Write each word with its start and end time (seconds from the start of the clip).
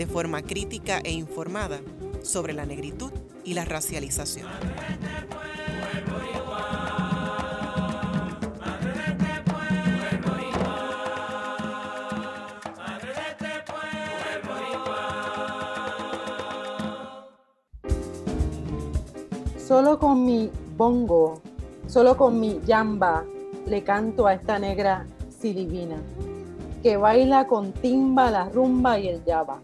de 0.00 0.06
forma 0.06 0.40
crítica 0.40 0.98
e 1.04 1.12
informada 1.12 1.78
sobre 2.22 2.54
la 2.54 2.64
negritud 2.64 3.12
y 3.44 3.52
la 3.52 3.66
racialización. 3.66 4.46
Solo 19.58 19.98
con 19.98 20.24
mi 20.24 20.50
bongo, 20.78 21.42
solo 21.86 22.16
con 22.16 22.40
mi 22.40 22.58
yamba, 22.64 23.26
le 23.66 23.84
canto 23.84 24.26
a 24.26 24.32
esta 24.32 24.58
negra 24.58 25.06
si 25.28 25.52
divina, 25.52 25.96
que 26.82 26.96
baila 26.96 27.46
con 27.46 27.72
timba, 27.72 28.30
la 28.30 28.48
rumba 28.48 28.98
y 28.98 29.08
el 29.08 29.22
yaba. 29.26 29.60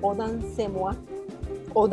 O 0.00 1.88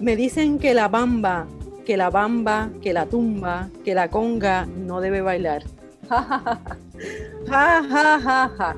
Me 0.00 0.16
dicen 0.16 0.58
que 0.58 0.74
la 0.74 0.88
bamba, 0.88 1.46
que 1.84 1.96
la 1.96 2.10
bamba, 2.10 2.70
que 2.82 2.92
la 2.92 3.06
tumba, 3.06 3.70
que 3.84 3.94
la 3.94 4.08
conga 4.08 4.66
no 4.66 5.00
debe 5.00 5.20
bailar. 5.20 5.64
Ja, 6.08 7.82
ja, 7.88 8.20
ja, 8.20 8.76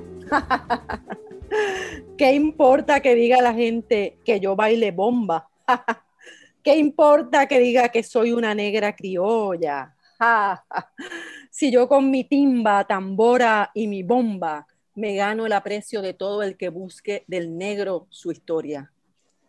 ¿Qué 2.17 2.33
importa 2.33 3.01
que 3.01 3.15
diga 3.15 3.42
la 3.42 3.55
gente 3.55 4.19
que 4.25 4.39
yo 4.41 4.55
baile 4.55 4.91
bomba? 4.91 5.48
¿Qué 6.62 6.77
importa 6.77 7.47
que 7.47 7.59
diga 7.59 7.89
que 7.89 8.03
soy 8.03 8.33
una 8.33 8.55
negra 8.55 8.95
criolla? 8.95 9.95
si 11.51 11.70
yo 11.70 11.89
con 11.89 12.11
mi 12.11 12.25
timba, 12.25 12.85
tambora 12.85 13.70
y 13.75 13.87
mi 13.89 14.03
bomba 14.03 14.67
me 14.95 15.15
gano 15.15 15.47
el 15.47 15.53
aprecio 15.53 16.03
de 16.03 16.15
todo 16.15 16.43
el 16.43 16.57
que 16.57 16.69
busque 16.69 17.25
del 17.27 17.57
negro 17.57 18.07
su 18.11 18.31
historia. 18.31 18.93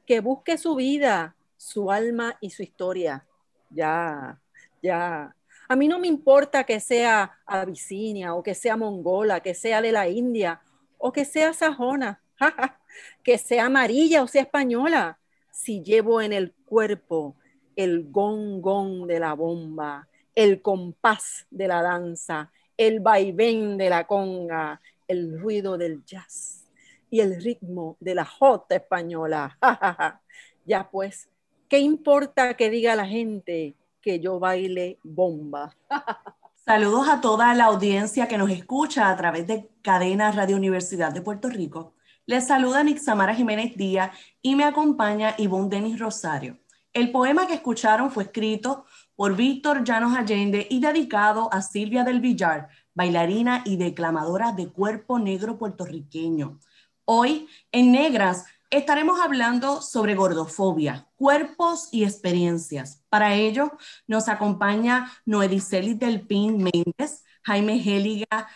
Que 0.05 0.19
busque 0.19 0.57
su 0.57 0.75
vida, 0.75 1.35
su 1.57 1.91
alma 1.91 2.37
y 2.41 2.49
su 2.49 2.63
historia. 2.63 3.25
Ya, 3.69 4.39
ya. 4.81 5.35
A 5.67 5.75
mí 5.75 5.87
no 5.87 5.99
me 5.99 6.07
importa 6.07 6.63
que 6.65 6.79
sea 6.79 7.39
abisinia 7.45 8.35
o 8.35 8.43
que 8.43 8.53
sea 8.53 8.77
mongola, 8.77 9.39
que 9.39 9.53
sea 9.53 9.81
de 9.81 9.91
la 9.91 10.07
India 10.07 10.61
o 10.97 11.11
que 11.11 11.25
sea 11.25 11.53
sajona, 11.53 12.21
que 13.23 13.37
sea 13.37 13.65
amarilla 13.65 14.23
o 14.23 14.27
sea 14.27 14.43
española. 14.43 15.19
Si 15.51 15.81
llevo 15.81 16.21
en 16.21 16.33
el 16.33 16.53
cuerpo 16.65 17.35
el 17.75 18.09
gong 18.11 19.07
de 19.07 19.19
la 19.19 19.33
bomba, 19.33 20.07
el 20.35 20.61
compás 20.61 21.47
de 21.49 21.67
la 21.67 21.81
danza, 21.81 22.51
el 22.77 22.99
vaivén 22.99 23.77
de 23.77 23.89
la 23.89 24.05
conga, 24.05 24.81
el 25.13 25.39
ruido 25.39 25.77
del 25.77 26.03
jazz 26.03 26.65
y 27.09 27.21
el 27.21 27.41
ritmo 27.41 27.95
de 27.99 28.15
la 28.15 28.25
jota 28.25 28.75
española. 28.75 29.57
ya 30.65 30.89
pues, 30.89 31.29
¿qué 31.69 31.79
importa 31.79 32.55
que 32.55 32.69
diga 32.69 32.95
la 32.95 33.05
gente 33.05 33.75
que 34.01 34.19
yo 34.19 34.39
baile 34.39 34.99
bomba? 35.03 35.75
Saludos 36.65 37.07
a 37.09 37.21
toda 37.21 37.53
la 37.53 37.65
audiencia 37.65 38.27
que 38.27 38.37
nos 38.37 38.49
escucha 38.49 39.09
a 39.09 39.17
través 39.17 39.45
de 39.47 39.69
Cadena 39.81 40.31
Radio 40.31 40.55
Universidad 40.55 41.11
de 41.11 41.21
Puerto 41.21 41.49
Rico. 41.49 41.93
Les 42.25 42.47
saluda 42.47 42.83
Nixamara 42.83 43.35
Jiménez 43.35 43.75
Díaz 43.75 44.17
y 44.41 44.55
me 44.55 44.63
acompaña 44.63 45.35
Ivonne 45.37 45.69
Denis 45.69 45.99
Rosario. 45.99 46.57
El 46.93 47.11
poema 47.11 47.47
que 47.47 47.55
escucharon 47.55 48.11
fue 48.11 48.23
escrito 48.23 48.85
por 49.15 49.35
Víctor 49.35 49.83
Llanos 49.83 50.17
Allende 50.17 50.65
y 50.69 50.79
dedicado 50.79 51.49
a 51.51 51.61
Silvia 51.61 52.03
del 52.03 52.21
Villar, 52.21 52.69
bailarina 52.93 53.63
y 53.65 53.77
declamadora 53.77 54.51
de 54.51 54.69
cuerpo 54.69 55.19
negro 55.19 55.57
puertorriqueño. 55.57 56.59
Hoy, 57.05 57.47
en 57.71 57.91
Negras, 57.91 58.45
estaremos 58.69 59.19
hablando 59.19 59.81
sobre 59.81 60.15
gordofobia, 60.15 61.07
cuerpos 61.15 61.89
y 61.91 62.03
experiencias. 62.03 63.03
Para 63.09 63.35
ello, 63.35 63.71
nos 64.07 64.29
acompaña 64.29 65.11
Noediceli 65.25 65.95
del 65.95 66.21
Pin 66.21 66.57
Méndez, 66.57 67.23
Jaime 67.43 67.79
Géliga 67.79 68.47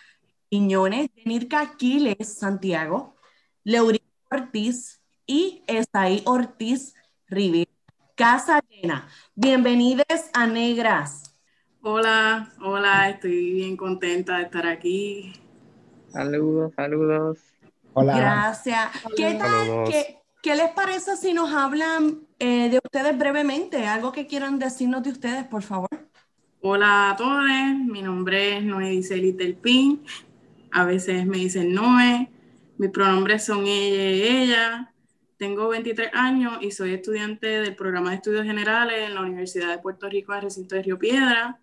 Quiñones, 0.50 1.10
Denirka 1.14 1.60
Aquiles 1.60 2.38
Santiago, 2.38 3.16
Leurí 3.66 4.02
Ortiz 4.32 5.02
y 5.26 5.64
Esaí 5.68 6.22
Ortiz 6.26 6.94
Rivera. 7.28 7.70
Casa 8.16 8.62
llena. 8.70 9.08
Bienvenidos 9.36 10.06
a 10.34 10.48
Negras. 10.48 11.27
Hola, 11.84 12.52
hola, 12.60 13.10
estoy 13.10 13.54
bien 13.54 13.78
contenta 13.78 14.38
de 14.38 14.44
estar 14.44 14.66
aquí. 14.66 15.32
Saludos, 16.10 16.74
saludos. 16.76 17.38
Hola. 17.94 18.18
Gracias. 18.18 18.90
¿Qué 19.16 19.36
tal? 19.36 19.84
¿Qué, 20.42 20.56
les 20.56 20.70
parece 20.72 21.16
si 21.18 21.34
nos 21.34 21.54
hablan 21.54 22.22
eh, 22.40 22.70
de 22.70 22.80
ustedes 22.84 23.18
brevemente? 23.18 23.86
Algo 23.86 24.12
que 24.12 24.26
quieran 24.26 24.60
decirnos 24.60 25.04
de 25.04 25.12
ustedes, 25.12 25.46
por 25.46 25.62
favor. 25.62 25.90
Hola 26.62 27.12
a 27.12 27.16
todos, 27.16 27.44
mi 27.86 28.02
nombre 28.02 28.58
es 28.58 28.64
Noé 28.64 28.90
Diseli 28.90 29.34
Telpín. 29.34 30.04
A 30.72 30.84
veces 30.84 31.26
me 31.26 31.38
dicen 31.38 31.74
Noé. 31.74 32.30
Mis 32.78 32.90
pronombres 32.90 33.46
son 33.46 33.66
ella 33.68 34.12
y 34.12 34.22
ella. 34.24 34.94
Tengo 35.38 35.70
23 35.70 36.10
años 36.14 36.58
y 36.62 36.72
soy 36.72 36.94
estudiante 36.94 37.48
del 37.48 37.76
programa 37.76 38.10
de 38.10 38.16
estudios 38.16 38.46
generales 38.46 39.08
en 39.08 39.16
la 39.16 39.22
Universidad 39.22 39.70
de 39.70 39.78
Puerto 39.78 40.10
Rico, 40.10 40.34
de 40.34 40.42
recinto 40.42 40.76
de 40.76 40.82
Río 40.82 40.98
Piedra 40.98 41.60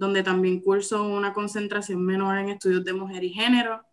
donde 0.00 0.22
también 0.22 0.60
curso 0.60 1.06
una 1.06 1.34
concentración 1.34 2.02
menor 2.02 2.38
en 2.38 2.48
estudios 2.48 2.82
de 2.82 2.94
mujer 2.94 3.22
y 3.22 3.34
género. 3.34 3.84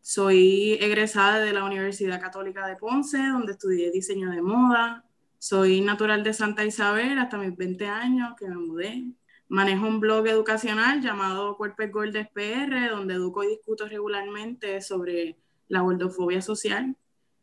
Soy 0.00 0.72
egresada 0.80 1.38
de 1.38 1.52
la 1.52 1.62
Universidad 1.62 2.20
Católica 2.20 2.66
de 2.66 2.74
Ponce, 2.74 3.18
donde 3.18 3.52
estudié 3.52 3.92
diseño 3.92 4.28
de 4.32 4.42
moda. 4.42 5.04
Soy 5.38 5.82
natural 5.82 6.24
de 6.24 6.32
Santa 6.32 6.64
Isabel 6.64 7.16
hasta 7.20 7.38
mis 7.38 7.56
20 7.56 7.86
años 7.86 8.34
que 8.36 8.48
me 8.48 8.56
mudé. 8.56 9.04
Manejo 9.46 9.86
un 9.86 10.00
blog 10.00 10.26
educacional 10.26 11.00
llamado 11.00 11.56
Cuerpos 11.56 11.92
Gordes 11.92 12.26
PR, 12.34 12.90
donde 12.90 13.14
educo 13.14 13.44
y 13.44 13.46
discuto 13.46 13.86
regularmente 13.86 14.80
sobre 14.80 15.36
la 15.68 15.82
gordofobia 15.82 16.42
social. 16.42 16.96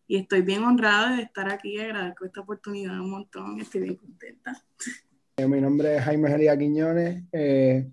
Y 0.08 0.18
estoy 0.18 0.42
bien 0.42 0.66
honrada 0.66 1.16
de 1.16 1.22
estar 1.22 1.50
aquí, 1.50 1.80
agradezco 1.80 2.26
esta 2.26 2.42
oportunidad 2.42 3.00
un 3.00 3.12
montón, 3.12 3.62
estoy 3.62 3.80
bien 3.80 3.96
contenta. 3.96 4.62
Eh, 5.36 5.48
mi 5.48 5.60
nombre 5.60 5.98
es 5.98 6.04
Jaime 6.04 6.30
Gería 6.30 6.56
Quiñones, 6.56 7.24
eh, 7.32 7.90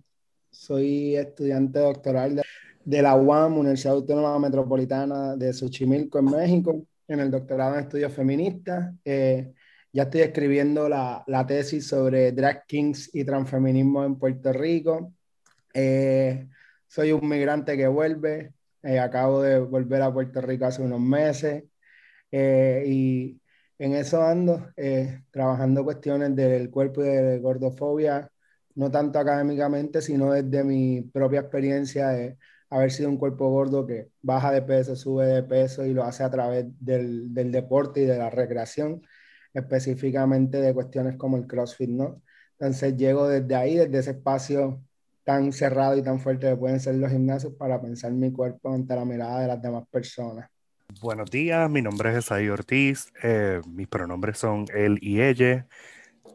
soy 0.51 1.17
estudiante 1.17 1.79
doctoral 1.79 2.43
de, 2.85 3.03
la 3.03 3.17
UAM, 3.17 3.57
Universidad 3.57 3.95
Autónoma 3.95 4.39
Metropolitana 4.39 5.37
de 5.37 5.51
Xochimilco, 5.55 6.19
en 6.19 6.25
México, 6.27 6.87
en 7.09 7.21
el 7.21 7.31
doctorado 7.31 7.77
en 7.77 7.81
estudios 7.81 8.13
feministas. 8.13 8.95
Eh, 9.07 9.55
ya 9.91 10.03
estoy 10.03 10.21
escribiendo 10.21 10.87
la, 10.87 11.25
la, 11.27 11.47
tesis 11.47 11.87
sobre 11.87 12.33
drag 12.33 12.67
kings 12.67 13.11
y 13.15 13.25
transfeminismo 13.25 14.05
en 14.05 14.17
Puerto 14.19 14.53
Rico. 14.53 15.15
soy 16.89 17.13
un 17.13 17.27
migrante 17.27 17.75
que 17.75 17.87
vuelve, 17.89 18.53
acabo 19.01 19.41
de 19.43 19.61
volver 19.61 20.03
a 20.03 20.13
Puerto 20.13 20.43
Rico 20.43 20.67
hace 20.67 20.83
unos 20.83 21.01
meses 21.01 21.65
y 22.31 23.41
en 23.81 23.95
eso 23.95 24.23
ando, 24.23 24.71
eh, 24.77 25.23
trabajando 25.31 25.85
cuestiones 25.85 26.37
del 26.37 26.71
cuerpo 26.71 27.03
y 27.03 27.09
de 27.09 27.39
gordofobia, 27.41 28.31
no 28.75 28.91
tanto 28.91 29.19
académicamente, 29.19 30.03
sino 30.03 30.33
desde 30.33 30.65
mi 30.65 31.03
propia 31.03 31.41
experiencia 31.41 32.09
de 32.11 32.39
haber 32.69 32.91
sido 32.93 33.09
un 33.09 33.17
cuerpo 33.19 33.49
gordo 33.51 33.87
que 33.87 34.11
baja 34.23 34.53
de 34.53 34.63
peso, 34.63 34.97
sube 34.97 35.27
de 35.27 35.43
peso 35.43 35.87
y 35.87 35.95
lo 35.95 36.05
hace 36.05 36.23
a 36.25 36.31
través 36.31 36.67
del, 36.79 37.33
del 37.35 37.51
deporte 37.53 38.03
y 38.03 38.07
de 38.07 38.19
la 38.19 38.31
recreación, 38.31 39.03
específicamente 39.55 40.61
de 40.61 40.75
cuestiones 40.75 41.17
como 41.17 41.37
el 41.39 41.47
CrossFit, 41.47 41.89
¿no? 41.91 42.23
Entonces 42.59 42.97
llego 42.97 43.29
desde 43.29 43.55
ahí, 43.55 43.77
desde 43.77 43.99
ese 43.99 44.11
espacio 44.13 44.83
tan 45.25 45.53
cerrado 45.53 45.97
y 45.97 46.03
tan 46.03 46.21
fuerte 46.21 46.49
que 46.49 46.57
pueden 46.57 46.81
ser 46.81 46.97
los 46.97 47.11
gimnasios 47.11 47.55
para 47.55 47.81
pensar 47.81 48.13
mi 48.13 48.33
cuerpo 48.33 48.73
ante 48.75 48.95
la 48.95 49.05
mirada 49.07 49.41
de 49.41 49.49
las 49.49 49.63
demás 49.63 49.85
personas. 49.91 50.51
Buenos 50.99 51.31
días, 51.31 51.71
mi 51.71 51.83
nombre 51.83 52.11
es 52.11 52.17
Esaí 52.17 52.49
Ortiz, 52.49 53.13
eh, 53.23 53.61
mis 53.67 53.87
pronombres 53.87 54.39
son 54.39 54.67
él 54.75 54.99
y 55.01 55.23
ella. 55.23 55.69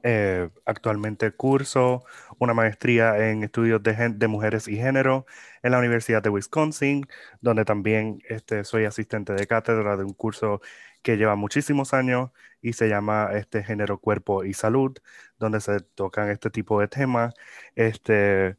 Eh, 0.03 0.49
actualmente 0.65 1.31
curso 1.31 2.05
una 2.39 2.53
maestría 2.53 3.29
en 3.29 3.43
estudios 3.43 3.81
de, 3.83 4.27
mujeres 4.27 4.67
y 4.67 4.77
género 4.77 5.25
en 5.63 5.71
la 5.71 5.79
Universidad 5.79 6.23
de 6.23 6.29
Wisconsin, 6.29 7.07
donde 7.41 7.65
también 7.65 8.21
este, 8.29 8.63
soy 8.63 8.85
asistente 8.85 9.33
de 9.33 9.47
cátedra 9.47 9.97
de 9.97 10.03
un 10.05 10.13
curso 10.13 10.61
que 11.01 11.17
lleva 11.17 11.35
muchísimos 11.35 11.93
años 11.93 12.31
y 12.61 12.73
se 12.73 12.87
llama 12.89 13.31
este 13.33 13.63
género 13.63 13.99
cuerpo 13.99 14.43
y 14.43 14.53
salud, 14.53 14.97
donde 15.39 15.59
se 15.61 15.81
tocan 15.81 16.29
este 16.29 16.49
tipo 16.49 16.79
de 16.79 16.87
temas. 16.87 17.33
Este, 17.75 18.57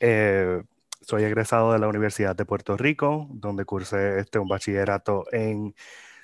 eh, 0.00 0.62
soy 1.00 1.24
egresado 1.24 1.72
de 1.72 1.78
la 1.78 1.88
Universidad 1.88 2.36
de 2.36 2.44
Puerto 2.44 2.76
Rico, 2.76 3.26
donde 3.30 3.64
cursé 3.64 4.18
este, 4.18 4.38
un 4.38 4.48
bachillerato 4.48 5.24
en 5.32 5.74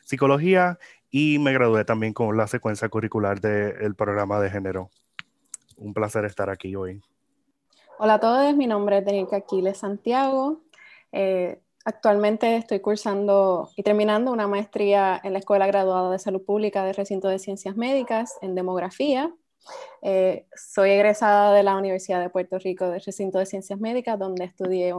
psicología 0.04 0.78
y 1.10 1.38
me 1.38 1.52
gradué 1.52 1.84
también 1.84 2.12
con 2.12 2.36
la 2.36 2.46
secuencia 2.46 2.88
curricular 2.88 3.40
del 3.40 3.94
programa 3.94 4.40
de 4.40 4.50
género. 4.50 4.90
Un 5.76 5.94
placer 5.94 6.24
estar 6.24 6.50
aquí 6.50 6.74
hoy. 6.76 7.00
Hola 7.98 8.14
a 8.14 8.20
todos, 8.20 8.56
mi 8.56 8.66
nombre 8.66 8.98
es 8.98 9.32
Aquiles 9.32 9.78
Santiago. 9.78 10.62
Eh, 11.12 11.60
actualmente 11.84 12.56
estoy 12.56 12.80
cursando 12.80 13.70
y 13.76 13.84
terminando 13.84 14.32
una 14.32 14.48
maestría 14.48 15.20
en 15.22 15.32
la 15.32 15.38
Escuela 15.38 15.66
Graduada 15.66 16.10
de 16.10 16.18
Salud 16.18 16.42
Pública 16.44 16.84
del 16.84 16.96
Recinto 16.96 17.28
de 17.28 17.38
Ciencias 17.38 17.76
Médicas 17.76 18.36
en 18.42 18.54
Demografía. 18.54 19.32
Eh, 20.02 20.46
soy 20.54 20.90
egresada 20.90 21.54
de 21.54 21.62
la 21.62 21.76
Universidad 21.76 22.20
de 22.20 22.30
Puerto 22.30 22.58
Rico 22.58 22.88
del 22.88 23.00
Recinto 23.00 23.38
de 23.38 23.46
Ciencias 23.46 23.80
Médicas, 23.80 24.18
donde 24.18 24.44
estudié 24.44 24.92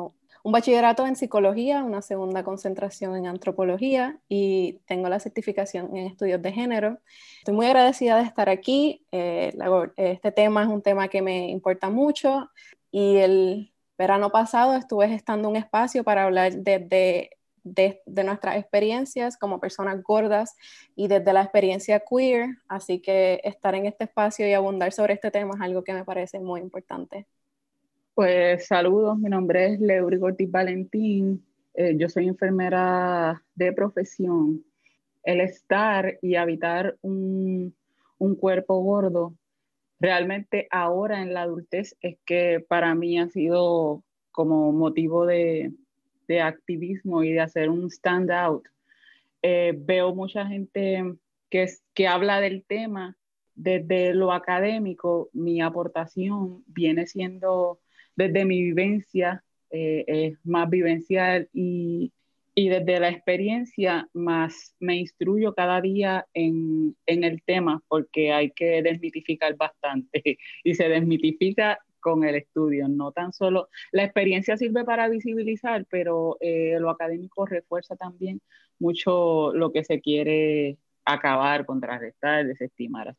un 0.45 0.51
bachillerato 0.51 1.07
en 1.07 1.15
psicología, 1.15 1.83
una 1.83 2.03
segunda 2.03 2.43
concentración 2.43 3.15
en 3.15 3.25
antropología 3.25 4.19
y 4.29 4.79
tengo 4.85 5.09
la 5.09 5.19
certificación 5.19 5.95
en 5.97 6.05
estudios 6.05 6.39
de 6.41 6.51
género. 6.51 6.99
Estoy 7.39 7.55
muy 7.55 7.65
agradecida 7.65 8.17
de 8.17 8.23
estar 8.23 8.49
aquí. 8.49 9.03
Eh, 9.11 9.57
este 9.97 10.31
tema 10.31 10.61
es 10.61 10.69
un 10.69 10.83
tema 10.83 11.07
que 11.07 11.23
me 11.23 11.49
importa 11.49 11.89
mucho 11.89 12.51
y 12.91 13.17
el 13.17 13.73
verano 13.97 14.29
pasado 14.31 14.75
estuve 14.75 15.07
gestando 15.07 15.49
un 15.49 15.55
espacio 15.55 16.03
para 16.03 16.25
hablar 16.25 16.53
desde 16.53 17.31
de, 17.65 18.01
de, 18.05 18.23
nuestras 18.23 18.55
experiencias 18.55 19.37
como 19.37 19.59
personas 19.59 20.01
gordas 20.01 20.55
y 20.95 21.09
desde 21.09 21.33
la 21.33 21.41
experiencia 21.41 21.99
queer. 21.99 22.57
Así 22.69 22.99
que 22.99 23.41
estar 23.43 23.75
en 23.75 23.87
este 23.87 24.05
espacio 24.05 24.47
y 24.47 24.53
abundar 24.53 24.93
sobre 24.93 25.15
este 25.15 25.31
tema 25.31 25.55
es 25.55 25.61
algo 25.61 25.83
que 25.83 25.93
me 25.93 26.05
parece 26.05 26.39
muy 26.39 26.61
importante. 26.61 27.25
Pues 28.13 28.67
saludos, 28.67 29.17
mi 29.17 29.29
nombre 29.29 29.73
es 29.73 29.81
Leury 29.81 30.17
Valentín, 30.47 31.43
eh, 31.73 31.95
yo 31.97 32.07
soy 32.07 32.27
enfermera 32.27 33.43
de 33.55 33.73
profesión. 33.73 34.63
El 35.23 35.41
estar 35.41 36.17
y 36.21 36.35
habitar 36.35 36.95
un, 37.01 37.75
un 38.17 38.35
cuerpo 38.35 38.79
gordo, 38.79 39.33
realmente 39.99 40.67
ahora 40.71 41.21
en 41.21 41.33
la 41.33 41.41
adultez 41.41 41.97
es 41.99 42.17
que 42.25 42.63
para 42.65 42.95
mí 42.95 43.19
ha 43.19 43.27
sido 43.27 44.03
como 44.31 44.71
motivo 44.71 45.25
de, 45.25 45.73
de 46.27 46.41
activismo 46.41 47.23
y 47.23 47.33
de 47.33 47.41
hacer 47.41 47.69
un 47.69 47.89
stand 47.89 48.31
out. 48.31 48.65
Eh, 49.41 49.73
veo 49.77 50.15
mucha 50.15 50.45
gente 50.47 51.15
que, 51.49 51.67
que 51.93 52.07
habla 52.07 52.41
del 52.41 52.63
tema 52.63 53.15
desde 53.55 54.13
lo 54.13 54.33
académico, 54.33 55.29
mi 55.33 55.61
aportación 55.61 56.63
viene 56.67 57.07
siendo 57.07 57.79
desde 58.15 58.45
mi 58.45 58.61
vivencia, 58.61 59.43
eh, 59.71 60.03
es 60.07 60.37
más 60.43 60.69
vivencial 60.69 61.49
y, 61.53 62.11
y, 62.53 62.69
desde 62.69 62.99
la 62.99 63.09
experiencia 63.09 64.09
más 64.13 64.75
me 64.79 64.97
instruyo 64.97 65.53
cada 65.53 65.81
día 65.81 66.27
en, 66.33 66.95
en, 67.05 67.23
el 67.23 67.41
tema 67.43 67.81
porque 67.87 68.31
hay 68.31 68.51
que 68.51 68.81
desmitificar 68.81 69.55
bastante 69.55 70.37
y 70.63 70.75
se 70.75 70.87
desmitifica 70.87 71.79
con 72.05 72.23
el 72.23 72.35
estudio, 72.35 72.87
no 72.87 73.11
tan 73.11 73.33
solo 73.33 73.67
la 73.91 74.03
experiencia 74.03 74.57
sirve 74.57 74.85
para 74.85 75.09
visibilizar, 75.09 75.87
pero 75.89 76.37
eh, 76.39 76.77
lo 76.79 76.91
académico 76.91 77.47
refuerza 77.47 77.95
también 77.95 78.41
mucho 78.77 79.51
lo 79.53 79.71
que 79.71 79.83
se 79.83 79.99
quiere 80.01 80.77
acabar, 81.03 81.65
contrarrestar, 81.65 82.45
desestimar. 82.45 83.15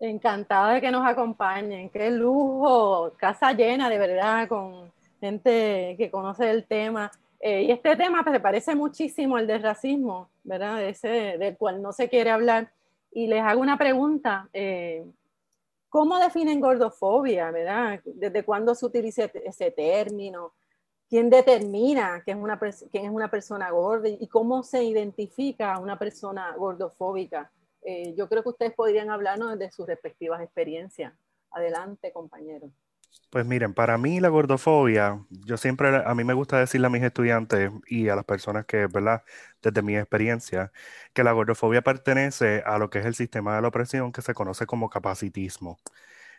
Encantada 0.00 0.74
de 0.74 0.80
que 0.80 0.90
nos 0.90 1.06
acompañen. 1.06 1.88
Qué 1.88 2.10
lujo, 2.10 3.12
casa 3.16 3.52
llena 3.52 3.88
de 3.88 3.98
verdad, 3.98 4.48
con 4.48 4.90
gente 5.20 5.94
que 5.96 6.10
conoce 6.10 6.50
el 6.50 6.64
tema. 6.64 7.12
Eh, 7.38 7.62
y 7.62 7.70
este 7.70 7.94
tema 7.94 8.24
pues, 8.24 8.40
parece 8.40 8.74
muchísimo 8.74 9.36
al 9.36 9.46
del 9.46 9.62
racismo, 9.62 10.30
¿verdad? 10.42 10.82
Ese 10.82 11.38
del 11.38 11.56
cual 11.56 11.80
no 11.80 11.92
se 11.92 12.08
quiere 12.08 12.30
hablar. 12.30 12.72
Y 13.12 13.28
les 13.28 13.40
hago 13.40 13.60
una 13.60 13.78
pregunta. 13.78 14.48
Eh, 14.52 15.04
¿Cómo 15.94 16.18
definen 16.18 16.58
gordofobia, 16.58 17.52
verdad? 17.52 18.00
¿Desde 18.04 18.44
cuándo 18.44 18.74
se 18.74 18.84
utiliza 18.84 19.26
ese 19.26 19.70
término? 19.70 20.52
¿Quién 21.08 21.30
determina 21.30 22.20
quién 22.24 22.38
es 22.38 23.10
una, 23.12 23.30
persona 23.30 23.70
gorda? 23.70 24.08
¿Y 24.08 24.26
cómo 24.26 24.64
se 24.64 24.82
identifica 24.82 25.72
a 25.72 25.78
una 25.78 25.96
persona 25.96 26.52
gordofóbica? 26.56 27.52
Eh, 27.82 28.12
yo 28.16 28.28
creo 28.28 28.42
que 28.42 28.48
ustedes 28.48 28.74
podrían 28.74 29.08
hablarnos 29.08 29.56
de 29.56 29.70
sus 29.70 29.86
respectivas 29.86 30.42
experiencias. 30.42 31.14
Adelante, 31.52 32.12
compañero. 32.12 32.72
Pues 33.30 33.46
miren, 33.46 33.74
para 33.74 33.98
mí 33.98 34.20
la 34.20 34.28
gordofobia, 34.28 35.20
yo 35.30 35.56
siempre, 35.56 35.88
a 36.04 36.14
mí 36.14 36.22
me 36.22 36.34
gusta 36.34 36.58
decirle 36.60 36.86
a 36.86 36.90
mis 36.90 37.02
estudiantes 37.02 37.70
y 37.88 38.08
a 38.08 38.14
las 38.16 38.24
personas 38.24 38.64
que, 38.66 38.86
¿verdad? 38.86 39.24
Desde 39.60 39.82
mi 39.82 39.96
experiencia, 39.96 40.72
que 41.12 41.24
la 41.24 41.32
gordofobia 41.32 41.82
pertenece 41.82 42.62
a 42.64 42.78
lo 42.78 42.90
que 42.90 43.00
es 43.00 43.06
el 43.06 43.14
sistema 43.16 43.56
de 43.56 43.62
la 43.62 43.68
opresión 43.68 44.12
que 44.12 44.22
se 44.22 44.34
conoce 44.34 44.66
como 44.66 44.88
capacitismo. 44.88 45.78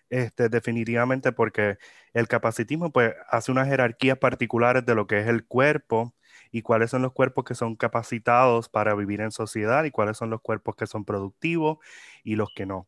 Este, 0.09 0.49
definitivamente 0.49 1.31
porque 1.33 1.77
el 2.13 2.27
capacitismo 2.27 2.91
pues 2.91 3.13
hace 3.29 3.51
unas 3.51 3.67
jerarquías 3.69 4.17
particulares 4.19 4.85
de 4.85 4.95
lo 4.95 5.07
que 5.07 5.19
es 5.19 5.27
el 5.27 5.45
cuerpo 5.47 6.15
y 6.51 6.61
cuáles 6.63 6.91
son 6.91 7.01
los 7.03 7.13
cuerpos 7.13 7.45
que 7.45 7.55
son 7.55 7.75
capacitados 7.77 8.69
para 8.69 8.95
vivir 8.95 9.21
en 9.21 9.31
sociedad 9.31 9.83
y 9.85 9.91
cuáles 9.91 10.17
son 10.17 10.29
los 10.31 10.41
cuerpos 10.41 10.75
que 10.75 10.87
son 10.87 11.05
productivos 11.05 11.79
y 12.23 12.35
los 12.37 12.49
que 12.55 12.65
no. 12.67 12.87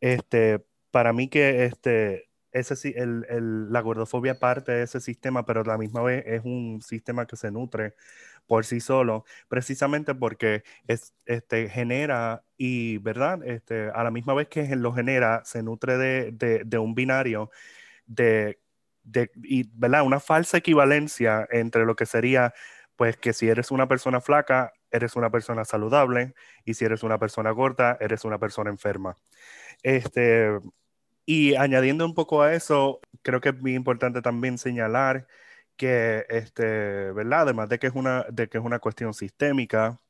Este, 0.00 0.64
para 0.90 1.12
mí 1.12 1.28
que 1.28 1.64
este, 1.64 2.27
ese, 2.58 2.90
el, 2.98 3.72
la 3.72 3.80
gordofobia 3.80 4.38
parte 4.38 4.72
de 4.72 4.82
ese 4.84 5.00
sistema, 5.00 5.44
pero 5.46 5.60
a 5.62 5.64
la 5.64 5.78
misma 5.78 6.02
vez 6.02 6.24
es 6.26 6.42
un 6.44 6.80
sistema 6.82 7.26
que 7.26 7.36
se 7.36 7.50
nutre 7.50 7.94
por 8.46 8.64
sí 8.64 8.80
solo, 8.80 9.24
precisamente 9.48 10.14
porque 10.14 10.62
es, 10.86 11.14
este, 11.26 11.68
genera 11.68 12.44
y, 12.56 12.98
¿verdad? 12.98 13.40
Este, 13.44 13.90
a 13.90 14.02
la 14.04 14.10
misma 14.10 14.34
vez 14.34 14.48
que 14.48 14.74
lo 14.76 14.92
genera, 14.92 15.42
se 15.44 15.62
nutre 15.62 15.98
de, 15.98 16.32
de, 16.32 16.62
de 16.64 16.78
un 16.78 16.94
binario 16.94 17.50
de, 18.06 18.58
de 19.02 19.30
y, 19.42 19.70
¿verdad? 19.74 20.04
Una 20.04 20.20
falsa 20.20 20.58
equivalencia 20.58 21.46
entre 21.50 21.84
lo 21.84 21.96
que 21.96 22.06
sería 22.06 22.54
pues 22.96 23.16
que 23.16 23.32
si 23.32 23.48
eres 23.48 23.70
una 23.70 23.86
persona 23.86 24.20
flaca, 24.20 24.72
eres 24.90 25.14
una 25.14 25.30
persona 25.30 25.64
saludable, 25.64 26.34
y 26.64 26.74
si 26.74 26.84
eres 26.84 27.04
una 27.04 27.16
persona 27.18 27.52
gorda, 27.52 27.96
eres 28.00 28.24
una 28.24 28.38
persona 28.38 28.70
enferma. 28.70 29.16
Este, 29.84 30.50
y 31.28 31.56
añadiendo 31.56 32.06
un 32.06 32.14
poco 32.14 32.42
a 32.42 32.54
eso, 32.54 33.00
creo 33.22 33.42
que 33.42 33.50
es 33.50 33.60
muy 33.60 33.74
importante 33.74 34.22
también 34.22 34.56
señalar 34.58 35.26
que, 35.76 36.24
este, 36.30 37.12
¿verdad? 37.12 37.42
Además 37.42 37.68
de 37.68 37.78
que 37.78 37.88
es 37.88 37.94
una, 37.94 38.24
de 38.30 38.48
que 38.48 38.58
es 38.58 38.64
una 38.64 38.78
cuestión 38.80 39.12
sistémica, 39.14 40.00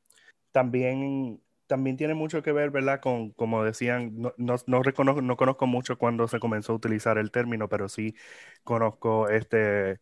también, 0.52 1.42
también 1.66 1.96
tiene 1.96 2.14
mucho 2.14 2.42
que 2.42 2.52
ver, 2.52 2.70
¿verdad? 2.70 3.00
Con, 3.00 3.32
como 3.32 3.64
decían, 3.64 4.12
no, 4.20 4.34
no, 4.38 4.56
no, 4.68 4.82
reconozco, 4.84 5.22
no 5.22 5.36
conozco 5.36 5.66
mucho 5.66 5.98
cuando 5.98 6.28
se 6.28 6.40
comenzó 6.40 6.72
a 6.74 6.76
utilizar 6.76 7.18
el 7.18 7.32
término, 7.32 7.68
pero 7.68 7.88
sí 7.88 8.14
conozco 8.64 9.28
este, 9.28 10.00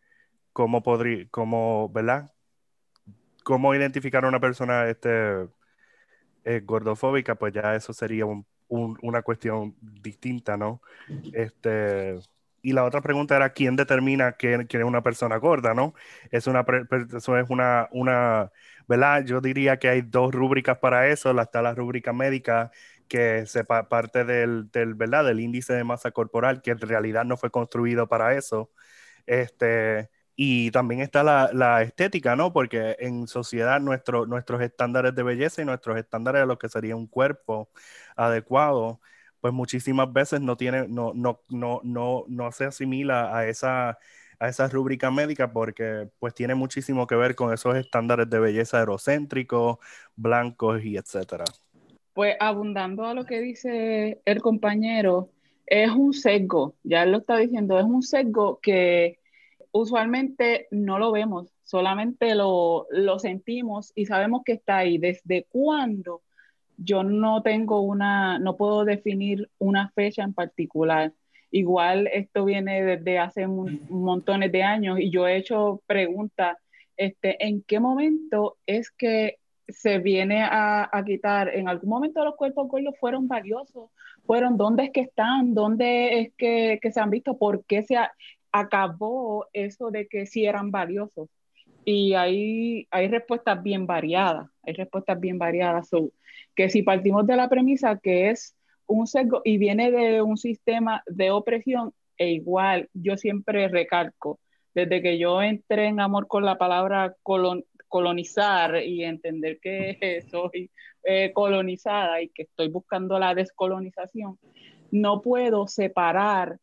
cómo 0.53 0.83
podría, 0.83 1.27
cómo, 1.31 1.89
¿verdad? 1.89 2.33
cómo 3.43 3.73
identificar 3.75 4.25
a 4.25 4.29
una 4.29 4.39
persona 4.39 4.89
este, 4.89 5.47
eh, 6.45 6.61
gordofóbica, 6.65 7.35
pues 7.35 7.53
ya 7.53 7.75
eso 7.75 7.93
sería 7.93 8.25
una 8.69 9.21
cuestión 9.21 9.75
distinta, 9.81 10.57
¿no? 10.57 10.81
Este, 11.33 12.19
y 12.61 12.73
la 12.73 12.83
otra 12.83 13.01
pregunta 13.01 13.35
era, 13.35 13.51
¿quién 13.53 13.75
determina 13.75 14.33
quién, 14.33 14.67
es 14.69 14.83
una 14.83 15.01
persona 15.03 15.37
gorda, 15.37 15.73
¿no? 15.73 15.93
Es 16.31 16.47
una, 16.47 16.65
eso 17.15 17.37
es 17.37 17.49
una, 17.49 17.87
una, 17.91 18.51
¿verdad? 18.87 19.23
Yo 19.25 19.41
diría 19.41 19.77
que 19.79 19.89
hay 19.89 20.01
dos 20.01 20.33
rúbricas 20.33 20.77
para 20.79 21.07
eso. 21.07 21.39
Está 21.39 21.61
la 21.61 21.73
rúbrica 21.73 22.13
médica, 22.13 22.71
que 23.07 23.45
se 23.45 23.63
parte 23.63 24.25
del, 24.25 24.69
del, 24.71 24.95
¿verdad? 24.95 25.25
del 25.25 25.39
índice 25.39 25.73
de 25.73 25.83
masa 25.83 26.11
corporal, 26.11 26.61
que 26.61 26.71
en 26.71 26.79
realidad 26.79 27.25
no 27.25 27.37
fue 27.37 27.51
construido 27.51 28.07
para 28.07 28.35
eso. 28.35 28.71
Este, 29.27 30.09
y 30.39 30.69
también 30.69 31.01
está 31.01 31.23
la, 31.23 31.49
la, 31.51 31.81
estética, 31.81 32.35
¿no? 32.35 32.53
Porque 32.53 32.95
en 32.99 33.27
sociedad 33.27 33.81
nuestro, 33.81 34.27
nuestros 34.27 34.61
estándares 34.61 35.15
de 35.15 35.23
belleza 35.23 35.63
y 35.63 35.65
nuestros 35.65 35.97
estándares 35.97 36.41
de 36.41 36.45
lo 36.45 36.59
que 36.59 36.69
sería 36.69 36.95
un 36.95 37.07
cuerpo 37.07 37.69
adecuado, 38.15 39.01
pues 39.41 39.51
muchísimas 39.51 40.13
veces 40.13 40.39
no 40.41 40.55
tiene, 40.55 40.87
no, 40.87 41.11
no, 41.15 41.41
no, 41.49 41.81
no, 41.83 42.25
no 42.27 42.51
se 42.51 42.65
asimila 42.65 43.35
a 43.35 43.47
esa, 43.47 43.97
a 44.39 44.67
rúbrica 44.67 45.09
médica 45.09 45.51
porque 45.51 46.07
pues 46.19 46.35
tiene 46.35 46.53
muchísimo 46.53 47.07
que 47.07 47.15
ver 47.15 47.33
con 47.33 47.51
esos 47.51 47.75
estándares 47.75 48.29
de 48.29 48.39
belleza 48.39 48.79
eurocéntricos, 48.79 49.79
blancos 50.15 50.83
y 50.83 50.97
etcétera. 50.97 51.45
Pues 52.13 52.35
abundando 52.39 53.05
a 53.05 53.15
lo 53.15 53.25
que 53.25 53.39
dice 53.39 54.21
el 54.23 54.41
compañero, 54.43 55.31
es 55.65 55.89
un 55.89 56.13
sesgo, 56.13 56.75
ya 56.83 57.07
lo 57.07 57.17
está 57.17 57.37
diciendo, 57.37 57.79
es 57.79 57.85
un 57.85 58.03
sesgo 58.03 58.59
que 58.61 59.17
usualmente 59.71 60.67
no 60.71 60.99
lo 60.99 61.11
vemos, 61.11 61.53
solamente 61.63 62.35
lo, 62.35 62.87
sentimos 63.19 63.91
y 63.95 64.05
sabemos 64.05 64.43
que 64.45 64.53
está 64.53 64.77
ahí. 64.77 64.97
¿Desde 64.97 65.45
cuándo 65.49 66.21
yo 66.77 67.03
no 67.03 67.41
tengo 67.41 67.81
una, 67.81 68.39
no 68.39 68.55
puedo 68.55 68.85
definir 68.85 69.49
una 69.57 69.89
fecha 69.89 70.23
en 70.23 70.33
particular. 70.33 71.11
Igual 71.51 72.07
esto 72.07 72.45
viene 72.45 72.83
desde 72.83 73.19
hace 73.19 73.47
montones 73.47 74.51
de 74.51 74.63
años 74.63 74.99
y 74.99 75.09
yo 75.09 75.27
he 75.27 75.37
hecho 75.37 75.81
preguntas, 75.87 76.57
este, 76.95 77.43
¿en 77.45 77.63
qué 77.63 77.79
momento 77.79 78.57
es 78.65 78.91
que 78.91 79.39
se 79.67 79.97
viene 79.99 80.43
a, 80.43 80.89
quitar? 81.05 81.49
¿En 81.49 81.67
algún 81.67 81.89
momento 81.89 82.23
los 82.23 82.35
cuerpos 82.35 82.67
gordos 82.67 82.95
fueron 82.99 83.27
valiosos? 83.27 83.89
¿Fueron 84.25 84.57
dónde 84.57 84.85
es 84.85 84.91
que 84.91 85.01
están? 85.01 85.53
¿Dónde 85.53 86.19
es 86.19 86.33
que, 86.37 86.79
se 86.91 86.99
han 86.99 87.09
visto? 87.09 87.37
¿Por 87.37 87.65
qué 87.65 87.81
se 87.81 87.97
acabó 88.51 89.47
eso 89.53 89.91
de 89.91 90.07
que 90.07 90.25
sí 90.25 90.45
eran 90.45 90.71
valiosos? 90.71 91.29
Y 91.85 92.13
hay, 92.15 92.87
hay 92.91 93.07
respuestas 93.07 93.61
bien 93.63 93.87
variadas, 93.87 94.49
hay 94.63 94.73
respuestas 94.73 95.19
bien 95.19 95.37
variadas. 95.37 95.89
que 96.55 96.69
si 96.69 96.83
partimos 96.83 97.25
de 97.25 97.35
la 97.35 97.49
premisa 97.49 97.97
que 97.97 98.29
es 98.29 98.55
un 98.87 99.07
sesgo 99.07 99.41
y 99.43 99.57
viene 99.57 99.91
de 99.91 100.21
un 100.21 100.37
sistema 100.37 101.03
de 101.07 101.31
opresión, 101.31 101.93
e 102.17 102.31
igual 102.31 102.89
yo 102.93 103.17
siempre 103.17 103.67
recalco, 103.67 104.39
desde 104.73 105.01
que 105.01 105.17
yo 105.17 105.41
entré 105.41 105.87
en 105.87 105.99
amor 105.99 106.27
con 106.27 106.45
la 106.45 106.57
palabra 106.57 107.15
colonizar 107.87 108.83
y 108.83 109.03
entender 109.03 109.59
que 109.59 110.21
soy 110.31 110.71
eh, 111.03 111.31
colonizada 111.33 112.21
y 112.21 112.29
que 112.29 112.43
estoy 112.43 112.69
buscando 112.69 113.17
la 113.19 113.33
descolonización, 113.33 114.37
no 114.91 115.21
puedo 115.21 115.67
separar 115.67 116.57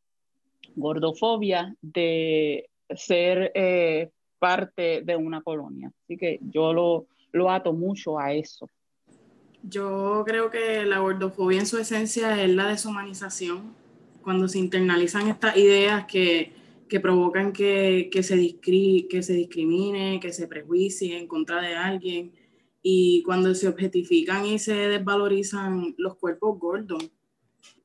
gordofobia 0.76 1.74
de 1.80 2.68
ser 2.94 3.52
eh, 3.54 4.10
parte 4.38 5.02
de 5.02 5.16
una 5.16 5.42
colonia. 5.42 5.90
Así 6.02 6.16
que 6.16 6.38
yo 6.42 6.72
lo, 6.72 7.06
lo 7.32 7.50
ato 7.50 7.72
mucho 7.72 8.18
a 8.18 8.32
eso. 8.32 8.68
Yo 9.62 10.22
creo 10.26 10.50
que 10.50 10.84
la 10.84 10.98
gordofobia 10.98 11.60
en 11.60 11.66
su 11.66 11.78
esencia 11.78 12.42
es 12.42 12.50
la 12.50 12.68
deshumanización, 12.68 13.74
cuando 14.22 14.48
se 14.48 14.58
internalizan 14.58 15.28
estas 15.28 15.56
ideas 15.56 16.04
que, 16.06 16.52
que 16.88 17.00
provocan 17.00 17.52
que, 17.52 18.10
que, 18.12 18.22
se 18.22 18.58
que 18.60 19.22
se 19.22 19.32
discrimine, 19.32 20.20
que 20.20 20.32
se 20.32 20.46
prejuicie 20.48 21.18
en 21.18 21.26
contra 21.26 21.60
de 21.62 21.74
alguien, 21.74 22.32
y 22.82 23.22
cuando 23.22 23.54
se 23.54 23.66
objetifican 23.66 24.44
y 24.44 24.58
se 24.58 24.74
desvalorizan 24.74 25.94
los 25.96 26.16
cuerpos 26.16 26.58
gordos. 26.58 27.02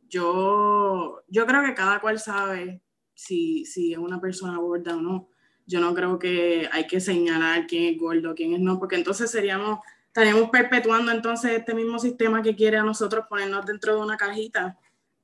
Yo, 0.10 1.24
yo 1.28 1.46
creo 1.46 1.64
que 1.64 1.74
cada 1.74 2.02
cual 2.02 2.20
sabe 2.20 2.82
si, 3.14 3.66
si 3.66 3.94
es 3.94 4.00
una 4.00 4.20
persona 4.20 4.58
gorda 4.58 4.96
o 4.96 5.02
no. 5.02 5.30
Yo 5.66 5.80
no 5.80 5.94
creo 5.94 6.18
que 6.18 6.68
hay 6.72 6.88
que 6.88 7.00
señalar 7.00 7.68
quién 7.68 7.94
es 7.94 8.00
gordo, 8.00 8.34
quién 8.34 8.54
es 8.54 8.60
no, 8.60 8.80
porque 8.80 8.96
entonces 8.96 9.30
seríamos 9.30 9.80
estaríamos 10.10 10.50
perpetuando 10.50 11.12
entonces 11.12 11.52
este 11.52 11.74
mismo 11.76 12.00
sistema 12.00 12.42
que 12.42 12.56
quiere 12.56 12.78
a 12.78 12.84
nosotros 12.84 13.26
ponernos 13.30 13.66
dentro 13.66 13.96
de 13.96 14.02
una 14.02 14.18
cajita, 14.18 14.78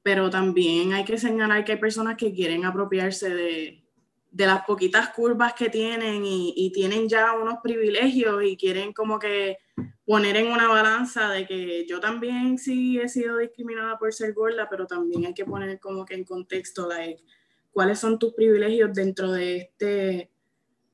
pero 0.04 0.30
también 0.30 0.94
hay 0.94 1.04
que 1.04 1.18
señalar 1.18 1.66
que 1.66 1.74
hay 1.74 1.80
personas 1.80 2.16
que 2.16 2.32
quieren 2.32 2.66
apropiarse 2.66 3.34
de, 3.34 3.84
de 4.32 4.46
las 4.46 4.64
poquitas 4.66 5.10
curvas 5.10 5.54
que 5.54 5.70
tienen 5.70 6.24
y, 6.24 6.54
y, 6.56 6.72
tienen 6.72 7.10
ya 7.10 7.34
unos 7.34 7.58
privilegios 7.64 8.44
y 8.44 8.56
quieren 8.56 8.94
como 8.94 9.18
que 9.18 9.58
poner 10.06 10.38
en 10.38 10.48
una 10.48 10.68
balanza 10.68 11.30
de 11.30 11.46
que 11.46 11.86
yo 11.88 12.00
también 12.00 12.58
sí 12.58 13.00
he 13.00 13.10
sido 13.10 13.38
discriminada 13.38 13.98
por 13.98 14.14
ser 14.14 14.34
gorda, 14.34 14.68
pero 14.70 14.88
también 14.88 15.26
hay 15.26 15.34
que 15.34 15.46
poner 15.46 15.80
como 15.80 16.06
que 16.06 16.16
en 16.16 16.24
contexto, 16.24 16.88
like, 16.88 17.24
cuáles 17.72 18.00
son 18.00 18.20
tus 18.20 18.34
privilegios 18.34 18.94
dentro 18.94 19.32
de 19.32 19.58
este, 19.58 20.32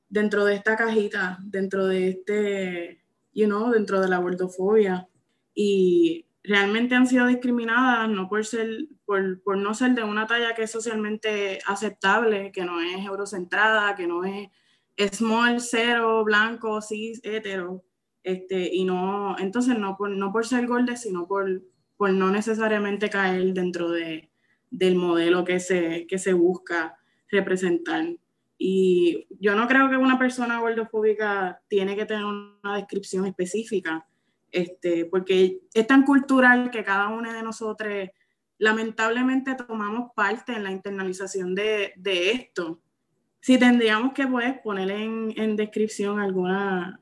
dentro 0.08 0.44
de 0.44 0.54
esta 0.54 0.76
cajita, 0.76 1.38
dentro 1.42 1.86
de 1.86 2.08
este 2.08 3.02
you 3.34 3.46
know, 3.46 3.70
dentro 3.70 4.00
de 4.00 4.08
la 4.08 4.18
gordofobia. 4.18 5.08
Y 5.54 6.26
realmente 6.42 6.94
han 6.94 7.06
sido 7.06 7.26
discriminadas 7.26 8.08
no 8.08 8.28
por 8.28 8.44
ser, 8.44 8.88
por, 9.04 9.42
por, 9.42 9.56
no 9.58 9.74
ser 9.74 9.92
de 9.92 10.02
una 10.02 10.26
talla 10.26 10.54
que 10.54 10.64
es 10.64 10.70
socialmente 10.70 11.58
aceptable, 11.66 12.52
que 12.52 12.64
no 12.64 12.80
es 12.80 13.04
eurocentrada, 13.04 13.94
que 13.94 14.06
no 14.06 14.24
es 14.24 14.48
small, 15.16 15.60
cero, 15.60 16.24
blanco, 16.24 16.80
cis, 16.80 17.20
hetero. 17.22 17.84
Este, 18.22 18.72
y 18.72 18.84
no, 18.84 19.36
entonces 19.38 19.78
no 19.78 19.96
por, 19.96 20.10
no 20.10 20.32
por 20.32 20.46
ser 20.46 20.66
gorda, 20.66 20.96
sino 20.96 21.26
por, 21.26 21.62
por 21.96 22.12
no 22.12 22.30
necesariamente 22.30 23.10
caer 23.10 23.52
dentro 23.52 23.90
de, 23.90 24.30
del 24.70 24.96
modelo 24.96 25.44
que 25.44 25.60
se, 25.60 26.06
que 26.06 26.18
se 26.18 26.32
busca 26.32 26.96
representar. 27.30 28.06
Y 28.58 29.26
yo 29.40 29.56
no 29.56 29.66
creo 29.66 29.90
que 29.90 29.96
una 29.96 30.18
persona 30.18 30.60
gordofóbica 30.60 31.60
tiene 31.68 31.96
que 31.96 32.06
tener 32.06 32.24
una 32.24 32.76
descripción 32.76 33.26
específica, 33.26 34.06
este, 34.52 35.06
porque 35.06 35.62
es 35.74 35.86
tan 35.86 36.04
cultural 36.04 36.70
que 36.70 36.84
cada 36.84 37.08
uno 37.08 37.32
de 37.32 37.42
nosotros 37.42 38.08
lamentablemente 38.58 39.56
tomamos 39.56 40.12
parte 40.14 40.52
en 40.52 40.62
la 40.62 40.70
internalización 40.70 41.54
de, 41.56 41.92
de 41.96 42.30
esto. 42.30 42.80
Si 43.40 43.58
tendríamos 43.58 44.12
que 44.12 44.28
pues, 44.28 44.60
poner 44.62 44.92
en, 44.92 45.34
en 45.36 45.56
descripción 45.56 46.20
alguna, 46.20 47.00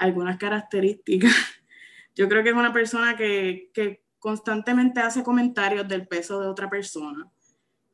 algunas 0.00 0.36
características, 0.36 1.32
yo 2.16 2.28
creo 2.28 2.42
que 2.42 2.50
es 2.50 2.56
una 2.56 2.72
persona 2.72 3.16
que, 3.16 3.70
que 3.72 4.02
constantemente 4.18 5.00
hace 5.00 5.22
comentarios 5.22 5.86
del 5.86 6.06
peso 6.06 6.40
de 6.40 6.48
otra 6.48 6.68
persona 6.68 7.30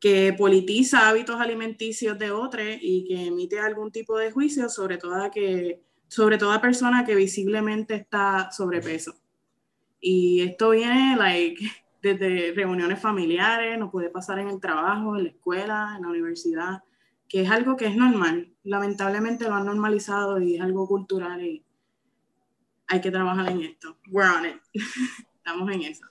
que 0.01 0.35
politiza 0.37 1.09
hábitos 1.09 1.41
alimenticios 1.41 2.19
de 2.19 2.31
otros 2.31 2.65
y 2.81 3.05
que 3.09 3.27
emite 3.27 3.59
algún 3.59 3.91
tipo 3.91 4.19
de 4.19 4.31
juicio 4.31 4.69
sobre 4.69 4.99
toda, 4.99 5.31
que, 5.31 5.83
sobre 6.09 6.39
toda 6.39 6.61
persona 6.61 7.05
que 7.05 7.15
visiblemente 7.15 7.95
está 7.95 8.51
sobrepeso. 8.53 9.15
Y 10.01 10.43
esto 10.43 10.71
viene 10.71 11.17
like, 11.17 11.65
desde 12.03 12.53
reuniones 12.53 13.01
familiares, 13.01 13.79
no 13.79 13.91
puede 13.91 14.11
pasar 14.11 14.39
en 14.39 14.49
el 14.49 14.61
trabajo, 14.61 15.17
en 15.17 15.25
la 15.25 15.31
escuela, 15.31 15.95
en 15.97 16.03
la 16.03 16.09
universidad, 16.09 16.83
que 17.29 17.43
es 17.43 17.51
algo 17.51 17.77
que 17.77 17.87
es 17.87 17.97
normal. 17.97 18.53
Lamentablemente 18.63 19.47
lo 19.47 19.55
han 19.55 19.67
normalizado 19.67 20.41
y 20.41 20.57
es 20.57 20.61
algo 20.61 20.87
cultural 20.87 21.45
y 21.45 21.65
hay 22.89 23.01
que 23.01 23.11
trabajar 23.11 23.51
en 23.51 23.63
esto. 23.63 23.99
We're 24.11 24.31
on 24.31 24.47
it. 24.47 24.61
Estamos 25.37 25.71
en 25.73 25.83
eso. 25.83 26.07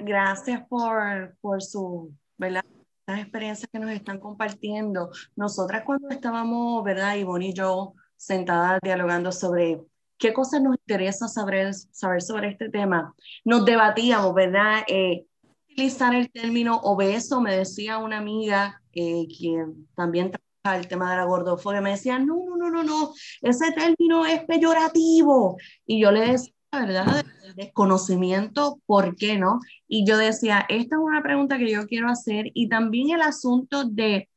gracias 0.00 0.66
por, 0.68 1.36
por 1.40 1.62
su 1.62 2.12
¿verdad? 2.36 2.64
Las 3.06 3.20
experiencias 3.20 3.68
que 3.70 3.78
nos 3.78 3.90
están 3.90 4.18
compartiendo. 4.18 5.10
Nosotras 5.36 5.82
cuando 5.84 6.08
estábamos, 6.08 6.82
¿verdad? 6.84 7.16
Ivonne 7.16 7.48
y 7.48 7.54
yo 7.54 7.94
sentadas 8.16 8.80
dialogando 8.82 9.30
sobre 9.32 9.82
qué 10.18 10.32
cosas 10.32 10.62
nos 10.62 10.76
interesa 10.76 11.28
saber, 11.28 11.74
saber 11.74 12.22
sobre 12.22 12.48
este 12.48 12.70
tema, 12.70 13.14
nos 13.44 13.64
debatíamos, 13.64 14.34
¿verdad? 14.34 14.82
Eh, 14.88 15.26
utilizar 15.70 16.14
el 16.14 16.30
término 16.30 16.76
obeso, 16.78 17.40
me 17.40 17.56
decía 17.56 17.98
una 17.98 18.18
amiga 18.18 18.80
eh, 18.92 19.26
quien 19.26 19.88
también 19.94 20.30
trabaja 20.30 20.43
el 20.72 20.88
tema 20.88 21.10
de 21.10 21.18
la 21.18 21.24
gordofobia, 21.24 21.82
me 21.82 21.90
decía, 21.90 22.18
no, 22.18 22.36
no, 22.48 22.56
no, 22.56 22.70
no, 22.70 22.82
no, 22.82 23.12
ese 23.42 23.72
término 23.72 24.24
es 24.24 24.44
peyorativo. 24.44 25.56
Y 25.86 26.00
yo 26.00 26.10
le 26.10 26.32
decía, 26.32 26.54
¿verdad? 26.72 27.24
desconocimiento, 27.54 28.80
¿por 28.86 29.14
qué 29.16 29.38
no? 29.38 29.60
Y 29.86 30.06
yo 30.06 30.16
decía, 30.16 30.64
esta 30.68 30.96
es 30.96 31.02
una 31.02 31.22
pregunta 31.22 31.58
que 31.58 31.70
yo 31.70 31.86
quiero 31.86 32.08
hacer 32.08 32.46
y 32.54 32.68
también 32.68 33.10
el 33.10 33.20
asunto 33.20 33.84
de, 33.84 34.28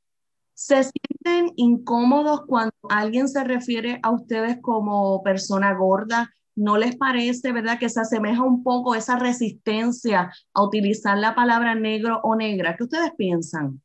¿se 0.53 0.83
sienten 0.83 1.53
incómodos 1.55 2.41
cuando 2.45 2.75
alguien 2.89 3.29
se 3.29 3.43
refiere 3.43 3.99
a 4.03 4.11
ustedes 4.11 4.57
como 4.61 5.23
persona 5.23 5.73
gorda? 5.75 6.29
¿No 6.55 6.77
les 6.77 6.97
parece, 6.97 7.53
verdad, 7.53 7.79
que 7.79 7.89
se 7.89 8.01
asemeja 8.01 8.43
un 8.43 8.63
poco 8.63 8.95
esa 8.95 9.17
resistencia 9.17 10.31
a 10.53 10.63
utilizar 10.63 11.17
la 11.17 11.35
palabra 11.35 11.75
negro 11.75 12.19
o 12.23 12.35
negra? 12.35 12.75
¿Qué 12.75 12.83
ustedes 12.83 13.11
piensan? 13.17 13.81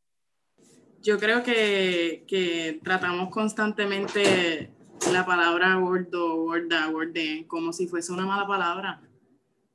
Yo 1.03 1.19
creo 1.19 1.43
que, 1.43 2.25
que 2.29 2.81
tratamos 2.83 3.29
constantemente 3.31 4.71
la 5.11 5.27
palabra 5.27 5.75
gordo, 5.75 6.37
gorda, 6.37 6.87
gorde, 6.87 7.45
como 7.49 7.73
si 7.73 7.89
fuese 7.89 8.13
una 8.13 8.25
mala 8.25 8.47
palabra. 8.47 9.03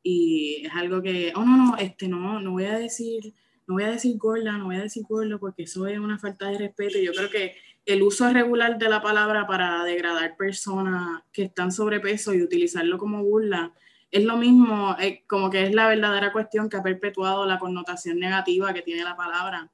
Y 0.01 0.65
es 0.65 0.73
algo 0.73 1.01
que, 1.01 1.33
oh 1.35 1.43
no, 1.43 1.57
no, 1.57 1.77
este 1.77 2.07
no, 2.07 2.39
no 2.39 2.51
voy 2.51 2.63
a 2.63 2.77
decir, 2.77 3.33
no 3.67 3.73
voy 3.73 3.83
a 3.83 3.91
decir 3.91 4.17
gorda, 4.17 4.53
no 4.53 4.65
voy 4.65 4.77
a 4.77 4.83
decir 4.83 5.03
gordo, 5.07 5.37
porque 5.37 5.63
eso 5.63 5.85
es 5.85 5.99
una 5.99 6.17
falta 6.17 6.49
de 6.49 6.59
respeto. 6.59 6.97
Yo 6.97 7.11
creo 7.11 7.29
que 7.29 7.57
el 7.85 8.03
uso 8.03 8.31
regular 8.31 8.77
de 8.77 8.87
la 8.87 9.01
palabra 9.01 9.45
para 9.47 9.83
degradar 9.83 10.37
personas 10.37 11.23
que 11.33 11.43
están 11.43 11.73
sobrepeso 11.73 12.33
y 12.33 12.41
utilizarlo 12.41 12.97
como 12.97 13.21
burla 13.21 13.73
es 14.11 14.23
lo 14.23 14.37
mismo, 14.37 14.95
eh, 14.99 15.23
como 15.27 15.49
que 15.49 15.63
es 15.63 15.75
la 15.75 15.89
verdadera 15.89 16.31
cuestión 16.31 16.69
que 16.69 16.77
ha 16.77 16.83
perpetuado 16.83 17.45
la 17.45 17.59
connotación 17.59 18.17
negativa 18.19 18.73
que 18.73 18.81
tiene 18.81 19.03
la 19.03 19.17
palabra. 19.17 19.69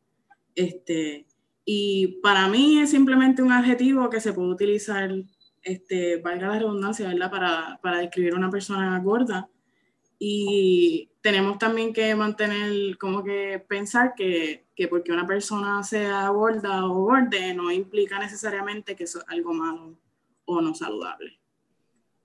Este, 0.56 1.28
y 1.66 2.20
para 2.22 2.48
mí 2.48 2.80
es 2.80 2.92
simplemente 2.92 3.42
un 3.42 3.52
adjetivo 3.52 4.10
que 4.10 4.20
se 4.20 4.34
puede 4.34 4.50
utilizar 4.50 5.12
este, 5.62 6.18
valga 6.18 6.50
la 6.50 6.60
redundancia, 6.60 7.08
¿verdad? 7.08 7.32
Para, 7.32 7.80
para 7.82 8.00
describir 8.00 8.34
a 8.34 8.38
una 8.38 8.50
persona 8.50 9.00
gorda. 9.00 9.50
Y 10.20 11.10
tenemos 11.22 11.58
también 11.58 11.94
que 11.94 12.16
mantener, 12.16 12.98
como 12.98 13.24
que 13.24 13.64
pensar 13.68 14.14
que, 14.16 14.66
que 14.76 14.88
porque 14.88 15.12
una 15.12 15.26
persona 15.26 15.84
sea 15.84 16.28
gorda 16.30 16.86
o 16.86 17.06
gorde 17.06 17.54
no 17.54 17.72
implica 17.72 18.20
necesariamente 18.20 18.96
que 18.96 19.06
eso 19.06 19.20
es 19.20 19.26
algo 19.28 19.54
malo 19.54 19.98
o 20.46 20.62
no 20.62 20.76
saludable. 20.76 21.40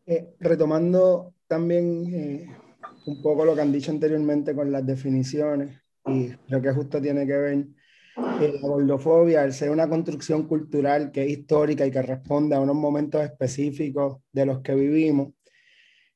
Eh, 0.07 0.35
retomando 0.41 1.35
también 1.47 2.07
eh, 2.13 2.57
un 3.07 3.23
poco 3.23 3.45
lo 3.45 3.55
que 3.55 3.61
han 3.61 3.73
dicho 3.73 3.91
anteriormente 3.91 4.55
con 4.55 4.71
las 4.73 4.85
definiciones 4.87 5.81
y 6.07 6.31
lo 6.49 6.63
que 6.63 6.73
justo 6.73 7.01
tiene 7.01 7.27
que 7.27 7.37
ver 7.37 7.67
la 8.19 8.61
gordofobia, 8.61 9.45
el 9.45 9.53
ser 9.53 9.71
una 9.71 9.89
construcción 9.89 10.47
cultural 10.47 11.11
que 11.11 11.25
es 11.25 11.31
histórica 11.31 11.87
y 11.87 11.91
que 11.91 12.03
responde 12.03 12.57
a 12.57 12.61
unos 12.61 12.77
momentos 12.77 13.23
específicos 13.23 14.19
de 14.33 14.47
los 14.47 14.61
que 14.61 14.75
vivimos 14.75 15.35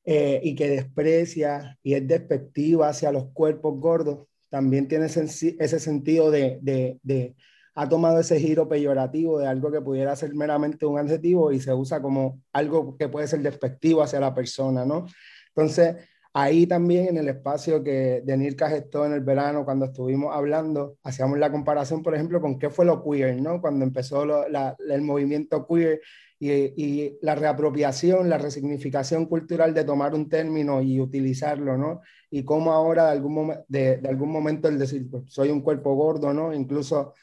eh, 0.05 0.41
y 0.43 0.55
que 0.55 0.69
desprecia 0.69 1.77
y 1.81 1.93
es 1.93 2.07
despectiva 2.07 2.89
hacia 2.89 3.11
los 3.11 3.31
cuerpos 3.31 3.79
gordos, 3.79 4.27
también 4.49 4.87
tiene 4.87 5.05
ese 5.05 5.79
sentido 5.79 6.29
de, 6.29 6.59
de, 6.61 6.99
de, 7.03 7.35
ha 7.75 7.89
tomado 7.89 8.19
ese 8.19 8.39
giro 8.39 8.67
peyorativo 8.67 9.39
de 9.39 9.47
algo 9.47 9.71
que 9.71 9.81
pudiera 9.81 10.15
ser 10.15 10.33
meramente 10.35 10.85
un 10.85 10.99
adjetivo 10.99 11.51
y 11.51 11.59
se 11.59 11.73
usa 11.73 12.01
como 12.01 12.41
algo 12.51 12.95
que 12.97 13.09
puede 13.09 13.27
ser 13.27 13.41
despectivo 13.41 14.03
hacia 14.03 14.19
la 14.19 14.35
persona, 14.35 14.85
¿no? 14.85 15.07
Entonces, 15.55 15.95
Ahí 16.35 16.65
también 16.65 17.09
en 17.09 17.17
el 17.17 17.29
espacio 17.29 17.83
que 17.83 18.23
Denirka 18.25 18.67
gestó 18.67 19.05
en 19.05 19.13
el 19.13 19.21
verano, 19.21 19.65
cuando 19.65 19.85
estuvimos 19.85 20.35
hablando, 20.35 20.97
hacíamos 21.03 21.37
la 21.37 21.51
comparación, 21.51 22.01
por 22.01 22.15
ejemplo, 22.15 22.41
con 22.41 22.57
qué 22.57 22.71
fue 22.71 22.85
lo 22.85 23.03
queer, 23.03 23.39
¿no? 23.39 23.61
Cuando 23.61 23.85
empezó 23.85 24.25
el 24.47 25.01
movimiento 25.03 25.67
queer 25.67 26.01
y, 26.39 26.51
y, 26.51 27.17
la 27.21 27.35
reapropiación, 27.35 28.29
la 28.29 28.39
resignificación 28.39 29.27
cultural 29.27 29.75
de 29.75 29.83
tomar 29.83 30.15
un 30.15 30.27
término 30.27 30.81
y 30.81 30.99
utilizarlo, 30.99 31.77
¿no? 31.77 32.01
Y 32.31 32.43
cómo 32.43 32.73
ahora 32.73 33.05
de 33.05 33.11
algún, 33.11 33.53
de, 33.67 33.97
de 33.97 34.09
algún 34.09 34.31
momento 34.31 34.67
el 34.67 34.79
decir, 34.79 35.07
pues, 35.09 35.25
soy 35.27 35.49
un 35.51 35.61
cuerpo 35.61 35.93
gordo, 35.93 36.33
¿no? 36.33 36.51
Incluso 36.51 37.13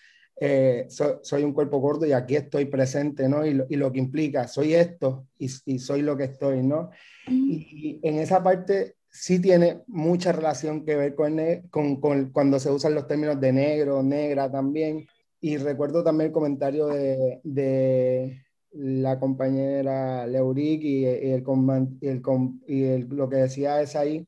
eh, 0.42 0.86
soy 0.88 1.44
un 1.44 1.52
cuerpo 1.52 1.80
gordo 1.80 2.06
y 2.06 2.12
aquí 2.12 2.34
estoy 2.34 2.64
presente, 2.64 3.28
¿no? 3.28 3.44
Y 3.44 3.54
lo, 3.54 3.66
y 3.68 3.76
lo 3.76 3.92
que 3.92 3.98
implica, 3.98 4.48
soy 4.48 4.72
esto 4.74 5.26
y, 5.36 5.50
y, 5.66 5.78
soy 5.80 6.00
lo 6.00 6.16
que 6.16 6.24
estoy, 6.24 6.62
¿no? 6.62 6.90
Mm. 7.26 7.50
Y, 7.50 8.00
en 8.02 8.18
esa 8.18 8.42
parte 8.42 8.96
sí 9.10 9.40
tiene 9.40 9.82
mucha 9.86 10.32
relación 10.32 10.84
que 10.84 10.96
ver 10.96 11.14
con, 11.14 11.38
con, 11.70 12.00
con, 12.00 12.30
cuando 12.30 12.58
se 12.58 12.70
usan 12.70 12.94
los 12.94 13.06
términos 13.06 13.40
de 13.40 13.52
negro, 13.52 14.02
negra 14.02 14.50
también. 14.50 15.06
Y 15.40 15.56
recuerdo 15.56 16.04
también 16.04 16.28
el 16.28 16.32
comentario 16.32 16.88
de, 16.88 17.40
de 17.42 18.44
la 18.72 19.18
compañera 19.18 20.26
Leuric 20.26 20.82
y, 20.82 21.04
el, 21.06 21.44
y, 22.00 22.08
el, 22.08 22.22
y 22.66 22.84
el, 22.84 23.08
lo 23.08 23.28
que 23.28 23.36
decía 23.36 23.80
es 23.80 23.96
ahí, 23.96 24.26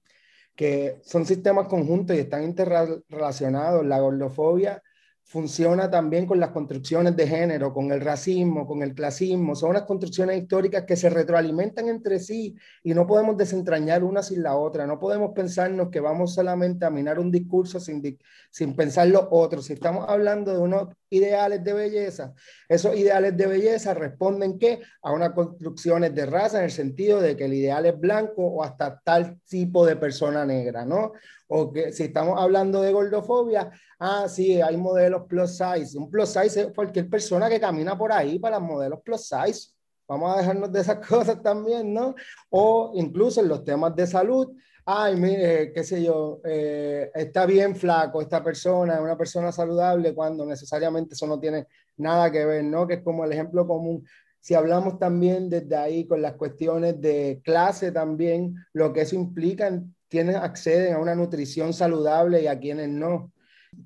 que 0.56 0.98
son 1.02 1.26
sistemas 1.26 1.68
conjuntos 1.68 2.16
y 2.16 2.20
están 2.20 2.44
interrelacionados. 2.44 3.86
La 3.86 4.00
gordofobia 4.00 4.82
funciona 5.24 5.90
también 5.90 6.26
con 6.26 6.38
las 6.40 6.50
construcciones 6.50 7.16
de 7.16 7.26
género, 7.26 7.72
con 7.72 7.90
el 7.90 8.00
racismo, 8.00 8.66
con 8.66 8.82
el 8.82 8.94
clasismo. 8.94 9.54
Son 9.54 9.70
unas 9.70 9.84
construcciones 9.84 10.42
históricas 10.42 10.84
que 10.84 10.96
se 10.96 11.08
retroalimentan 11.08 11.88
entre 11.88 12.18
sí 12.18 12.54
y 12.82 12.94
no 12.94 13.06
podemos 13.06 13.36
desentrañar 13.36 14.04
una 14.04 14.22
sin 14.22 14.42
la 14.42 14.56
otra. 14.56 14.86
No 14.86 14.98
podemos 14.98 15.32
pensarnos 15.34 15.88
que 15.90 16.00
vamos 16.00 16.34
solamente 16.34 16.84
a 16.84 16.90
minar 16.90 17.18
un 17.18 17.30
discurso 17.30 17.80
sin, 17.80 18.18
sin 18.50 18.76
pensar 18.76 19.08
lo 19.08 19.28
otro. 19.30 19.62
Si 19.62 19.72
estamos 19.72 20.06
hablando 20.08 20.52
de 20.52 20.58
unos 20.58 20.88
ideales 21.12 21.62
de 21.62 21.72
belleza, 21.72 22.34
esos 22.68 22.96
ideales 22.96 23.36
de 23.36 23.46
belleza 23.46 23.94
responden 23.94 24.58
¿qué? 24.58 24.80
a 25.02 25.12
unas 25.12 25.30
construcciones 25.32 26.14
de 26.14 26.26
raza 26.26 26.58
en 26.58 26.64
el 26.64 26.70
sentido 26.70 27.20
de 27.20 27.36
que 27.36 27.44
el 27.44 27.54
ideal 27.54 27.86
es 27.86 27.98
blanco 27.98 28.44
o 28.44 28.62
hasta 28.62 29.00
tal 29.04 29.40
tipo 29.46 29.86
de 29.86 29.96
persona 29.96 30.44
negra, 30.44 30.84
¿no? 30.84 31.12
O 31.48 31.72
que 31.72 31.92
si 31.92 32.04
estamos 32.04 32.40
hablando 32.40 32.80
de 32.80 32.92
gordofobia, 32.92 33.70
ah, 33.98 34.26
sí, 34.28 34.60
hay 34.60 34.76
modelos 34.76 35.24
plus 35.28 35.58
size. 35.58 35.98
Un 35.98 36.10
plus 36.10 36.30
size 36.30 36.60
es 36.62 36.66
cualquier 36.74 37.08
persona 37.10 37.48
que 37.48 37.60
camina 37.60 37.96
por 37.96 38.10
ahí 38.10 38.38
para 38.38 38.58
los 38.58 38.66
modelos 38.66 39.00
plus 39.04 39.28
size. 39.28 39.70
Vamos 40.08 40.34
a 40.34 40.40
dejarnos 40.40 40.72
de 40.72 40.80
esas 40.80 41.06
cosas 41.08 41.42
también, 41.42 41.92
¿no? 41.92 42.14
O 42.50 42.92
incluso 42.94 43.40
en 43.40 43.48
los 43.48 43.64
temas 43.64 43.94
de 43.94 44.06
salud, 44.06 44.56
ay, 44.84 45.16
mire, 45.16 45.72
qué 45.72 45.84
sé 45.84 46.02
yo, 46.02 46.40
eh, 46.44 47.10
está 47.14 47.46
bien 47.46 47.76
flaco 47.76 48.20
esta 48.20 48.42
persona, 48.42 49.00
una 49.00 49.16
persona 49.16 49.52
saludable, 49.52 50.14
cuando 50.14 50.44
necesariamente 50.44 51.14
eso 51.14 51.26
no 51.26 51.38
tiene 51.38 51.66
nada 51.96 52.30
que 52.30 52.44
ver, 52.44 52.64
¿no? 52.64 52.86
Que 52.86 52.94
es 52.94 53.02
como 53.02 53.24
el 53.24 53.32
ejemplo 53.32 53.66
común. 53.66 54.06
Si 54.40 54.54
hablamos 54.54 54.98
también 54.98 55.48
desde 55.48 55.76
ahí 55.76 56.06
con 56.06 56.20
las 56.20 56.34
cuestiones 56.34 57.00
de 57.00 57.40
clase 57.44 57.92
también, 57.92 58.56
lo 58.72 58.92
que 58.92 59.02
eso 59.02 59.14
implica 59.14 59.80
quienes 60.08 60.36
acceden 60.36 60.94
a 60.94 60.98
una 60.98 61.14
nutrición 61.14 61.72
saludable 61.72 62.42
y 62.42 62.46
a 62.48 62.58
quienes 62.58 62.88
no. 62.88 63.32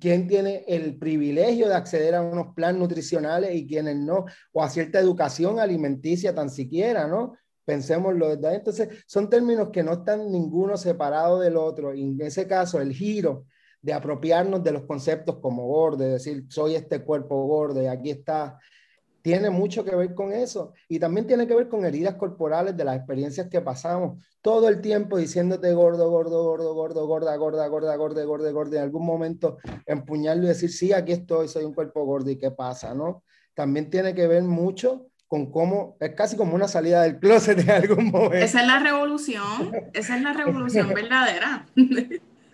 ¿Quién 0.00 0.26
tiene 0.26 0.64
el 0.66 0.98
privilegio 0.98 1.68
de 1.68 1.74
acceder 1.74 2.14
a 2.14 2.22
unos 2.22 2.54
planes 2.54 2.80
nutricionales 2.80 3.54
y 3.54 3.66
quienes 3.66 3.96
no? 3.96 4.24
O 4.52 4.62
a 4.62 4.70
cierta 4.70 4.98
educación 4.98 5.60
alimenticia 5.60 6.34
tan 6.34 6.50
siquiera, 6.50 7.06
¿no? 7.06 7.36
Pensémoslo 7.66 8.28
ahí. 8.28 8.56
Entonces, 8.56 9.04
son 9.06 9.28
términos 9.28 9.68
que 9.70 9.82
no 9.82 9.92
están 9.92 10.32
ninguno 10.32 10.78
separado 10.78 11.40
del 11.40 11.58
otro. 11.58 11.92
Y 11.92 12.04
en 12.04 12.20
ese 12.22 12.46
caso, 12.46 12.80
el 12.80 12.94
giro 12.94 13.44
de 13.82 13.92
apropiarnos 13.92 14.64
de 14.64 14.72
los 14.72 14.84
conceptos 14.84 15.40
como 15.42 15.66
gordo, 15.66 16.04
de 16.04 16.12
decir, 16.12 16.46
soy 16.48 16.74
este 16.76 17.02
cuerpo 17.02 17.44
gordo 17.46 17.82
y 17.82 17.86
aquí 17.86 18.10
está 18.10 18.58
tiene 19.26 19.50
mucho 19.50 19.84
que 19.84 19.96
ver 19.96 20.14
con 20.14 20.32
eso. 20.32 20.72
Y 20.88 21.00
también 21.00 21.26
tiene 21.26 21.48
que 21.48 21.54
ver 21.56 21.68
con 21.68 21.84
heridas 21.84 22.14
corporales 22.14 22.76
de 22.76 22.84
las 22.84 22.96
experiencias 22.96 23.48
que 23.48 23.60
pasamos. 23.60 24.22
Todo 24.40 24.68
el 24.68 24.80
tiempo 24.80 25.16
diciéndote 25.16 25.74
gordo, 25.74 26.08
gordo, 26.08 26.44
gordo, 26.44 26.74
gordo, 26.74 27.06
gorda, 27.08 27.34
gorda, 27.34 27.66
gorda, 27.66 27.96
gorda, 27.96 28.22
gorda, 28.22 28.50
gorda. 28.52 28.76
En 28.76 28.82
algún 28.84 29.04
momento 29.04 29.58
empuñarlo 29.84 30.44
y 30.44 30.46
decir, 30.46 30.70
sí, 30.70 30.92
aquí 30.92 31.10
estoy, 31.10 31.48
soy 31.48 31.64
un 31.64 31.74
cuerpo 31.74 32.04
gordo 32.04 32.30
y 32.30 32.38
qué 32.38 32.52
pasa, 32.52 32.94
¿no? 32.94 33.24
También 33.52 33.90
tiene 33.90 34.14
que 34.14 34.28
ver 34.28 34.44
mucho 34.44 35.08
con 35.28 35.50
cómo 35.50 35.96
es 36.00 36.14
casi 36.14 36.36
como 36.36 36.54
una 36.54 36.68
salida 36.68 37.02
del 37.02 37.18
closet 37.18 37.58
en 37.58 37.70
algún 37.70 38.10
momento. 38.10 38.36
Esa 38.36 38.60
es 38.60 38.66
la 38.66 38.78
revolución, 38.78 39.72
esa 39.92 40.16
es 40.16 40.22
la 40.22 40.32
revolución 40.32 40.88
verdadera. 40.94 41.66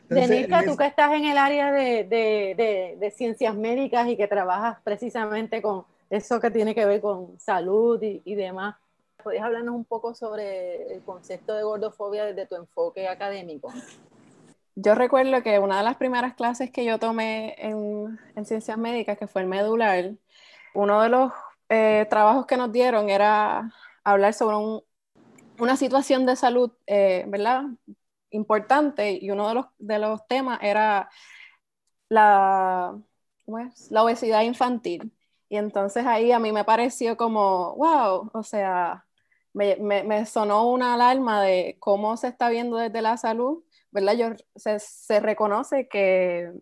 Denica, 0.08 0.64
tú 0.64 0.76
que 0.76 0.86
estás 0.86 1.12
en 1.12 1.24
el 1.24 1.38
área 1.38 1.72
de, 1.72 2.04
de, 2.04 2.54
de, 2.56 2.96
de, 2.98 3.10
ciencias 3.10 3.54
médicas 3.54 4.08
y 4.08 4.16
que 4.16 4.26
trabajas 4.28 4.78
precisamente 4.84 5.62
con 5.62 5.84
eso 6.12 6.40
que 6.40 6.50
tiene 6.50 6.74
que 6.74 6.84
ver 6.84 7.00
con 7.00 7.38
salud 7.38 7.98
y, 8.02 8.34
demás. 8.34 8.76
¿Podrías 9.22 9.44
hablarnos 9.44 9.74
un 9.74 9.84
poco 9.84 10.14
sobre 10.14 10.94
el 10.94 11.02
concepto 11.02 11.54
de 11.54 11.62
gordofobia 11.62 12.24
desde 12.26 12.46
tu 12.46 12.56
enfoque 12.56 13.08
académico? 13.08 13.72
Yo 14.74 14.94
recuerdo 14.94 15.42
que 15.42 15.58
una 15.58 15.78
de 15.78 15.84
las 15.84 15.96
primeras 15.96 16.34
clases 16.34 16.70
que 16.70 16.84
yo 16.84 16.98
tomé 16.98 17.54
en, 17.58 18.18
ciencias 18.44 18.76
médicas, 18.76 19.16
que 19.16 19.26
fue 19.26 19.40
el 19.42 19.48
medular, 19.48 20.12
uno 20.74 21.00
de 21.02 21.08
los 21.08 21.32
eh, 21.72 22.06
trabajos 22.10 22.46
que 22.46 22.58
nos 22.58 22.70
dieron 22.70 23.08
era 23.08 23.72
hablar 24.04 24.34
sobre 24.34 24.56
una 25.58 25.76
situación 25.76 26.26
de 26.26 26.36
salud, 26.36 26.72
eh, 26.86 27.24
¿verdad? 27.28 27.64
Importante 28.30 29.12
y 29.20 29.30
uno 29.30 29.48
de 29.48 29.54
los, 29.54 29.66
de 29.78 29.98
los 29.98 30.26
temas 30.26 30.58
era 30.62 31.10
la, 32.08 32.98
la 33.90 34.02
obesidad 34.02 34.42
infantil. 34.42 35.12
Y 35.48 35.56
entonces 35.56 36.06
ahí 36.06 36.32
a 36.32 36.38
mí 36.38 36.52
me 36.52 36.64
pareció 36.64 37.16
como, 37.16 37.74
wow, 37.76 38.30
o 38.34 38.42
sea, 38.42 39.06
me, 39.52 39.76
me, 39.76 40.26
sonó 40.26 40.70
una 40.70 40.94
alarma 40.94 41.42
de 41.42 41.76
cómo 41.80 42.16
se 42.16 42.28
está 42.28 42.48
viendo 42.50 42.76
desde 42.78 43.02
la 43.02 43.16
salud, 43.16 43.64
¿verdad? 43.90 44.14
Yo, 44.14 44.28
se, 44.56 44.78
se 44.78 45.20
reconoce 45.20 45.88
que, 45.88 46.52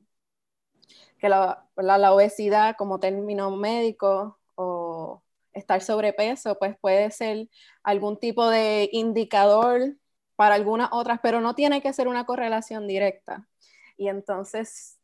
que 1.19 1.29
la, 1.29 1.69
la, 1.77 2.13
obesidad 2.13 2.77
como 2.77 3.01
término 3.01 3.51
médico 3.57 4.40
estar 5.61 5.83
sobrepeso, 5.83 6.59
pues 6.59 6.77
puede 6.81 7.11
ser 7.11 7.49
algún 7.83 8.19
tipo 8.19 8.49
de 8.49 8.89
indicador 8.93 9.97
para 10.37 10.57
algunas 10.57 10.91
otras, 10.93 11.21
pero 11.23 11.41
no 11.41 11.55
tiene 11.55 11.83
que 11.83 11.93
ser 11.93 12.09
una 12.09 12.25
correlación 12.27 12.87
directa. 12.89 13.47
Y 13.97 14.09
entonces 14.09 15.01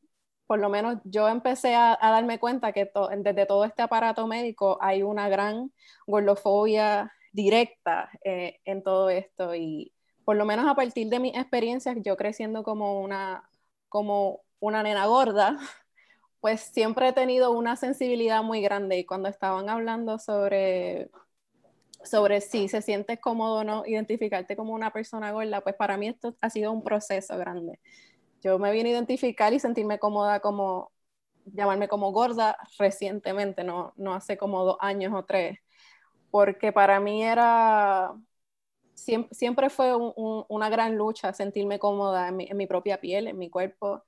por 0.47 0.59
lo 0.59 0.69
menos 0.69 0.99
yo 1.05 1.29
empecé 1.29 1.75
a, 1.75 1.99
darme 2.01 2.39
cuenta 2.39 2.73
que 2.73 2.91
desde 3.19 3.47
todo 3.47 3.65
este 3.65 3.83
aparato 3.83 4.27
médico 4.27 4.79
hay 4.81 5.03
una 5.03 5.29
gran 5.29 5.73
gordofobia 6.07 7.13
directa 7.33 8.11
eh, 8.25 8.61
en 8.65 8.83
todo 8.83 9.11
esto 9.11 9.55
y 9.55 9.93
por 10.25 10.37
lo 10.37 10.45
menos 10.45 10.67
a 10.67 10.75
partir 10.75 11.09
de 11.09 11.21
mis 11.21 11.37
experiencias, 11.37 11.97
yo 12.03 12.17
creciendo 12.17 12.65
como 12.65 13.01
una, 13.01 13.49
como 13.89 14.43
una 14.59 14.83
nena 14.83 15.07
gorda, 15.07 15.59
pues 16.41 16.61
siempre 16.61 17.09
he 17.09 17.13
tenido 17.13 17.51
una 17.53 17.77
sensibilidad 17.77 18.43
muy 18.43 18.61
grande 18.63 18.99
y 18.99 19.05
cuando 19.05 19.29
estaban 19.29 19.69
hablando 19.69 20.19
sobre 20.19 21.11
sobre 22.07 22.41
si 22.41 22.69
se 22.69 22.83
siente 22.83 23.19
cómodo 23.19 23.57
o 23.57 23.65
no 23.65 23.85
identificarte 23.87 24.57
como 24.57 24.73
una 24.73 24.93
persona 24.93 25.33
gorda, 25.33 25.61
pues 25.61 25.75
para 25.75 25.97
mí 25.97 26.09
esto 26.09 26.37
ha 26.41 26.51
sido 26.51 26.73
un 26.73 26.83
proceso 26.83 27.37
grande. 27.37 27.81
Yo 28.43 28.59
me 28.59 28.73
vine 28.73 28.91
a 28.91 28.93
identificar 28.93 29.53
y 29.53 29.61
sentirme 29.61 29.99
cómoda 29.99 30.41
como, 30.41 30.93
llamarme 31.45 31.89
como 31.89 32.13
gorda 32.13 32.57
recientemente, 32.79 33.65
no, 33.65 33.93
no 33.97 34.15
hace 34.15 34.37
como 34.37 34.65
dos 34.65 34.77
años 34.81 35.13
o 35.15 35.25
tres, 35.25 35.59
porque 36.31 36.73
para 36.73 37.01
mí 37.01 37.25
era, 37.25 38.13
siempre, 38.95 39.35
siempre 39.35 39.71
fue 39.71 39.95
una 39.97 40.69
gran 40.69 40.97
lucha 40.97 41.33
sentirme 41.33 41.79
cómoda 41.79 42.29
en 42.29 42.37
mi, 42.37 42.47
en 42.47 42.57
mi, 42.57 42.67
propia 42.67 43.01
piel, 43.01 43.29
en 43.29 43.39
mi 43.39 43.51
cuerpo, 43.51 44.05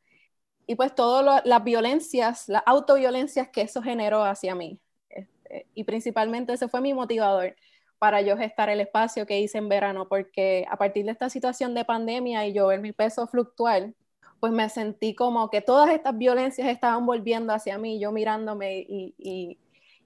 y 0.69 0.75
pues 0.75 0.95
todas 0.95 1.43
las 1.47 1.65
violencias, 1.65 2.47
las 2.47 2.63
autoviolencias 2.67 3.49
que 3.49 3.63
eso 3.63 3.81
generó 3.81 4.23
hacia 4.23 4.55
mí. 4.55 4.79
Este, 5.09 5.67
y 5.75 5.85
principalmente 5.85 6.53
ese 6.53 6.69
fue 6.69 6.83
mi 6.83 6.93
motivador, 6.93 7.57
para 7.99 8.21
yo 8.21 8.37
gestar 8.37 8.69
el 8.69 8.81
espacio 8.81 9.27
que 9.27 9.41
hice 9.41 9.57
en 9.57 9.71
verano, 9.71 10.09
porque 10.09 10.67
a 10.71 10.77
partir 10.77 11.07
de 11.07 11.13
esta 11.13 11.31
situación 11.31 11.75
de 11.75 11.87
pandemia 11.87 12.47
y 12.47 12.53
yo 12.53 12.67
ver 12.67 12.81
mi 12.81 12.93
peso 12.93 13.27
fluctuar, 13.27 13.95
pues 14.41 14.53
me 14.53 14.69
sentí 14.69 15.15
como 15.15 15.49
que 15.49 15.63
todas 15.63 15.91
estas 15.91 16.17
violencias 16.19 16.69
estaban 16.69 17.07
volviendo 17.07 17.55
hacia 17.55 17.79
mí, 17.79 17.99
yo 17.99 18.13
mirándome 18.13 18.85
y, 18.87 19.15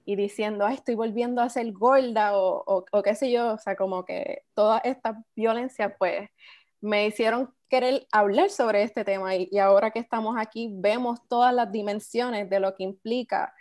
y, 0.05 0.15
diciendo, 0.15 0.65
estoy 0.67 0.95
volviendo 0.95 1.41
a 1.41 1.49
ser 1.49 1.71
gorda 1.73 2.37
o, 2.37 2.63
o, 2.65 2.85
o, 2.89 3.03
qué 3.03 3.15
sé 3.15 3.31
yo, 3.31 3.53
o 3.53 3.57
sea, 3.57 3.75
como 3.75 4.05
que 4.05 4.43
todas 4.53 4.81
estas 4.85 5.17
violencias 5.35 5.93
pues 5.99 6.29
me 6.81 7.05
hicieron 7.07 7.53
querer 7.73 8.05
hablar 8.11 8.51
sobre 8.51 8.83
este 8.83 9.03
tema 9.03 9.35
y, 9.35 9.49
y 9.51 9.57
ahora 9.57 9.89
que 9.89 9.97
estamos 9.97 10.35
aquí 10.37 10.69
vemos 10.71 11.27
todas 11.27 11.51
las 11.51 11.71
dimensiones 11.71 12.47
de 12.47 12.59
lo 12.59 12.75
que 12.75 12.83
implica 12.83 13.51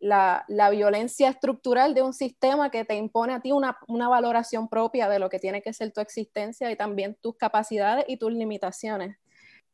la, 0.00 0.44
la, 0.48 0.70
violencia 0.70 1.28
estructural 1.28 1.94
de 1.94 2.02
un 2.02 2.12
sistema 2.12 2.72
que 2.72 2.84
te 2.84 2.96
impone 2.96 3.32
a 3.32 3.40
ti 3.40 3.52
una, 3.52 3.78
una, 3.86 4.08
valoración 4.08 4.68
propia 4.68 5.08
de 5.08 5.20
lo 5.20 5.30
que 5.30 5.38
tiene 5.38 5.62
que 5.62 5.72
ser 5.72 5.92
tu 5.92 6.00
existencia 6.00 6.68
y 6.68 6.74
también 6.74 7.16
tus 7.22 7.36
capacidades 7.36 8.06
y 8.08 8.16
tus 8.16 8.32
limitaciones. 8.32 9.18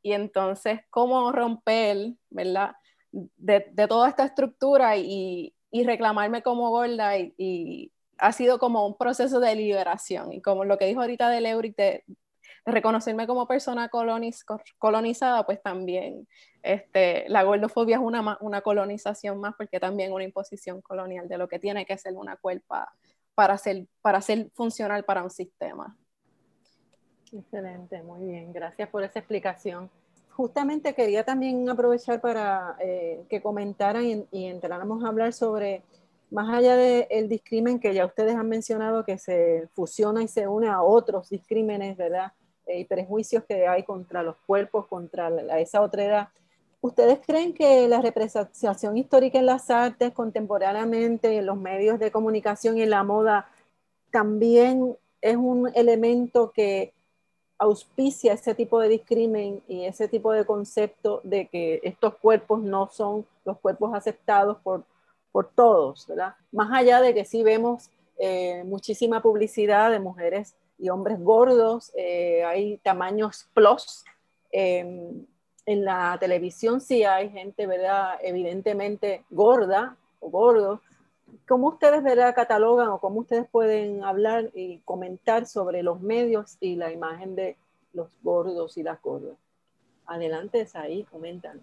Y 0.02 0.12
entonces, 0.12 0.80
¿cómo 0.90 1.32
romper, 1.32 2.16
verdad, 2.28 2.72
de, 3.12 3.66
de 3.72 3.88
toda 3.88 4.10
esta 4.10 4.26
estructura 4.26 4.98
y, 4.98 5.54
y, 5.70 5.84
reclamarme 5.84 6.42
como 6.42 6.68
gorda? 6.68 7.16
Y, 7.16 7.32
y, 7.38 7.92
ha 8.18 8.32
sido 8.32 8.58
como 8.58 8.86
un 8.86 8.98
proceso 8.98 9.40
de 9.40 9.54
liberación. 9.54 10.34
Y 10.34 10.42
como 10.42 10.66
lo 10.66 10.76
que 10.76 10.86
dijo 10.86 11.00
ahorita 11.00 11.30
de 11.30 11.40
Leuric, 11.40 11.76
de, 11.76 12.04
reconocerme 12.66 13.28
como 13.28 13.46
persona 13.46 13.88
coloniz 13.88 14.44
colonizada, 14.78 15.46
pues 15.46 15.62
también 15.62 16.26
este, 16.62 17.24
la 17.28 17.44
gordofobia 17.44 17.96
es 17.96 18.02
una, 18.02 18.36
una 18.40 18.60
colonización 18.60 19.38
más 19.38 19.54
porque 19.56 19.78
también 19.78 20.12
una 20.12 20.24
imposición 20.24 20.82
colonial 20.82 21.28
de 21.28 21.38
lo 21.38 21.48
que 21.48 21.60
tiene 21.60 21.86
que 21.86 21.96
ser 21.96 22.14
una 22.14 22.36
cuerpa 22.36 22.92
para 23.36 23.56
ser, 23.56 23.86
para 24.02 24.20
ser 24.20 24.50
funcional 24.54 25.04
para 25.04 25.22
un 25.22 25.30
sistema. 25.30 25.96
Excelente, 27.32 28.02
muy 28.02 28.26
bien, 28.26 28.52
gracias 28.52 28.88
por 28.88 29.04
esa 29.04 29.20
explicación. 29.20 29.88
Justamente 30.30 30.94
quería 30.94 31.24
también 31.24 31.68
aprovechar 31.68 32.20
para 32.20 32.76
eh, 32.80 33.24
que 33.28 33.40
comentaran 33.40 34.04
y, 34.04 34.26
y, 34.30 34.46
entráramos 34.46 35.04
a 35.04 35.08
hablar 35.08 35.32
sobre, 35.32 35.82
más 36.30 36.52
allá 36.52 36.76
del 36.76 37.06
de 37.08 37.28
discrimen 37.28 37.78
que 37.78 37.94
ya 37.94 38.04
ustedes 38.06 38.34
han 38.34 38.48
mencionado, 38.48 39.04
que 39.04 39.18
se 39.18 39.68
fusiona 39.72 40.22
y 40.22 40.28
se 40.28 40.48
une 40.48 40.68
a 40.68 40.82
otros 40.82 41.30
discrímenes, 41.30 41.96
¿verdad? 41.96 42.32
Y 42.66 42.84
prejuicios 42.84 43.44
que 43.44 43.66
hay 43.66 43.82
contra 43.82 44.22
los 44.22 44.36
cuerpos, 44.46 44.86
contra 44.86 45.30
la, 45.30 45.60
esa 45.60 45.82
otra 45.82 46.04
edad. 46.04 46.28
¿Ustedes 46.80 47.20
creen 47.24 47.52
que 47.52 47.88
la 47.88 48.00
representación 48.00 48.96
histórica 48.96 49.38
en 49.38 49.46
las 49.46 49.70
artes 49.70 50.12
contemporáneamente, 50.12 51.38
en 51.38 51.46
los 51.46 51.56
medios 51.56 51.98
de 51.98 52.10
comunicación 52.10 52.78
y 52.78 52.82
en 52.82 52.90
la 52.90 53.02
moda, 53.02 53.48
también 54.10 54.96
es 55.20 55.36
un 55.36 55.70
elemento 55.74 56.52
que 56.52 56.92
auspicia 57.58 58.34
ese 58.34 58.54
tipo 58.54 58.80
de 58.80 58.88
discrimen 58.88 59.62
y 59.66 59.84
ese 59.84 60.08
tipo 60.08 60.32
de 60.32 60.44
concepto 60.44 61.20
de 61.24 61.48
que 61.48 61.80
estos 61.82 62.14
cuerpos 62.16 62.60
no 62.60 62.88
son 62.88 63.26
los 63.44 63.58
cuerpos 63.58 63.94
aceptados 63.94 64.58
por, 64.58 64.84
por 65.32 65.48
todos, 65.48 66.06
¿verdad? 66.06 66.34
Más 66.52 66.70
allá 66.72 67.00
de 67.00 67.14
que 67.14 67.24
sí 67.24 67.42
vemos 67.42 67.90
eh, 68.18 68.62
muchísima 68.64 69.22
publicidad 69.22 69.90
de 69.90 69.98
mujeres 69.98 70.54
y 70.78 70.88
hombres 70.88 71.20
gordos, 71.20 71.92
eh, 71.96 72.44
hay 72.44 72.78
tamaños 72.78 73.48
plus. 73.54 74.04
Eh, 74.52 75.12
en 75.66 75.84
la 75.84 76.16
televisión 76.20 76.80
sí 76.80 77.02
hay 77.04 77.30
gente, 77.30 77.66
¿verdad? 77.66 78.18
Evidentemente 78.22 79.24
gorda 79.30 79.96
o 80.20 80.30
gordo. 80.30 80.80
¿Cómo 81.48 81.68
ustedes, 81.68 82.02
¿verdad? 82.04 82.34
Catalogan 82.34 82.88
o 82.88 83.00
cómo 83.00 83.20
ustedes 83.20 83.46
pueden 83.50 84.04
hablar 84.04 84.50
y 84.54 84.78
comentar 84.84 85.46
sobre 85.46 85.82
los 85.82 86.00
medios 86.00 86.56
y 86.60 86.76
la 86.76 86.92
imagen 86.92 87.34
de 87.34 87.56
los 87.92 88.08
gordos 88.22 88.76
y 88.78 88.84
las 88.84 89.02
gordas? 89.02 89.36
Adelante, 90.06 90.60
es 90.60 90.76
ahí, 90.76 91.02
comentan. 91.04 91.60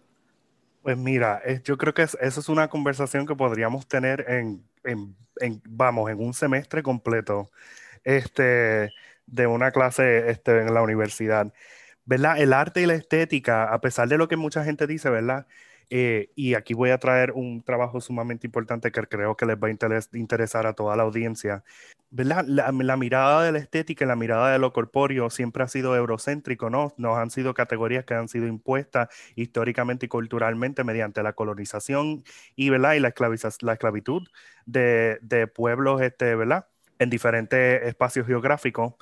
Pues 0.81 0.97
mira, 0.97 1.41
yo 1.63 1.77
creo 1.77 1.93
que 1.93 2.01
eso 2.01 2.19
es 2.19 2.49
una 2.49 2.67
conversación 2.67 3.25
que 3.25 3.35
podríamos 3.35 3.87
tener 3.87 4.25
en, 4.27 4.61
en, 4.83 5.15
en, 5.37 5.61
vamos, 5.65 6.11
en 6.11 6.19
un 6.19 6.33
semestre 6.33 6.83
completo 6.83 7.49
este, 8.03 8.91
de 9.27 9.47
una 9.47 9.71
clase 9.71 10.29
este, 10.29 10.59
en 10.61 10.73
la 10.73 10.81
universidad. 10.81 11.53
¿Verdad? 12.05 12.39
El 12.39 12.53
arte 12.53 12.81
y 12.81 12.85
la 12.85 12.95
estética, 12.95 13.73
a 13.73 13.79
pesar 13.81 14.09
de 14.09 14.17
lo 14.17 14.27
que 14.27 14.35
mucha 14.35 14.63
gente 14.65 14.87
dice, 14.87 15.09
¿verdad? 15.09 15.47
Eh, 15.89 16.31
y 16.35 16.55
aquí 16.55 16.73
voy 16.73 16.89
a 16.89 16.97
traer 16.97 17.31
un 17.33 17.61
trabajo 17.63 18.01
sumamente 18.01 18.47
importante 18.47 18.91
que 18.91 19.01
creo 19.07 19.37
que 19.37 19.45
les 19.45 19.57
va 19.57 19.67
a 19.67 19.71
interes 19.71 20.09
interesar 20.13 20.65
a 20.65 20.73
toda 20.73 20.95
la 20.95 21.03
audiencia. 21.03 21.63
¿Verdad? 22.09 22.45
La, 22.47 22.71
mirada 22.97 23.43
de 23.43 23.51
la 23.51 23.59
estética 23.59 24.05
y 24.05 24.07
la 24.07 24.15
mirada 24.15 24.51
de 24.51 24.59
lo 24.59 24.71
corpóreo 24.71 25.29
siempre 25.29 25.63
ha 25.63 25.67
sido 25.67 25.95
eurocéntrico, 25.95 26.69
¿no? 26.69 26.93
Nos 26.97 27.17
han 27.17 27.31
sido 27.31 27.53
categorías 27.55 28.05
que 28.05 28.13
han 28.13 28.27
sido 28.27 28.47
impuestas 28.47 29.09
históricamente 29.35 30.05
y 30.05 30.09
culturalmente 30.09 30.83
mediante 30.83 31.23
la 31.23 31.33
colonización 31.33 32.23
y, 32.55 32.69
¿verdad? 32.69 32.93
y 32.93 32.99
la, 32.99 33.13
la 33.61 33.73
esclavitud 33.73 34.27
de, 34.65 35.19
de 35.21 35.47
pueblos, 35.47 36.01
este, 36.01 36.35
¿verdad? 36.35 36.67
En 36.99 37.09
diferentes 37.09 37.83
espacios 37.83 38.27
geográficos. 38.27 38.93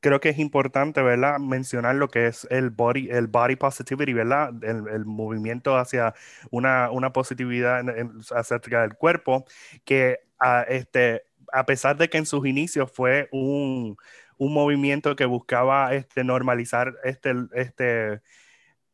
Creo 0.00 0.20
que 0.20 0.28
es 0.30 0.38
importante, 0.38 1.02
¿verdad? 1.02 1.38
Mencionar 1.38 1.94
lo 1.96 2.08
que 2.08 2.26
es 2.26 2.46
el 2.50 2.70
body, 2.70 3.08
el 3.10 3.26
body 3.26 3.56
positivity, 3.56 4.12
¿verdad? 4.12 4.52
El, 4.62 4.88
el 4.88 5.04
movimiento 5.06 5.76
hacia 5.76 6.14
una, 6.50 6.90
una 6.90 7.12
positividad 7.12 7.80
en, 7.80 7.88
en, 7.88 8.12
acerca 8.34 8.82
del 8.82 8.94
cuerpo, 8.94 9.44
que 9.84 10.20
a, 10.38 10.62
este, 10.62 11.22
a 11.52 11.64
pesar 11.64 11.96
de 11.96 12.10
que 12.10 12.18
en 12.18 12.26
sus 12.26 12.46
inicios 12.46 12.90
fue 12.92 13.28
un, 13.32 13.96
un 14.36 14.52
movimiento 14.52 15.16
que 15.16 15.24
buscaba 15.24 15.94
este, 15.94 16.24
normalizar 16.24 16.94
este, 17.04 17.32
este, 17.54 18.20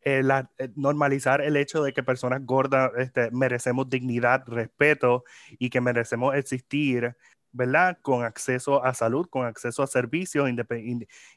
eh, 0.03 0.23
la, 0.23 0.51
eh, 0.59 0.69
normalizar 0.77 1.41
el 1.41 1.57
hecho 1.57 1.83
de 1.83 1.93
que 1.93 2.03
personas 2.03 2.45
gordas 2.45 2.91
este, 2.99 3.31
merecemos 3.33 3.89
dignidad, 3.91 4.45
respeto 4.47 5.25
y 5.59 5.71
que 5.71 5.81
merecemos 5.81 6.35
existir 6.35 7.17
¿verdad? 7.53 7.99
Con 8.03 8.25
acceso 8.25 8.85
a 8.85 8.95
salud, 8.95 9.27
con 9.29 9.47
acceso 9.47 9.83
a 9.83 9.87
servicios, 9.87 10.49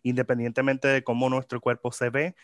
independientemente 0.03 0.87
de 0.87 1.03
cómo 1.03 1.29
nuestro 1.29 1.61
cuerpo 1.61 1.91
se 1.91 2.09
ve. 2.09 2.35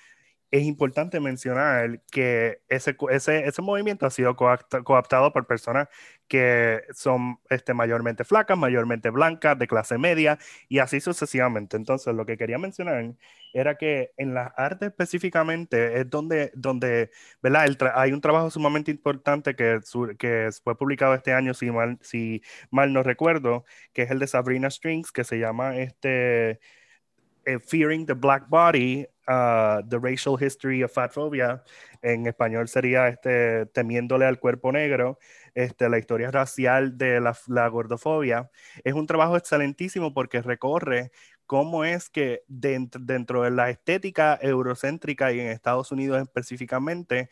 Es 0.51 0.63
importante 0.63 1.19
mencionar 1.19 2.01
que 2.11 2.61
ese, 2.69 2.95
ese, 3.11 3.47
ese 3.47 3.61
movimiento 3.61 4.05
ha 4.07 4.09
sido 4.09 4.35
cooptado 4.35 5.31
por 5.31 5.45
personas 5.47 5.89
que 6.27 6.83
son 6.93 7.39
este, 7.49 7.73
mayormente 7.75 8.23
flacas, 8.23 8.57
mayormente 8.57 9.11
blancas, 9.11 9.59
de 9.59 9.67
clase 9.67 9.97
media 9.99 10.39
y 10.67 10.79
así 10.79 11.01
sucesivamente. 11.01 11.77
Entonces, 11.77 12.15
lo 12.15 12.25
que 12.25 12.37
quería 12.37 12.57
mencionar 12.57 13.15
era 13.53 13.75
que 13.75 14.11
en 14.17 14.33
las 14.33 14.51
artes 14.57 14.89
específicamente 14.89 15.99
es 15.99 16.09
donde, 16.09 16.51
donde 16.55 17.11
¿verdad? 17.41 17.67
hay 17.95 18.11
un 18.13 18.21
trabajo 18.21 18.49
sumamente 18.49 18.91
importante 18.91 19.55
que, 19.55 19.79
que 20.17 20.49
fue 20.63 20.77
publicado 20.77 21.13
este 21.13 21.33
año, 21.33 21.53
si 21.53 21.71
mal, 21.71 21.97
si 22.01 22.41
mal 22.69 22.93
no 22.93 23.03
recuerdo, 23.03 23.65
que 23.93 24.03
es 24.03 24.11
el 24.11 24.19
de 24.19 24.27
Sabrina 24.27 24.69
Strings, 24.69 25.11
que 25.11 25.23
se 25.23 25.39
llama 25.39 25.77
este, 25.77 26.59
eh, 27.45 27.59
Fearing 27.59 28.05
the 28.05 28.13
Black 28.13 28.47
Body, 28.49 29.07
uh, 29.27 29.81
The 29.87 29.97
Racial 29.99 30.37
History 30.39 30.83
of 30.83 30.91
Fat 30.93 31.11
Phobia. 31.13 31.63
En 32.01 32.27
español 32.27 32.67
sería 32.67 33.07
este, 33.07 33.65
Temiéndole 33.67 34.25
al 34.25 34.39
cuerpo 34.39 34.71
negro 34.71 35.19
este, 35.55 35.89
la 35.89 35.97
historia 35.97 36.31
racial 36.31 36.97
de 36.97 37.19
la, 37.19 37.35
la, 37.47 37.67
gordofobia, 37.67 38.49
es 38.83 38.93
un 38.93 39.07
trabajo 39.07 39.35
excelentísimo 39.35 40.13
porque 40.13 40.41
recorre 40.41 41.11
cómo 41.49 41.83
es 41.83 42.11
que 42.11 42.43
dentro, 42.47 43.01
dentro 43.03 43.41
de 43.41 43.49
la 43.49 43.71
estética 43.71 44.37
eurocéntrica 44.39 45.33
y 45.33 45.39
en 45.39 45.47
Estados 45.47 45.91
Unidos 45.91 46.21
específicamente, 46.21 47.27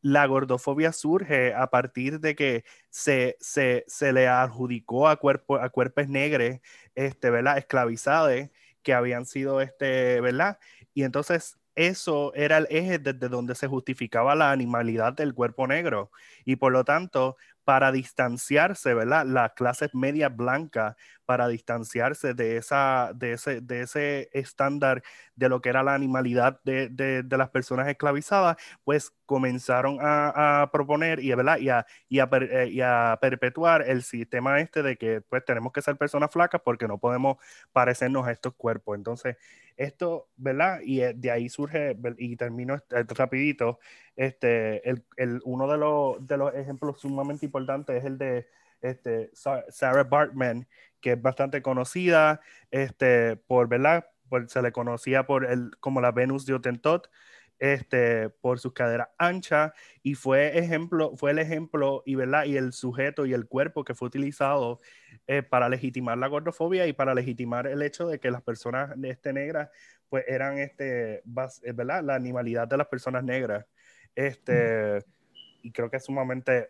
la 0.00 0.26
gordofobia 0.26 0.90
surge 0.92 1.52
a 1.54 1.66
partir 1.68 2.20
de 2.20 2.34
que 2.34 2.64
se, 2.88 3.36
se, 3.40 3.84
se 3.88 4.14
le 4.14 4.26
adjudicó 4.26 5.06
a, 5.06 5.16
cuerpo, 5.16 5.56
a 5.58 5.68
cuerpos 5.68 6.08
negros, 6.08 6.60
este, 6.94 7.28
¿verdad? 7.28 7.58
Esclavizados 7.58 8.48
que 8.82 8.94
habían 8.94 9.26
sido, 9.26 9.60
este, 9.60 10.22
¿verdad? 10.22 10.58
Y 10.94 11.02
entonces 11.04 11.58
eso 11.74 12.32
era 12.34 12.56
el 12.56 12.66
eje 12.70 12.98
desde 12.98 13.28
donde 13.28 13.54
se 13.54 13.66
justificaba 13.66 14.34
la 14.34 14.50
animalidad 14.50 15.12
del 15.12 15.34
cuerpo 15.34 15.66
negro. 15.66 16.10
Y 16.46 16.56
por 16.56 16.72
lo 16.72 16.84
tanto, 16.84 17.36
para 17.64 17.92
distanciarse, 17.92 18.94
¿verdad? 18.94 19.26
Las 19.26 19.52
clases 19.52 19.94
medias 19.94 20.34
blancas, 20.34 20.96
para 21.32 21.48
distanciarse 21.48 22.34
de, 22.34 22.58
esa, 22.58 23.12
de, 23.14 23.32
ese, 23.32 23.62
de 23.62 23.80
ese 23.80 24.28
estándar 24.34 25.02
de 25.34 25.48
lo 25.48 25.62
que 25.62 25.70
era 25.70 25.82
la 25.82 25.94
animalidad 25.94 26.60
de, 26.62 26.90
de, 26.90 27.22
de 27.22 27.38
las 27.38 27.48
personas 27.48 27.88
esclavizadas, 27.88 28.58
pues 28.84 29.14
comenzaron 29.24 29.96
a, 30.02 30.60
a 30.60 30.70
proponer 30.70 31.20
y, 31.20 31.34
¿verdad? 31.34 31.56
Y, 31.56 31.70
a, 31.70 31.86
y, 32.10 32.18
a 32.18 32.28
eh, 32.30 32.68
y, 32.70 32.82
a, 32.82 33.16
perpetuar 33.18 33.88
el 33.88 34.02
sistema 34.02 34.60
este 34.60 34.82
de 34.82 34.98
que 34.98 35.22
pues 35.22 35.42
tenemos 35.42 35.72
que 35.72 35.80
ser 35.80 35.96
personas 35.96 36.30
flacas 36.30 36.60
porque 36.62 36.86
no 36.86 36.98
podemos 36.98 37.38
parecernos 37.72 38.26
a 38.26 38.32
estos 38.32 38.52
cuerpos. 38.52 38.98
Entonces, 38.98 39.38
esto, 39.78 40.28
¿verdad? 40.36 40.80
Y 40.84 41.00
eh, 41.00 41.14
de 41.16 41.30
ahí 41.30 41.48
surge, 41.48 41.96
y 42.18 42.36
termino 42.36 42.74
este, 42.74 43.14
rapidito, 43.14 43.78
este, 44.16 44.86
el, 44.86 45.02
el, 45.16 45.40
uno 45.46 45.66
de 45.66 45.78
los, 45.78 46.26
de 46.26 46.36
los 46.36 46.54
ejemplos 46.54 47.00
sumamente 47.00 47.46
importantes 47.46 47.96
es 47.96 48.04
el 48.04 48.18
de 48.18 48.46
este, 48.82 49.30
Sarah 49.32 50.04
Bartman, 50.04 50.68
que 51.00 51.12
es 51.12 51.22
bastante 51.22 51.62
conocida 51.62 52.40
este, 52.70 53.36
por, 53.36 53.68
¿verdad? 53.68 54.06
se 54.46 54.62
le 54.62 54.72
conocía 54.72 55.26
por 55.26 55.44
el, 55.44 55.72
como 55.80 56.00
la 56.00 56.10
Venus 56.10 56.46
de 56.46 56.54
Otentot, 56.54 57.08
este, 57.58 58.28
por 58.28 58.58
sus 58.58 58.72
caderas 58.72 59.10
anchas 59.18 59.72
y 60.02 60.14
fue, 60.14 60.58
ejemplo, 60.58 61.16
fue 61.16 61.30
el 61.30 61.38
ejemplo 61.38 62.02
y, 62.04 62.16
¿verdad? 62.16 62.44
y 62.44 62.56
el 62.56 62.72
sujeto 62.72 63.24
y 63.24 63.34
el 63.34 63.46
cuerpo 63.46 63.84
que 63.84 63.94
fue 63.94 64.08
utilizado 64.08 64.80
eh, 65.28 65.44
para 65.44 65.68
legitimar 65.68 66.18
la 66.18 66.26
gordofobia 66.26 66.88
y 66.88 66.92
para 66.92 67.14
legitimar 67.14 67.68
el 67.68 67.82
hecho 67.82 68.08
de 68.08 68.18
que 68.18 68.32
las 68.32 68.42
personas 68.42 68.96
este, 69.04 69.32
negras 69.32 69.70
pues 70.08 70.24
eran 70.26 70.58
este, 70.58 71.18
eh, 71.18 71.72
¿verdad? 71.72 72.02
la 72.02 72.16
animalidad 72.16 72.66
de 72.66 72.78
las 72.78 72.88
personas 72.88 73.22
negras. 73.22 73.64
Este, 74.16 75.04
y 75.62 75.70
creo 75.70 75.88
que 75.88 75.98
es 75.98 76.04
sumamente 76.04 76.68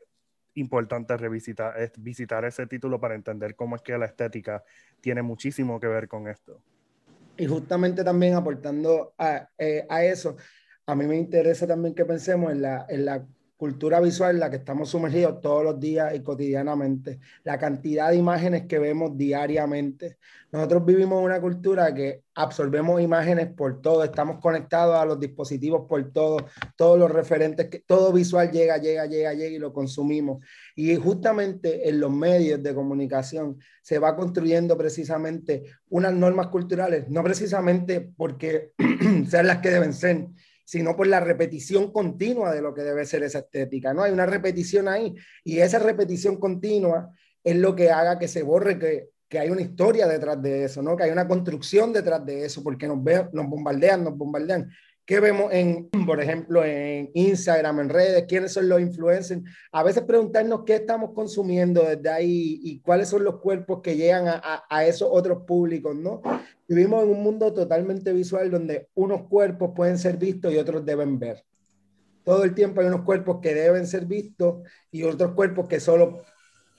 importante 0.54 1.16
revisitar 1.16 1.74
visitar 1.98 2.44
ese 2.44 2.66
título 2.66 3.00
para 3.00 3.14
entender 3.14 3.54
cómo 3.54 3.76
es 3.76 3.82
que 3.82 3.96
la 3.96 4.06
estética 4.06 4.62
tiene 5.00 5.22
muchísimo 5.22 5.80
que 5.80 5.86
ver 5.86 6.08
con 6.08 6.28
esto. 6.28 6.62
Y 7.36 7.46
justamente 7.46 8.04
también 8.04 8.34
aportando 8.34 9.14
a, 9.18 9.48
eh, 9.58 9.86
a 9.88 10.04
eso, 10.04 10.36
a 10.86 10.94
mí 10.94 11.06
me 11.06 11.16
interesa 11.16 11.66
también 11.66 11.94
que 11.94 12.04
pensemos 12.04 12.52
en 12.52 12.62
la, 12.62 12.86
en 12.88 13.04
la 13.04 13.26
cultura 13.62 14.00
visual 14.00 14.34
en 14.34 14.40
la 14.40 14.50
que 14.50 14.56
estamos 14.56 14.90
sumergidos 14.90 15.40
todos 15.40 15.62
los 15.62 15.78
días 15.78 16.12
y 16.16 16.20
cotidianamente, 16.20 17.20
la 17.44 17.58
cantidad 17.58 18.10
de 18.10 18.16
imágenes 18.16 18.66
que 18.66 18.80
vemos 18.80 19.16
diariamente. 19.16 20.18
Nosotros 20.50 20.84
vivimos 20.84 21.24
una 21.24 21.40
cultura 21.40 21.94
que 21.94 22.24
absorbemos 22.34 23.00
imágenes 23.00 23.52
por 23.52 23.80
todo, 23.80 24.02
estamos 24.02 24.40
conectados 24.40 24.96
a 24.96 25.04
los 25.04 25.20
dispositivos 25.20 25.86
por 25.88 26.12
todo, 26.12 26.38
todos 26.74 26.98
los 26.98 27.08
referentes, 27.08 27.68
que 27.68 27.78
todo 27.78 28.12
visual 28.12 28.50
llega, 28.50 28.78
llega, 28.78 29.06
llega, 29.06 29.32
llega 29.32 29.54
y 29.54 29.60
lo 29.60 29.72
consumimos. 29.72 30.44
Y 30.74 30.96
justamente 30.96 31.88
en 31.88 32.00
los 32.00 32.10
medios 32.10 32.60
de 32.64 32.74
comunicación 32.74 33.58
se 33.80 34.00
va 34.00 34.16
construyendo 34.16 34.76
precisamente 34.76 35.62
unas 35.88 36.12
normas 36.12 36.48
culturales, 36.48 37.08
no 37.08 37.22
precisamente 37.22 38.00
porque 38.00 38.72
sean 39.28 39.46
las 39.46 39.58
que 39.58 39.70
deben 39.70 39.92
ser, 39.92 40.26
sino 40.64 40.96
por 40.96 41.06
la 41.06 41.20
repetición 41.20 41.92
continua 41.92 42.52
de 42.52 42.62
lo 42.62 42.74
que 42.74 42.82
debe 42.82 43.04
ser 43.04 43.22
esa 43.22 43.40
estética, 43.40 43.92
¿no? 43.92 44.02
Hay 44.02 44.12
una 44.12 44.26
repetición 44.26 44.88
ahí 44.88 45.14
y 45.44 45.58
esa 45.58 45.78
repetición 45.78 46.38
continua 46.38 47.10
es 47.44 47.56
lo 47.56 47.74
que 47.74 47.90
haga 47.90 48.18
que 48.18 48.28
se 48.28 48.42
borre 48.42 48.78
que, 48.78 49.10
que 49.32 49.38
hay 49.38 49.48
una 49.48 49.62
historia 49.62 50.06
detrás 50.06 50.42
de 50.42 50.64
eso, 50.64 50.82
¿no? 50.82 50.94
Que 50.94 51.04
hay 51.04 51.10
una 51.10 51.26
construcción 51.26 51.90
detrás 51.90 52.24
de 52.26 52.44
eso, 52.44 52.62
porque 52.62 52.86
nos, 52.86 53.02
ve, 53.02 53.28
nos 53.32 53.46
bombardean, 53.48 54.04
nos 54.04 54.14
bombardean. 54.14 54.70
¿Qué 55.04 55.18
vemos 55.18 55.52
en, 55.52 55.90
por 56.06 56.20
ejemplo, 56.20 56.64
en 56.64 57.10
Instagram, 57.14 57.80
en 57.80 57.88
redes? 57.88 58.24
¿Quiénes 58.28 58.52
son 58.52 58.68
los 58.68 58.80
influencers? 58.80 59.42
A 59.72 59.82
veces 59.82 60.04
preguntarnos 60.04 60.62
qué 60.64 60.76
estamos 60.76 61.10
consumiendo 61.12 61.82
desde 61.82 62.08
ahí 62.08 62.60
y 62.62 62.80
cuáles 62.80 63.08
son 63.08 63.24
los 63.24 63.40
cuerpos 63.40 63.80
que 63.82 63.96
llegan 63.96 64.28
a, 64.28 64.64
a, 64.70 64.86
esos 64.86 65.08
otros 65.10 65.42
públicos, 65.44 65.96
¿no? 65.96 66.22
Vivimos 66.68 67.02
en 67.02 67.10
un 67.10 67.22
mundo 67.22 67.52
totalmente 67.52 68.12
visual 68.12 68.50
donde 68.50 68.88
unos 68.94 69.28
cuerpos 69.28 69.72
pueden 69.74 69.98
ser 69.98 70.16
vistos 70.16 70.52
y 70.52 70.58
otros 70.58 70.84
deben 70.84 71.18
ver. 71.18 71.44
Todo 72.24 72.44
el 72.44 72.54
tiempo 72.54 72.80
hay 72.80 72.86
unos 72.86 73.02
cuerpos 73.02 73.40
que 73.42 73.54
deben 73.54 73.86
ser 73.88 74.06
vistos 74.06 74.62
y 74.92 75.02
otros 75.02 75.32
cuerpos 75.32 75.66
que 75.66 75.80
solo 75.80 76.22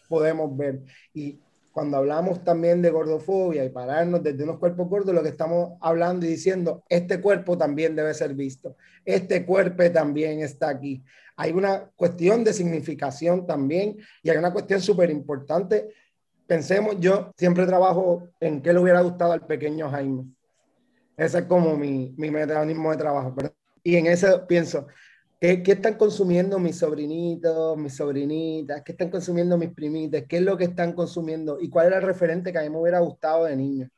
podemos 0.08 0.56
ver. 0.56 0.84
Y 1.14 1.43
cuando 1.74 1.98
hablamos 1.98 2.44
también 2.44 2.84
de 2.84 2.92
gordofobia 2.92 3.66
y 3.66 3.70
pararnos 3.70 4.22
desde 4.22 4.44
unos 4.44 4.60
cuerpos 4.60 4.88
gordos, 4.88 5.14
lo 5.14 5.24
que 5.24 5.30
estamos 5.30 5.72
hablando 5.82 6.24
y 6.24 6.30
diciendo, 6.30 6.84
este 6.88 7.20
cuerpo 7.20 7.58
también 7.58 7.96
debe 7.96 8.14
ser 8.14 8.36
visto, 8.36 8.78
este 9.04 9.44
cuerpo 9.44 9.84
también 9.92 10.42
está 10.42 10.70
aquí. 10.70 11.04
Hay 11.36 11.52
una 11.52 11.90
cuestión 11.96 12.44
de 12.44 12.54
significación 12.54 13.48
también 13.48 13.98
y 14.22 14.30
hay 14.30 14.38
una 14.38 14.54
cuestión 14.54 14.82
súper 14.82 15.10
importante. 15.10 15.90
Pensemos, 16.46 16.98
yo 17.00 17.32
siempre 17.36 17.66
trabajo 17.66 18.30
en 18.40 18.62
qué 18.62 18.72
le 18.72 18.80
hubiera 18.80 19.02
gustado 19.02 19.32
al 19.32 19.48
pequeño 19.48 19.90
Jaime. 19.90 20.26
Ese 21.18 21.40
es 21.40 21.46
como 21.46 21.76
mi, 21.76 22.14
mi 22.18 22.30
mecanismo 22.30 22.92
de 22.92 22.98
trabajo. 22.98 23.36
Y 23.82 23.96
en 23.96 24.06
eso 24.06 24.46
pienso, 24.46 24.86
¿Qué, 25.44 25.62
están 25.74 25.96
consumiendo 25.96 26.58
mis 26.58 26.78
sobrinitos, 26.78 27.78
mis 27.78 27.94
sobrinitas? 27.94 28.82
¿Qué 28.82 28.94
están 28.94 29.10
consumiendo 29.10 29.58
mis 29.58 29.72
primitas? 29.72 30.24
¿Qué 30.26 30.38
es 30.38 30.42
lo 30.42 30.56
que 30.56 30.64
están 30.64 30.94
consumiendo? 30.94 31.60
¿Y 31.60 31.68
cuál 31.68 31.88
era 31.88 31.98
el 31.98 32.04
referente 32.04 32.54
que 32.54 32.60
a 32.60 32.62
mí 32.62 32.70
me 32.70 32.78
hubiera 32.78 33.00
gustado 33.02 33.44
de 33.44 33.58
niño? 33.58 33.90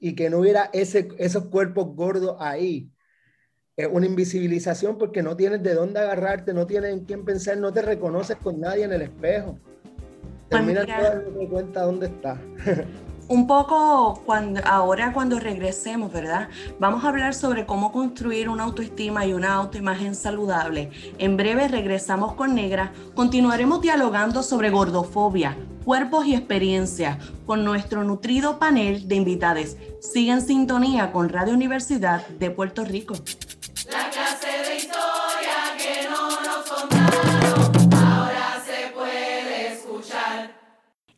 Y 0.00 0.14
que 0.14 0.30
no 0.30 0.38
hubiera 0.38 0.70
ese, 0.72 1.08
esos 1.18 1.48
cuerpos 1.48 1.94
gordos 1.94 2.36
ahí. 2.40 2.88
Es 3.76 3.90
una 3.92 4.06
invisibilización 4.06 4.96
porque 4.96 5.22
no 5.22 5.36
tienes 5.36 5.62
de 5.62 5.74
dónde 5.74 6.00
agarrarte, 6.00 6.54
no 6.54 6.66
tienes 6.66 6.94
en 6.94 7.04
quién 7.04 7.26
pensar, 7.26 7.58
no 7.58 7.74
te 7.74 7.82
reconoces 7.82 8.38
con 8.38 8.58
nadie 8.58 8.84
en 8.84 8.94
el 8.94 9.02
espejo. 9.02 9.58
Pues 10.48 10.48
Termina 10.48 10.86
todo 10.86 11.48
cuenta 11.50 11.82
dónde 11.82 12.06
está. 12.06 12.40
un 13.28 13.46
poco 13.46 14.22
cuando, 14.24 14.60
ahora 14.64 15.12
cuando 15.12 15.38
regresemos, 15.38 16.12
¿verdad? 16.12 16.48
Vamos 16.78 17.04
a 17.04 17.08
hablar 17.08 17.34
sobre 17.34 17.66
cómo 17.66 17.92
construir 17.92 18.48
una 18.48 18.64
autoestima 18.64 19.26
y 19.26 19.32
una 19.32 19.54
autoimagen 19.54 20.14
saludable. 20.14 20.90
En 21.18 21.36
breve 21.36 21.68
regresamos 21.68 22.34
con 22.34 22.54
Negra. 22.54 22.92
Continuaremos 23.14 23.80
dialogando 23.80 24.42
sobre 24.42 24.70
gordofobia, 24.70 25.56
cuerpos 25.84 26.26
y 26.26 26.34
experiencias 26.34 27.18
con 27.46 27.64
nuestro 27.64 28.04
nutrido 28.04 28.58
panel 28.58 29.08
de 29.08 29.16
invitados. 29.16 29.76
Sigue 30.00 30.32
en 30.32 30.40
sintonía 30.40 31.12
con 31.12 31.28
Radio 31.28 31.54
Universidad 31.54 32.26
de 32.28 32.50
Puerto 32.50 32.84
Rico. 32.84 33.14
La 33.90 34.10
de 34.10 35.15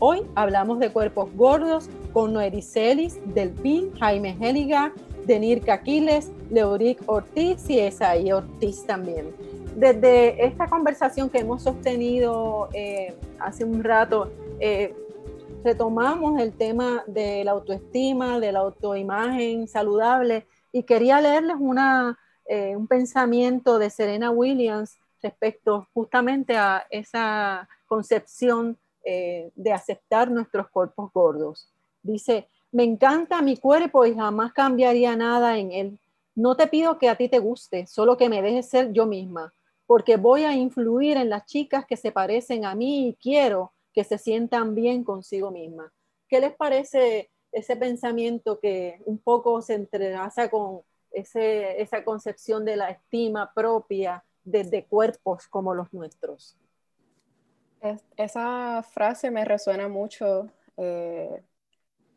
Hoy 0.00 0.22
hablamos 0.34 0.80
de 0.80 0.90
cuerpos 0.90 1.32
gordos 1.34 1.88
con 2.12 2.32
Noericelis, 2.32 3.20
Delpín, 3.32 3.92
Jaime 3.98 4.36
Heliga, 4.40 4.92
Denirka 5.24 5.74
Aquiles, 5.74 6.32
Leoric 6.50 7.00
Ortiz 7.06 7.70
y 7.70 7.78
Esaí 7.78 8.32
Ortiz 8.32 8.84
también. 8.84 9.34
Desde 9.76 10.44
esta 10.44 10.66
conversación 10.66 11.30
que 11.30 11.38
hemos 11.38 11.62
sostenido 11.62 12.68
eh, 12.72 13.14
hace 13.38 13.64
un 13.64 13.84
rato, 13.84 14.32
eh, 14.58 14.94
retomamos 15.62 16.40
el 16.40 16.52
tema 16.52 17.04
de 17.06 17.44
la 17.44 17.52
autoestima, 17.52 18.40
de 18.40 18.52
la 18.52 18.60
autoimagen 18.60 19.68
saludable 19.68 20.46
y 20.72 20.82
quería 20.82 21.20
leerles 21.20 21.56
una, 21.58 22.18
eh, 22.46 22.74
un 22.76 22.88
pensamiento 22.88 23.78
de 23.78 23.90
Serena 23.90 24.32
Williams 24.32 24.98
respecto 25.22 25.86
justamente 25.94 26.56
a 26.56 26.84
esa 26.90 27.68
concepción 27.86 28.76
eh, 29.04 29.50
de 29.54 29.72
aceptar 29.72 30.30
nuestros 30.30 30.68
cuerpos 30.68 31.12
gordos. 31.12 31.68
Dice, 32.02 32.48
me 32.72 32.84
encanta 32.84 33.42
mi 33.42 33.56
cuerpo 33.56 34.04
y 34.04 34.14
jamás 34.14 34.52
cambiaría 34.52 35.14
nada 35.14 35.58
en 35.58 35.72
él. 35.72 35.98
No 36.34 36.56
te 36.56 36.66
pido 36.66 36.98
que 36.98 37.08
a 37.08 37.16
ti 37.16 37.28
te 37.28 37.38
guste, 37.38 37.86
solo 37.86 38.16
que 38.16 38.28
me 38.28 38.42
dejes 38.42 38.68
ser 38.68 38.92
yo 38.92 39.06
misma, 39.06 39.54
porque 39.86 40.16
voy 40.16 40.44
a 40.44 40.52
influir 40.54 41.16
en 41.16 41.30
las 41.30 41.46
chicas 41.46 41.86
que 41.86 41.96
se 41.96 42.12
parecen 42.12 42.64
a 42.64 42.74
mí 42.74 43.08
y 43.08 43.14
quiero 43.14 43.72
que 43.92 44.04
se 44.04 44.18
sientan 44.18 44.74
bien 44.74 45.04
consigo 45.04 45.50
misma. 45.50 45.92
¿Qué 46.28 46.40
les 46.40 46.54
parece 46.54 47.30
ese 47.52 47.76
pensamiento 47.76 48.58
que 48.58 49.00
un 49.04 49.18
poco 49.18 49.62
se 49.62 49.74
entrelaza 49.74 50.50
con 50.50 50.80
esa 51.12 52.04
concepción 52.04 52.64
de 52.64 52.76
la 52.76 52.90
estima 52.90 53.52
propia 53.54 54.24
desde 54.42 54.84
cuerpos 54.84 55.46
como 55.46 55.74
los 55.74 55.92
nuestros? 55.92 56.56
Esa 58.16 58.82
frase 58.82 59.30
me 59.30 59.44
resuena 59.44 59.88
mucho. 59.88 60.50
Eh, 60.76 61.42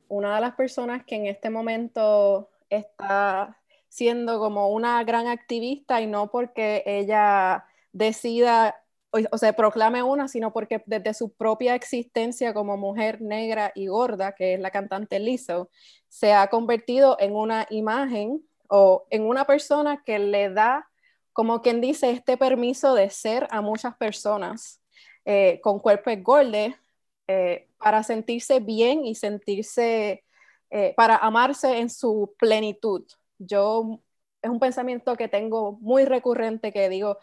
una 0.07 0.35
de 0.35 0.41
las 0.41 0.55
personas 0.55 1.03
que 1.05 1.15
en 1.15 1.27
este 1.27 1.49
momento 1.49 2.49
está 2.69 3.57
siendo 3.89 4.39
como 4.39 4.69
una 4.69 5.03
gran 5.03 5.27
activista 5.27 6.01
y 6.01 6.07
no 6.07 6.29
porque 6.29 6.83
ella 6.85 7.65
decida 7.91 8.75
o, 9.11 9.37
se 9.37 9.53
proclame 9.53 10.03
una, 10.03 10.27
sino 10.27 10.51
porque 10.51 10.83
desde 10.85 11.13
su 11.13 11.33
propia 11.33 11.75
existencia 11.75 12.53
como 12.53 12.77
mujer 12.77 13.21
negra 13.21 13.71
y 13.73 13.87
gorda, 13.87 14.33
que 14.33 14.53
es 14.53 14.59
la 14.59 14.71
cantante 14.71 15.19
Lizzo, 15.19 15.69
se 16.09 16.33
ha 16.33 16.47
convertido 16.47 17.17
en 17.19 17.35
una 17.35 17.65
imagen 17.69 18.45
o 18.69 19.05
en 19.09 19.23
una 19.23 19.45
persona 19.45 20.03
que 20.05 20.19
le 20.19 20.49
da, 20.49 20.89
como 21.33 21.61
quien 21.61 21.81
dice, 21.81 22.11
este 22.11 22.37
permiso 22.37 22.93
de 22.95 23.09
ser 23.09 23.47
a 23.49 23.61
muchas 23.61 23.95
personas 23.95 24.81
eh, 25.29 25.59
con 25.61 25.79
cuerpos 25.79 26.13
gordos 26.23 26.73
eh, 27.27 27.67
para 27.77 28.01
sentirse 28.03 28.61
bien 28.61 29.05
y 29.05 29.13
sentirse 29.13 30.23
eh, 30.69 30.93
para 30.95 31.17
amarse 31.17 31.79
en 31.79 31.89
su 31.89 32.33
plenitud. 32.39 33.03
Yo, 33.37 33.99
es 34.41 34.49
un 34.49 34.61
pensamiento 34.61 35.17
que 35.17 35.27
tengo 35.27 35.73
muy 35.81 36.05
recurrente 36.05 36.71
que 36.71 36.87
digo, 36.87 37.17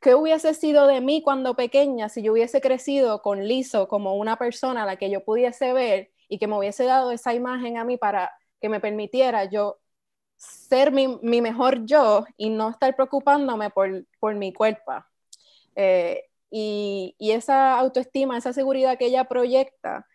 ¿qué 0.00 0.14
hubiese 0.14 0.54
sido 0.54 0.86
de 0.86 1.00
mí 1.00 1.20
cuando 1.20 1.56
pequeña 1.56 2.08
si 2.08 2.22
yo 2.22 2.32
hubiese 2.32 2.60
crecido 2.60 3.22
con 3.22 3.48
liso 3.48 3.88
como 3.88 4.14
una 4.14 4.36
persona 4.36 4.84
a 4.84 4.86
la 4.86 4.94
que 4.94 5.10
yo 5.10 5.24
pudiese 5.24 5.72
ver 5.72 6.12
y 6.28 6.38
que 6.38 6.46
me 6.46 6.56
hubiese 6.56 6.84
dado 6.84 7.10
esa 7.10 7.34
imagen 7.34 7.76
a 7.76 7.84
mí 7.84 7.96
para 7.96 8.30
que 8.60 8.68
me 8.68 8.78
permitiera 8.78 9.46
yo 9.46 9.80
ser 10.36 10.92
mi, 10.92 11.18
mejor 11.40 11.84
yo 11.86 12.24
y 12.36 12.50
no 12.50 12.70
estar 12.70 12.94
preocupándome 12.94 13.70
por, 13.70 14.06
por 14.20 14.36
mi 14.36 14.52
cuerpo? 14.52 14.92
Eh, 15.74 16.27
y, 16.50 17.14
y, 17.18 17.32
esa 17.32 17.78
autoestima, 17.78 18.38
esa 18.38 18.52
seguridad 18.52 18.98
que 18.98 19.06
ella 19.06 19.24
proyecta, 19.24 20.06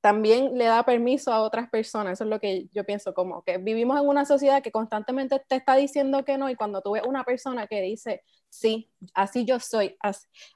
también 0.00 0.56
le 0.56 0.64
da 0.64 0.84
permiso 0.84 1.32
a 1.32 1.42
otras 1.42 1.68
personas. 1.68 2.14
Eso 2.14 2.24
es 2.24 2.30
lo 2.30 2.40
que 2.40 2.68
yo 2.72 2.84
pienso, 2.84 3.14
como 3.14 3.42
que 3.42 3.58
vivimos 3.58 4.00
en 4.00 4.08
una 4.08 4.24
sociedad 4.24 4.62
que 4.62 4.72
constantemente 4.72 5.40
te 5.46 5.56
está 5.56 5.76
diciendo 5.76 6.24
que 6.24 6.38
no 6.38 6.48
y 6.48 6.56
cuando 6.56 6.80
tú 6.80 6.92
ves 6.92 7.02
una 7.06 7.24
persona 7.24 7.66
que 7.66 7.82
dice, 7.82 8.22
sí, 8.48 8.90
así 9.14 9.44
yo 9.44 9.60
soy, 9.60 9.96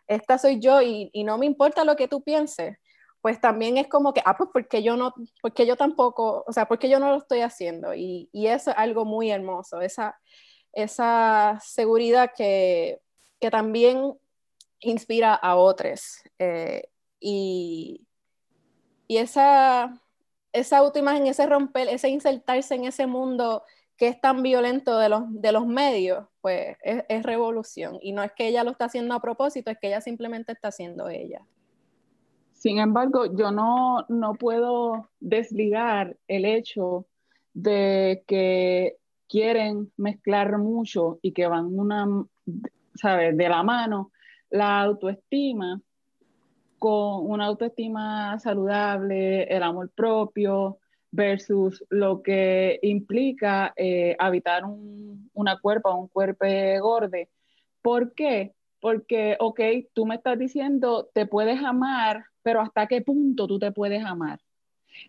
esta 0.07 0.39
soy 0.39 0.61
yo 0.61 0.81
y, 0.83 1.11
y, 1.13 1.25
no 1.25 1.39
me 1.39 1.47
importa 1.47 1.85
lo 1.85 1.97
que 1.97 2.09
tú 2.09 2.23
pienses, 2.23 2.79
pues 3.21 3.41
también 3.41 3.79
es 3.79 3.89
como 3.89 4.13
que, 4.15 4.23
ah, 4.25 4.37
pues 4.37 4.51
porque 4.53 4.83
yo 4.83 4.97
no, 4.97 5.15
porque 5.43 5.67
yo 5.67 5.77
tampoco, 5.77 6.45
o 6.47 6.53
sea, 6.53 6.67
porque 6.67 6.89
yo 6.89 6.99
no 6.99 7.11
lo 7.11 7.19
estoy 7.19 7.41
haciendo 7.41 7.95
y, 7.95 8.29
y 8.33 8.47
eso 8.49 8.71
es 8.71 8.77
algo 8.77 9.05
muy 9.05 9.31
hermoso, 9.31 9.81
esa, 9.81 10.19
esa 10.73 11.59
seguridad 11.63 12.33
que, 12.37 13.01
que 13.41 13.51
también 13.51 14.15
inspira 14.85 15.35
a 15.35 15.57
otros. 15.57 16.23
Eh, 16.39 16.89
y, 17.21 18.07
y 19.07 19.17
esa, 19.19 20.01
esa 20.53 20.79
autoimagen, 20.79 21.27
ese 21.27 21.47
romper, 21.47 21.89
ese 21.89 22.09
insertarse 22.09 22.75
en 22.75 22.85
ese 22.85 23.07
mundo 23.07 23.65
que 23.97 24.09
es 24.09 24.21
tan 24.21 24.43
violento 24.43 24.99
de 24.99 25.09
los, 25.09 25.23
de 25.29 25.53
los 25.53 25.67
medios, 25.67 26.27
pues 26.41 26.77
es, 26.83 27.23
revolución. 27.23 27.99
Y 28.01 28.13
no 28.13 28.23
es 28.23 28.33
que 28.33 28.49
ella 28.49 28.65
lo 28.65 28.71
está 28.71 28.87
haciendo 28.87 29.15
a 29.15 29.21
propósito, 29.21 29.71
es 29.71 29.79
que 29.79 29.89
ella 29.89 30.01
simplemente 30.01 30.53
está 30.53 30.69
haciendo 30.69 31.09
ella. 31.09 31.47
Sin 32.53 32.79
embargo, 32.79 33.27
yo 33.37 33.51
no, 33.51 34.05
no 34.09 34.35
puedo 34.35 35.11
desligar 35.21 36.17
el 36.29 36.45
hecho 36.45 37.07
de 37.53 38.25
que 38.27 38.97
quieren 39.29 39.93
mezclar 39.97 40.59
mucho 40.59 41.19
y 41.23 41.33
que 41.33 41.47
van 41.47 41.67
una, 41.79 42.07
¿sabes? 42.95 43.37
De 43.37 43.49
la 43.49 43.63
mano 43.63 44.11
la 44.55 44.83
autoestima 44.83 45.81
con 46.79 47.29
una 47.29 47.47
autoestima 47.47 48.39
saludable, 48.39 49.43
el 49.45 49.65
amor 49.65 49.91
propio, 49.91 50.79
versus 51.11 51.85
lo 51.91 52.23
que 52.23 52.79
implica 52.83 53.73
eh, 53.77 54.15
habitar 54.17 54.65
un, 54.65 55.29
una 55.35 55.59
cuerpa, 55.59 55.93
un 55.93 56.07
cuerpo 56.07 56.47
gordo. 56.81 57.19
¿Por 57.83 58.15
qué? 58.15 58.55
Porque, 58.81 59.37
ok, 59.41 59.61
tú 59.93 60.07
me 60.07 60.15
estás 60.15 60.39
diciendo, 60.39 61.11
te 61.13 61.27
puedes 61.27 61.61
amar, 61.61 62.25
pero 62.43 62.61
¿hasta 62.61 62.87
qué 62.87 63.01
punto 63.01 63.49
tú 63.49 63.59
te 63.59 63.73
puedes 63.73 64.05
amar? 64.05 64.39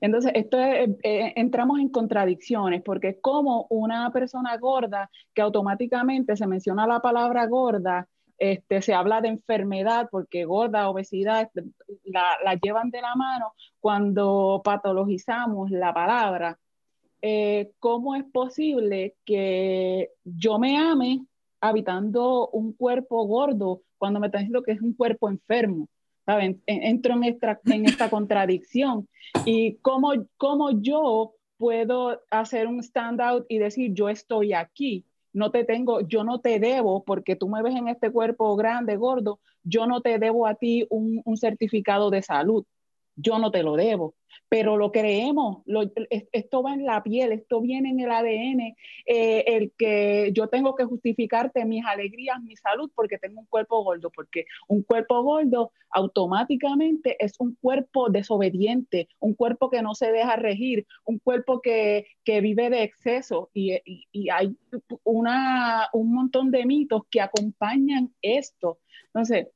Entonces, 0.01 0.31
esto 0.34 0.60
eh, 0.60 0.97
entramos 1.36 1.79
en 1.79 1.89
contradicciones, 1.89 2.81
porque 2.81 3.19
como 3.19 3.67
una 3.69 4.12
persona 4.12 4.58
gorda, 4.58 5.12
que 5.36 5.43
automáticamente 5.43 6.36
se 6.36 6.47
menciona 6.47 6.88
la 6.88 6.99
palabra 6.99 7.45
gorda, 7.45 8.08
este, 8.38 8.82
se 8.82 8.93
habla 8.93 9.21
de 9.21 9.30
enfermedad 9.30 10.10
porque 10.12 10.45
gorda, 10.45 10.89
obesidad, 10.89 11.50
la, 12.04 12.56
llevan 12.62 12.91
de 12.91 13.02
la 13.02 13.15
mano 13.15 13.54
cuando 13.80 14.62
patologizamos 14.63 15.71
la 15.71 15.93
palabra. 15.93 16.60
Eh, 17.21 17.71
¿Cómo 17.80 18.15
es 18.15 18.26
posible 18.26 19.15
que 19.26 20.10
yo 20.24 20.60
me 20.60 20.78
ame 20.78 21.26
habitando 21.62 22.50
un 22.50 22.74
cuerpo 22.74 23.26
gordo 23.26 23.82
cuando 23.98 24.19
me 24.19 24.28
están 24.28 24.41
diciendo 24.41 24.63
que 24.63 24.74
es 24.74 24.82
un 24.82 24.93
cuerpo 24.93 25.30
enfermo? 25.30 25.88
¿Saben? 26.26 26.62
Entro 26.65 27.13
en 27.13 27.24
esta, 27.24 27.60
en 27.65 27.86
esta 27.86 28.10
contradicción. 28.10 29.08
¿Y 29.45 29.76
cómo, 29.78 30.12
cómo 30.38 30.71
yo 30.82 31.36
puedo 31.58 32.19
hacer 32.32 32.67
un 32.67 32.80
stand 32.80 33.21
out 33.21 33.45
y 33.48 33.60
decir 33.60 33.93
yo 33.93 34.10
estoy 34.10 34.54
aquí? 34.54 35.06
No 35.36 35.52
te 35.52 35.65
tengo, 35.65 36.00
yo 36.02 36.24
no 36.24 36.39
te 36.39 36.60
debo, 36.60 37.04
porque 37.04 37.36
tú 37.36 37.50
me 37.50 37.62
ves 37.62 37.76
en 37.76 37.89
este 37.89 38.10
cuerpo 38.10 38.56
grande, 38.56 38.95
gordo, 38.95 39.39
yo 39.63 39.86
no 39.86 40.02
te 40.02 40.17
debo 40.17 40.48
a 40.48 40.56
ti 40.56 40.88
un, 40.89 41.21
un 41.26 41.38
certificado 41.38 42.10
de 42.10 42.21
salud, 42.21 42.65
yo 43.15 43.38
no 43.38 43.52
te 43.52 43.62
lo 43.62 43.76
debo 43.76 44.15
pero 44.56 44.78
lo 44.78 44.89
creemos, 44.89 45.63
esto 46.32 46.63
va 46.63 46.74
en 46.76 46.86
la 46.86 47.04
piel, 47.04 47.34
esto 47.34 47.60
viene 47.60 47.89
en 47.89 48.00
el 48.00 48.10
ADN, 48.10 48.74
eh, 49.06 49.44
el 49.48 49.74
que 49.78 50.32
yo 50.34 50.48
tengo 50.48 50.76
que 50.76 50.86
justificarte 50.86 51.65
mis 51.65 51.86
alegrías, 51.86 52.41
mi 52.41 52.56
salud, 52.56 52.89
porque 52.96 53.18
tengo 53.18 53.41
un 53.41 53.48
cuerpo 53.48 53.84
gordo, 53.84 54.10
porque 54.12 54.46
un 54.70 54.82
cuerpo 54.84 55.22
gordo 55.24 55.74
automáticamente 55.89 57.18
es 57.20 57.34
un 57.39 57.58
cuerpo 57.60 58.10
desobediente, 58.10 59.10
un 59.20 59.34
cuerpo 59.34 59.70
que 59.70 59.82
no 59.82 59.94
se 59.94 60.10
deja 60.13 60.38
regir, 60.38 60.88
un 61.04 61.20
cuerpo 61.20 61.60
que, 61.60 62.06
vive 62.26 62.70
de 62.70 62.84
exceso 62.84 63.50
y, 63.54 63.78
y 64.13 64.30
hay 64.30 64.56
una, 65.04 65.89
un 65.91 66.13
montón 66.13 66.50
de 66.50 66.65
mitos 66.65 67.02
que 67.12 67.20
acompañan 67.20 68.13
esto. 68.22 68.80
Entonces, 69.08 69.48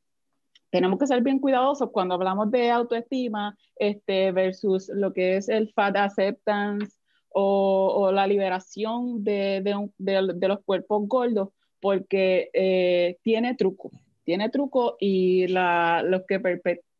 tenemos 0.69 0.99
que 0.99 1.07
ser 1.07 1.21
bien 1.21 1.39
cuidadosos 1.39 1.89
cuando 1.91 2.15
hablamos 2.15 2.51
de 2.51 2.69
autoestima 2.69 3.57
este, 3.75 4.31
versus 4.31 4.89
lo 4.93 5.13
que 5.13 5.37
es 5.37 5.49
el 5.49 5.71
fat 5.73 5.95
acceptance 5.97 6.95
o, 7.31 8.11
la 8.11 8.27
liberación 8.27 9.23
de, 9.23 9.63
los 9.97 10.59
cuerpos 10.65 11.07
gordos, 11.07 11.49
porque 11.79 12.49
eh, 12.53 13.17
tiene 13.21 13.55
truco, 13.55 13.91
tiene 14.23 14.49
truco 14.49 14.97
y 14.99 15.47
la, 15.47 16.03
los 16.03 16.23
que 16.27 16.41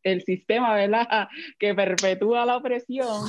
el 0.02 0.22
sistema 0.22 0.74
¿verdad? 0.74 1.28
que 1.58 1.74
perpetúa 1.74 2.46
la 2.46 2.56
opresión 2.56 3.26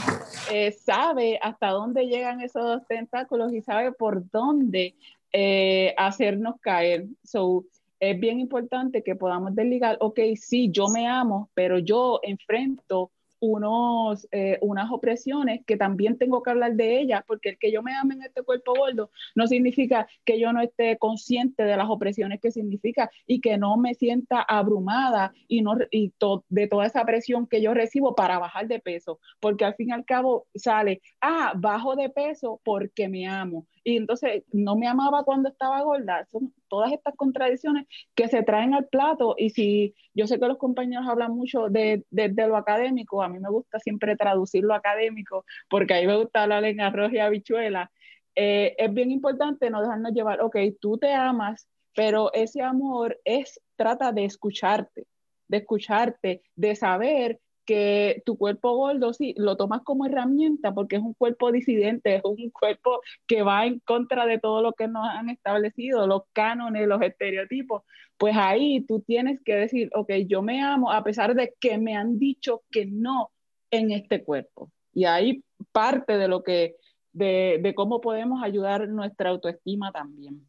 eh, 0.51 0.71
sabe 0.71 1.39
hasta 1.41 1.69
dónde 1.69 2.05
llegan 2.05 2.41
esos 2.41 2.85
tentáculos 2.87 3.53
y 3.53 3.61
sabe 3.61 3.91
por 3.91 4.29
dónde 4.29 4.95
eh, 5.33 5.93
hacernos 5.97 6.55
caer. 6.61 7.05
So, 7.23 7.65
es 8.01 8.19
bien 8.19 8.39
importante 8.39 9.03
que 9.03 9.15
podamos 9.15 9.55
desligar, 9.55 9.97
ok, 10.01 10.19
sí, 10.35 10.71
yo 10.71 10.87
me 10.89 11.07
amo, 11.07 11.49
pero 11.53 11.77
yo 11.77 12.19
enfrento 12.23 13.11
unos, 13.39 14.27
eh, 14.31 14.59
unas 14.61 14.91
opresiones 14.91 15.65
que 15.65 15.75
también 15.75 16.17
tengo 16.17 16.41
que 16.41 16.51
hablar 16.51 16.73
de 16.73 16.99
ellas, 16.99 17.23
porque 17.27 17.49
el 17.49 17.57
que 17.57 17.71
yo 17.71 17.81
me 17.81 17.95
ame 17.95 18.15
en 18.15 18.23
este 18.23 18.43
cuerpo 18.43 18.73
gordo 18.75 19.11
no 19.35 19.47
significa 19.47 20.07
que 20.25 20.39
yo 20.39 20.53
no 20.53 20.61
esté 20.61 20.97
consciente 20.97 21.63
de 21.63 21.75
las 21.75 21.89
opresiones 21.89 22.39
que 22.39 22.51
significa 22.51 23.09
y 23.25 23.41
que 23.41 23.57
no 23.57 23.77
me 23.77 23.95
sienta 23.95 24.41
abrumada 24.41 25.33
y, 25.47 25.61
no, 25.61 25.75
y 25.89 26.13
de 26.49 26.67
toda 26.67 26.85
esa 26.85 27.03
presión 27.03 27.47
que 27.47 27.61
yo 27.61 27.73
recibo 27.73 28.15
para 28.15 28.37
bajar 28.37 28.67
de 28.67 28.79
peso, 28.79 29.19
porque 29.39 29.65
al 29.65 29.75
fin 29.75 29.89
y 29.89 29.93
al 29.93 30.05
cabo 30.05 30.47
sale, 30.53 31.01
ah, 31.19 31.53
bajo 31.55 31.95
de 31.95 32.09
peso 32.09 32.61
porque 32.63 33.09
me 33.09 33.27
amo. 33.27 33.67
Y 33.83 33.97
entonces 33.97 34.43
no 34.51 34.75
me 34.75 34.87
amaba 34.87 35.23
cuando 35.23 35.49
estaba 35.49 35.81
gorda. 35.81 36.25
Son 36.31 36.53
todas 36.67 36.91
estas 36.91 37.15
contradicciones 37.15 37.87
que 38.15 38.27
se 38.27 38.43
traen 38.43 38.73
al 38.73 38.87
plato. 38.87 39.35
Y 39.37 39.49
si 39.49 39.95
yo 40.13 40.27
sé 40.27 40.39
que 40.39 40.47
los 40.47 40.57
compañeros 40.57 41.07
hablan 41.07 41.35
mucho 41.35 41.69
de, 41.69 42.03
lo 42.11 42.57
académico, 42.57 43.23
a 43.23 43.29
mí 43.29 43.39
me 43.39 43.49
gusta 43.49 43.79
siempre 43.79 44.15
traducir 44.15 44.63
lo 44.63 44.73
académico, 44.75 45.45
porque 45.69 45.95
a 45.95 46.01
mí 46.01 46.07
me 46.07 46.17
gusta 46.17 46.43
hablar 46.43 46.65
en 46.65 46.81
arroz 46.81 47.11
y 47.13 47.19
habichuela. 47.19 47.91
Eh, 48.35 48.75
es 48.77 48.93
bien 48.93 49.11
importante 49.11 49.69
no 49.69 49.81
dejarnos 49.81 50.13
llevar, 50.13 50.41
ok, 50.41 50.55
tú 50.79 50.97
te 50.97 51.13
amas, 51.13 51.67
pero 51.93 52.31
ese 52.33 52.61
amor 52.61 53.19
es, 53.25 53.59
trata 53.75 54.11
de 54.11 54.25
escucharte, 54.25 55.05
de 55.47 55.57
escucharte, 55.57 56.41
de 56.55 56.75
saber 56.75 57.39
que 57.71 58.21
tu 58.25 58.37
cuerpo 58.37 58.75
gordo, 58.75 59.13
sí, 59.13 59.33
lo 59.37 59.55
tomas 59.55 59.81
como 59.83 60.05
herramienta 60.05 60.73
porque 60.73 60.97
es 60.97 61.01
un 61.01 61.13
cuerpo 61.13 61.53
disidente, 61.53 62.15
es 62.15 62.21
un 62.25 62.49
cuerpo 62.49 62.99
que 63.25 63.43
va 63.43 63.65
en 63.65 63.79
contra 63.79 64.25
de 64.25 64.39
todo 64.39 64.61
lo 64.61 64.73
que 64.73 64.89
nos 64.89 65.07
han 65.07 65.29
establecido, 65.29 66.05
los 66.05 66.23
cánones, 66.33 66.85
los 66.85 67.01
estereotipos, 67.01 67.83
pues 68.17 68.35
ahí 68.37 68.83
tú 68.85 68.99
tienes 68.99 69.39
que 69.45 69.55
decir, 69.55 69.89
ok, 69.93 70.11
yo 70.27 70.41
me 70.41 70.61
amo 70.61 70.91
a 70.91 71.01
pesar 71.01 71.33
de 71.33 71.53
que 71.61 71.77
me 71.77 71.95
han 71.95 72.19
dicho 72.19 72.63
que 72.71 72.85
no 72.85 73.31
en 73.71 73.91
este 73.91 74.21
cuerpo. 74.21 74.69
Y 74.93 75.05
ahí 75.05 75.41
parte 75.71 76.17
de 76.17 76.27
lo 76.27 76.43
que, 76.43 76.75
de, 77.13 77.57
de 77.63 77.73
cómo 77.73 78.01
podemos 78.01 78.43
ayudar 78.43 78.89
nuestra 78.89 79.29
autoestima 79.29 79.93
también. 79.93 80.45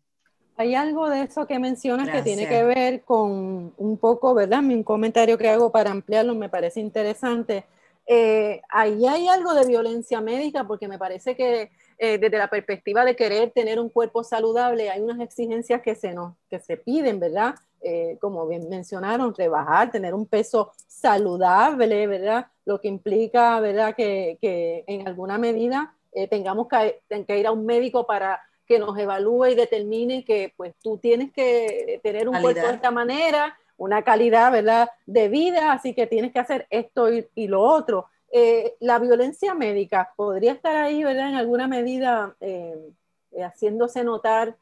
Hay 0.63 0.77
algo 0.77 1.11
de 1.11 1.23
eso 1.23 1.45
que 1.45 1.59
mencionas 1.59 2.09
que 2.09 2.23
tiene 2.23 2.49
que 2.49 2.63
ver 2.63 3.03
con 3.03 3.75
un 3.77 3.99
poco, 3.99 4.33
¿verdad? 4.33 4.61
Un 4.61 4.85
comentario 4.85 5.37
que 5.37 5.49
hago 5.49 5.73
para 5.73 5.91
ampliarlo 5.91 6.37
me 6.37 6.49
parece 6.49 6.79
interesante. 6.79 7.65
Eh, 8.07 8.63
ahí 8.69 9.05
hay 9.09 9.27
algo 9.27 9.55
de 9.55 9.67
violencia 9.67 10.21
médica 10.21 10.65
porque 10.65 10.87
me 10.87 11.01
parece 11.01 11.35
que 11.35 11.73
eh, 11.99 12.19
desde 12.19 12.39
la 12.39 12.49
perspectiva 12.49 13.05
de 13.05 13.17
querer 13.17 13.51
tener 13.51 13.81
un 13.81 13.89
cuerpo 13.89 14.23
saludable 14.23 14.89
hay 14.89 15.01
unas 15.01 15.19
exigencias 15.19 15.83
que 15.83 15.97
se, 15.97 16.13
nos, 16.15 16.35
que 16.49 16.61
se 16.61 16.77
piden, 16.77 17.19
¿verdad? 17.19 17.57
Eh, 17.81 18.17
como 18.21 18.47
bien 18.47 18.69
mencionaron, 18.69 19.35
rebajar, 19.35 19.91
tener 19.91 20.15
un 20.15 20.27
peso 20.27 20.71
saludable, 20.87 22.07
¿verdad? 22.07 22.47
Lo 22.65 22.81
que 22.81 22.87
implica, 22.87 23.59
¿verdad? 23.59 23.97
Que, 23.97 24.39
que 24.41 24.85
en 24.87 25.09
alguna 25.09 25.39
medida 25.39 25.97
eh, 26.13 26.29
tengamos 26.29 26.69
que, 26.69 27.03
que, 27.27 27.39
ir 27.39 27.49
a 27.49 27.51
un 27.51 27.67
médico 27.67 28.07
para 28.07 28.41
que 28.67 28.79
nos 28.79 28.97
evalúe 28.99 29.47
y 29.47 29.55
determine 29.55 30.25
que 30.25 30.53
pues 30.57 30.75
tú 30.83 30.99
tienes 30.99 31.33
que 31.33 32.01
tener 32.03 32.29
un 32.29 32.41
cuerpo 32.41 32.67
de 32.67 32.75
esta 32.75 32.91
manera, 32.91 33.59
una 33.77 34.03
calidad, 34.03 34.53
¿verdad?, 34.53 34.89
de 35.07 35.29
vida, 35.29 35.73
así 35.73 35.95
que 35.95 36.07
tienes 36.07 36.33
que 36.33 36.39
hacer 36.39 36.67
esto 36.71 37.13
y, 37.13 37.27
y 37.35 37.49
lo 37.49 37.61
otro. 37.63 38.07
Eh, 38.31 38.77
la 38.81 38.99
violencia 38.99 39.55
médica 39.55 40.13
podría 40.17 40.53
estar 40.53 40.77
ahí, 40.77 41.05
¿verdad?, 41.05 41.31
en 41.31 41.37
alguna 41.37 41.69
medida 41.69 42.35
eh, 42.41 42.91
haciéndose 43.43 44.05
notar, 44.05 44.57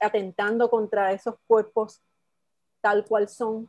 atentando 0.00 0.70
contra 0.70 1.12
esos 1.12 1.34
cuerpos 1.46 2.00
tal 2.80 3.04
cual 3.04 3.28
son. 3.28 3.68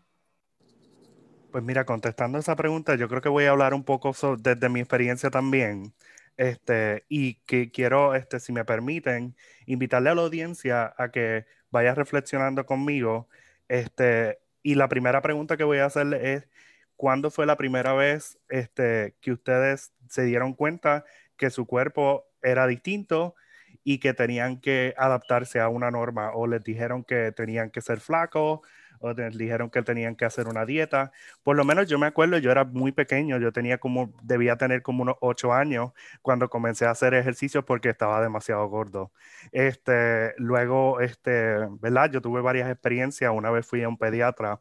Pues 1.52 1.64
mira, 1.64 1.86
contestando 1.86 2.38
esa 2.38 2.56
pregunta, 2.56 2.96
yo 2.96 3.10
creo 3.10 3.22
que 3.22 3.28
voy 3.28 3.44
a 3.44 3.52
hablar 3.52 3.74
un 3.74 3.84
poco 3.84 4.14
desde 4.38 4.70
mi 4.70 4.80
experiencia 4.80 5.30
también. 5.30 5.94
Este, 6.38 7.06
y 7.10 7.36
que 7.46 7.72
quiero, 7.72 8.16
este, 8.16 8.40
si 8.40 8.52
me 8.52 8.66
permiten, 8.66 9.36
invitarle 9.66 10.10
a 10.10 10.16
la 10.16 10.22
audiencia 10.24 10.94
a 10.98 11.12
que 11.12 11.46
vaya 11.70 11.94
reflexionando 11.96 12.66
conmigo. 12.66 13.28
Este, 13.68 14.40
y 14.64 14.76
la 14.76 14.90
primera 14.90 15.22
pregunta 15.22 15.58
que 15.58 15.64
voy 15.64 15.80
a 15.80 15.86
hacerle 15.86 16.34
es, 16.34 16.48
¿cuándo 16.96 17.32
fue 17.32 17.46
la 17.46 17.58
primera 17.58 17.94
vez 17.94 18.40
este, 18.50 19.16
que 19.22 19.32
ustedes 19.32 19.94
se 20.10 20.24
dieron 20.24 20.54
cuenta 20.54 21.06
que 21.38 21.50
su 21.50 21.66
cuerpo 21.66 22.26
era 22.42 22.68
distinto 22.68 23.36
y 23.84 24.00
que 24.00 24.14
tenían 24.14 24.60
que 24.60 24.94
adaptarse 24.98 25.60
a 25.60 25.70
una 25.70 25.92
norma 25.92 26.32
o 26.34 26.48
les 26.48 26.64
dijeron 26.64 27.04
que 27.04 27.32
tenían 27.32 27.72
que 27.72 27.82
ser 27.82 28.00
flacos 28.00 28.60
o 29.02 29.14
dijeron 29.14 29.70
que 29.70 29.82
tenían 29.82 30.16
que 30.16 30.26
hacer 30.26 30.48
una 30.48 30.66
dieta. 30.66 31.12
Por 31.44 31.58
lo 31.58 31.66
menos 31.66 31.88
yo 31.88 32.00
me 32.00 32.08
acuerdo, 32.08 32.38
yo 32.38 32.52
era 32.52 32.64
muy 32.64 32.92
pequeño, 32.92 33.38
yo 33.40 33.52
tenía 33.52 33.78
como, 33.80 34.14
debía 34.24 34.56
tener 34.58 34.82
como 34.82 35.04
unos 35.04 35.16
ocho 35.22 35.54
años 35.54 35.92
cuando 36.22 36.50
comencé 36.50 36.86
a 36.86 36.92
hacer 36.92 37.14
ejercicio 37.14 37.66
porque 37.66 37.90
estaba 37.90 38.22
demasiado 38.22 38.66
gordo. 38.68 39.12
Este, 39.52 40.34
luego, 40.38 41.00
este, 41.02 41.58
¿verdad? 41.82 42.12
Yo 42.12 42.22
tuve 42.22 42.42
varias 42.42 42.70
experiencias. 42.70 43.32
Una 43.34 43.52
vez 43.52 43.66
fui 43.66 43.84
a 43.84 43.90
un 43.90 43.98
pediatra, 43.98 44.60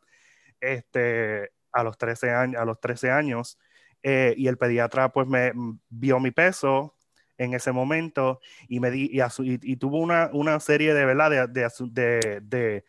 este, 0.60 1.50
a 1.72 1.84
los 1.84 1.98
13 1.98 2.30
años, 2.32 2.60
a 2.60 2.64
los 2.64 2.80
13 2.80 3.10
años, 3.10 3.58
eh, 4.02 4.34
y 4.36 4.48
el 4.48 4.58
pediatra 4.58 5.10
pues 5.10 5.28
me 5.28 5.52
vio 5.90 6.20
mi 6.20 6.30
peso, 6.30 6.96
en 7.40 7.54
ese 7.54 7.72
momento 7.72 8.40
y 8.68 8.80
me 8.80 8.90
di, 8.90 9.10
y, 9.12 9.76
tuvo 9.76 9.98
una, 9.98 10.28
una, 10.32 10.60
serie 10.60 10.92
de, 10.92 11.06
¿verdad? 11.06 11.48
de, 11.48 12.40
de, 12.42 12.84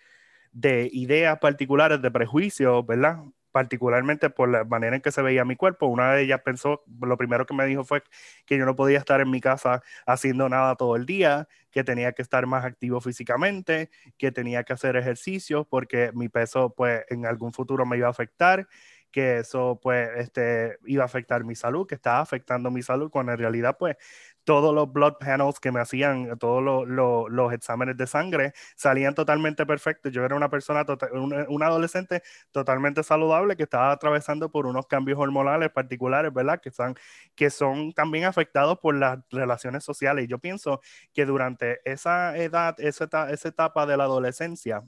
de 0.52 0.90
ideas 0.92 1.40
particulares, 1.40 2.02
de 2.02 2.12
prejuicios, 2.12 2.86
¿verdad? 2.86 3.24
particularmente 3.52 4.30
por 4.30 4.50
la 4.50 4.64
manera 4.64 4.96
en 4.96 5.02
que 5.02 5.12
se 5.12 5.22
veía 5.22 5.46
mi 5.46 5.56
cuerpo. 5.56 5.88
Una 5.88 6.14
de 6.14 6.24
ellas 6.24 6.42
pensó, 6.44 6.84
lo 7.02 7.18
primero 7.18 7.46
que 7.46 7.54
me 7.54 7.66
dijo 7.66 7.84
fue 7.84 8.04
que 8.46 8.58
yo 8.58 8.66
no 8.66 8.76
podía 8.76 8.98
estar 8.98 9.22
en 9.22 9.30
mi 9.30 9.42
casa 9.42 9.82
haciendo 10.06 10.50
nada 10.50 10.76
todo 10.76 10.96
el 10.96 11.06
día, 11.06 11.48
que 11.70 11.84
tenía 11.84 12.14
que 12.14 12.22
estar 12.22 12.46
más 12.48 12.66
activo 12.66 13.02
físicamente, 13.02 13.90
que 14.18 14.32
tenía 14.32 14.64
que 14.64 14.74
hacer 14.74 14.96
ejercicio 14.96 15.66
porque 15.70 16.12
mi 16.14 16.30
peso 16.30 16.74
pues 16.76 17.04
en 17.10 17.26
algún 17.26 17.54
futuro 17.54 17.86
me 17.86 17.98
iba 17.98 18.08
a 18.08 18.12
afectar 18.12 18.68
que 19.12 19.40
eso 19.40 19.80
pues 19.82 20.10
este, 20.18 20.78
iba 20.86 21.04
a 21.04 21.06
afectar 21.06 21.44
mi 21.44 21.56
salud, 21.56 21.86
que 21.86 21.96
estaba 21.96 22.20
afectando 22.22 22.72
mi 22.72 22.82
salud, 22.82 23.12
cuando 23.12 23.34
en 23.34 23.40
realidad 23.40 23.76
pues 23.78 23.98
todos 24.44 24.74
los 24.74 24.92
blood 24.92 25.14
panels 25.20 25.60
que 25.60 25.72
me 25.72 25.80
hacían, 25.80 26.38
todos 26.40 26.88
los 26.88 27.54
exámenes 27.54 27.98
de 27.98 28.08
sangre 28.08 28.54
salían 28.76 29.16
totalmente 29.16 29.66
perfectos. 29.66 30.12
Yo 30.12 30.24
era 30.26 30.36
una 30.36 30.50
persona, 30.50 30.86
tota, 30.86 31.08
un, 31.14 31.64
adolescente 31.64 32.24
totalmente 32.52 33.04
saludable 33.04 33.56
que 33.56 33.64
estaba 33.64 33.92
atravesando 33.92 34.52
por 34.52 34.66
unos 34.66 34.88
cambios 34.88 35.20
hormonales 35.20 35.70
particulares, 35.72 36.34
¿verdad? 36.34 36.60
Que 36.62 36.72
son, 36.72 36.96
que 37.36 37.50
son 37.50 37.94
también 37.94 38.26
afectados 38.26 38.80
por 38.80 38.96
las 38.96 39.20
relaciones 39.30 39.84
sociales. 39.84 40.26
Y 40.26 40.28
yo 40.28 40.40
pienso 40.40 40.82
que 41.14 41.26
durante 41.26 41.80
esa 41.86 42.38
edad, 42.38 42.76
esa, 42.80 43.08
esa 43.32 43.48
etapa 43.48 43.86
de 43.86 43.98
la 43.98 44.06
adolescencia, 44.06 44.84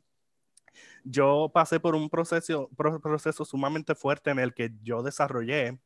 yo 1.04 1.52
pasé 1.54 1.80
por 1.80 1.96
un 1.96 2.10
proceso, 2.10 2.70
proceso 2.76 3.46
sumamente 3.46 3.96
fuerte 3.96 4.32
en 4.32 4.40
el 4.40 4.54
que 4.54 4.72
yo 4.82 5.04
desarrollé 5.04 5.80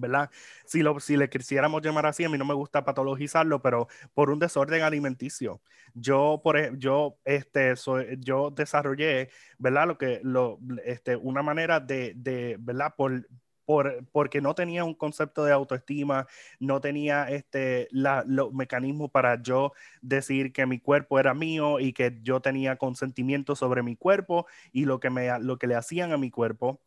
¿verdad? 0.00 0.30
Si, 0.64 0.82
lo, 0.82 0.98
si 1.00 1.16
le 1.16 1.28
quisiéramos 1.28 1.82
llamar 1.82 2.06
así, 2.06 2.24
a 2.24 2.28
mí 2.28 2.38
no 2.38 2.44
me 2.44 2.54
gusta 2.54 2.84
patologizarlo, 2.84 3.62
pero 3.62 3.88
por 4.14 4.30
un 4.30 4.38
desorden 4.38 4.82
alimenticio. 4.82 5.60
Yo, 5.94 6.40
por 6.42 6.76
yo, 6.78 7.18
este, 7.24 7.76
soy, 7.76 8.16
yo 8.20 8.50
desarrollé, 8.50 9.30
¿verdad? 9.58 9.86
Lo 9.88 9.98
que, 9.98 10.20
lo, 10.22 10.58
este, 10.84 11.16
una 11.16 11.42
manera 11.42 11.80
de, 11.80 12.12
de 12.16 12.56
¿verdad? 12.60 12.94
Por, 12.96 13.26
por, 13.70 14.04
porque 14.10 14.40
no 14.40 14.54
tenía 14.56 14.84
un 14.84 14.94
concepto 14.94 15.44
de 15.44 15.52
autoestima, 15.52 16.26
no 16.58 16.80
tenía 16.80 17.28
este, 17.30 17.86
la, 17.92 18.24
los 18.26 18.52
mecanismos 18.52 19.10
para 19.12 19.40
yo 19.40 19.72
decir 20.02 20.52
que 20.52 20.66
mi 20.66 20.80
cuerpo 20.80 21.20
era 21.20 21.34
mío 21.34 21.78
y 21.78 21.92
que 21.92 22.18
yo 22.22 22.40
tenía 22.40 22.76
consentimiento 22.76 23.54
sobre 23.54 23.84
mi 23.84 23.94
cuerpo 23.94 24.46
y 24.72 24.86
lo 24.86 24.98
que, 24.98 25.10
me, 25.10 25.38
lo 25.38 25.56
que 25.58 25.68
le 25.68 25.76
hacían 25.76 26.12
a 26.12 26.18
mi 26.18 26.30
cuerpo 26.32 26.80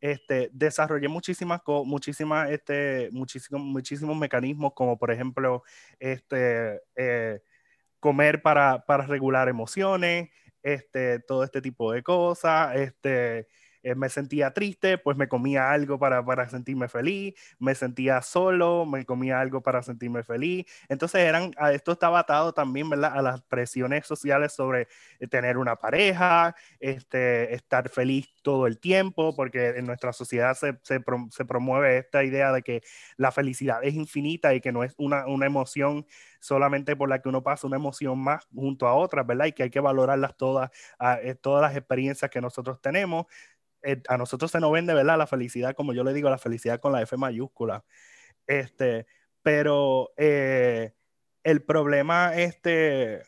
este, 0.00 0.50
desarrollé 0.52 1.08
muchísimas, 1.08 1.60
muchísimas, 1.84 2.50
este, 2.50 3.08
muchísimos, 3.12 4.16
mecanismos, 4.16 4.72
como 4.74 4.98
por 4.98 5.10
ejemplo, 5.10 5.62
este, 5.98 6.80
eh, 6.96 7.40
comer 8.00 8.42
para, 8.42 8.84
regular 9.06 9.48
emociones, 9.48 10.30
todo 11.26 11.44
este 11.44 11.62
tipo 11.62 11.92
de 11.92 12.02
cosas, 12.02 12.76
eh, 13.82 13.94
me 13.94 14.08
sentía 14.08 14.52
triste, 14.52 14.98
pues 14.98 15.16
me 15.16 15.28
comía 15.28 15.70
algo 15.70 15.98
para, 15.98 16.24
para, 16.24 16.48
sentirme 16.48 16.88
feliz, 16.88 17.34
me 17.58 17.74
sentía 17.74 18.22
solo, 18.22 18.86
me 18.86 19.04
comía 19.04 19.40
algo 19.40 19.62
para 19.62 19.82
sentirme 19.82 20.22
feliz. 20.22 20.66
Entonces 20.88 21.20
eran, 21.20 21.52
esto 21.72 21.92
estaba 21.92 22.20
atado 22.20 22.52
también, 22.52 22.90
¿verdad? 22.90 23.12
A 23.16 23.22
las 23.22 23.42
presiones 23.42 24.06
sociales 24.06 24.52
sobre 24.52 24.88
eh, 25.20 25.26
tener 25.28 25.58
una 25.58 25.76
pareja, 25.76 26.54
este, 26.80 27.54
estar 27.54 27.88
feliz 27.88 28.28
todo 28.42 28.66
el 28.66 28.78
tiempo, 28.78 29.34
porque 29.36 29.68
en 29.76 29.86
nuestra 29.86 30.12
sociedad 30.12 30.54
se, 30.54 30.78
se, 30.82 31.00
se 31.30 31.44
promueve 31.44 31.98
esta 31.98 32.24
idea 32.24 32.52
de 32.52 32.62
que 32.62 32.82
la 33.16 33.32
felicidad 33.32 33.84
es 33.84 33.94
infinita 33.94 34.54
y 34.54 34.60
que 34.60 34.72
no 34.72 34.84
es 34.84 34.94
una, 34.98 35.26
una 35.26 35.46
emoción 35.46 36.06
solamente 36.40 36.96
por 36.96 37.08
la 37.08 37.20
que 37.20 37.28
uno 37.28 37.42
pasa 37.42 37.66
una 37.66 37.76
emoción 37.76 38.18
más 38.18 38.46
junto 38.54 38.86
a 38.86 38.94
otras, 38.94 39.26
¿verdad? 39.26 39.46
Y 39.46 39.52
que 39.52 39.64
hay 39.64 39.70
que 39.70 39.80
valorarlas 39.80 40.36
todas, 40.36 40.70
eh, 41.22 41.34
todas 41.34 41.62
las 41.62 41.76
experiencias 41.76 42.30
que 42.30 42.40
nosotros 42.40 42.80
tenemos. 42.80 43.26
Eh, 43.82 44.02
a 44.08 44.16
nosotros 44.16 44.50
se 44.50 44.60
nos 44.60 44.72
vende, 44.72 44.94
¿verdad? 44.94 45.18
La 45.18 45.26
felicidad, 45.26 45.74
como 45.74 45.92
yo 45.92 46.04
le 46.04 46.12
digo, 46.12 46.30
la 46.30 46.38
felicidad 46.38 46.80
con 46.80 46.92
la 46.92 47.02
F 47.02 47.16
mayúscula. 47.16 47.84
Este, 48.46 49.06
pero 49.42 50.10
eh, 50.16 50.94
el 51.44 51.62
problema, 51.62 52.34
este, 52.36 53.22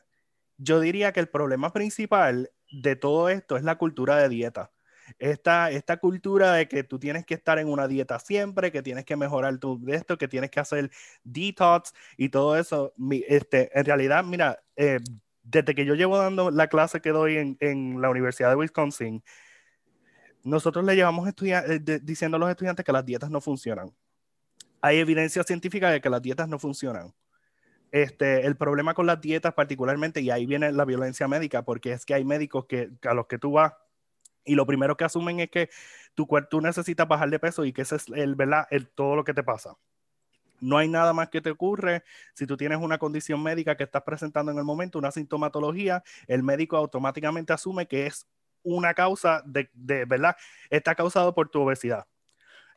yo 0.59 0.81
diría 0.81 1.13
que 1.13 1.21
el 1.21 1.29
problema 1.29 1.73
principal 1.73 2.51
de 2.71 2.97
todo 2.97 3.29
esto 3.29 3.57
es 3.57 3.65
la 3.65 3.79
cultura 3.79 4.17
de 4.17 4.29
dieta. 4.29 4.73
Esta, 5.19 5.71
esta 5.71 5.97
cultura 5.97 6.53
de 6.53 6.69
que 6.69 6.85
tú 6.85 6.99
tienes 6.99 7.27
que 7.27 7.35
estar 7.35 7.59
en 7.59 7.69
una 7.69 7.89
dieta 7.89 8.19
siempre, 8.21 8.71
que 8.71 8.83
tienes 8.83 9.05
que 9.05 9.17
mejorar 9.17 9.59
tu 9.59 9.83
de 9.85 9.97
esto, 9.97 10.19
que 10.19 10.29
tienes 10.29 10.51
que 10.51 10.61
hacer 10.61 10.91
detox 11.25 11.93
y 12.17 12.29
todo 12.29 12.57
eso. 12.57 12.93
este, 13.27 13.77
en 13.79 13.85
realidad, 13.85 14.25
mira, 14.25 14.63
eh, 14.77 15.01
desde 15.43 15.75
que 15.75 15.85
yo 15.85 15.95
llevo 15.95 16.19
dando 16.19 16.51
la 16.51 16.69
clase 16.69 17.01
que 17.01 17.11
doy 17.11 17.39
en, 17.39 17.57
en 17.61 18.01
la 18.01 18.11
Universidad 18.11 18.51
de 18.51 18.57
Wisconsin, 18.57 19.25
nosotros 20.43 20.85
le 20.85 20.97
llevamos 20.97 21.29
eh, 21.29 22.01
diciendo 22.03 22.37
a 22.37 22.41
los 22.41 22.51
estudiantes 22.51 22.85
que 22.85 22.93
las 22.93 23.05
dietas 23.05 23.31
no 23.31 23.41
funcionan. 23.41 23.93
Hay 24.81 24.99
evidencia 24.99 25.43
científica 25.43 25.91
de 25.91 26.01
que 26.01 26.09
las 26.09 26.23
dietas 26.23 26.49
no 26.49 26.59
funcionan. 26.59 27.13
Este, 27.93 28.47
el 28.47 28.57
problema 28.57 28.95
con 28.95 29.07
las 29.07 29.21
dietas 29.21 29.53
particularmente, 29.53 30.21
y 30.21 30.31
ahí 30.31 30.47
viene 30.47 30.73
la 30.73 30.85
violencia 30.85 31.27
médica, 31.29 31.63
porque 31.63 31.93
es 31.93 32.07
que 32.07 32.15
hay 32.15 32.25
médicos 32.25 32.67
que, 32.67 32.91
a 33.03 33.15
los 33.15 33.27
que 33.27 33.39
tú 33.39 33.53
vas 33.53 33.73
y 34.45 34.55
lo 34.55 34.67
primero 34.67 34.97
que 34.97 35.05
asumen 35.05 35.41
es 35.41 35.51
que 35.51 35.71
tu 36.15 36.27
cuerpo 36.27 36.61
necesitas 36.61 37.07
bajar 37.07 37.31
de 37.31 37.39
peso 37.39 37.65
y 37.65 37.73
que 37.73 37.83
ese 37.83 37.97
es 37.97 38.09
el, 38.09 38.35
¿verdad? 38.35 38.67
El, 38.71 38.89
todo 38.89 39.17
lo 39.17 39.25
que 39.25 39.35
te 39.35 39.43
pasa. 39.43 39.77
No 40.61 40.77
hay 40.77 40.89
nada 40.89 41.13
más 41.13 41.31
que 41.31 41.41
te 41.41 41.51
ocurre 41.51 42.05
si 42.35 42.47
tú 42.47 42.57
tienes 42.57 42.79
una 42.79 42.99
condición 42.99 43.43
médica 43.43 43.77
que 43.77 43.85
estás 43.85 44.03
presentando 44.03 44.53
en 44.53 44.59
el 44.59 44.65
momento, 44.65 44.99
una 44.99 45.11
sintomatología, 45.11 46.03
el 46.27 46.43
médico 46.43 46.77
automáticamente 46.77 47.53
asume 47.53 47.87
que 47.87 48.07
es 48.07 48.27
una 48.63 48.95
causa 48.95 49.43
de, 49.47 49.71
de, 49.75 50.05
¿verdad? 50.05 50.37
Está 50.71 50.95
causado 50.95 51.35
por 51.35 51.49
tu 51.49 51.61
obesidad. 51.63 52.07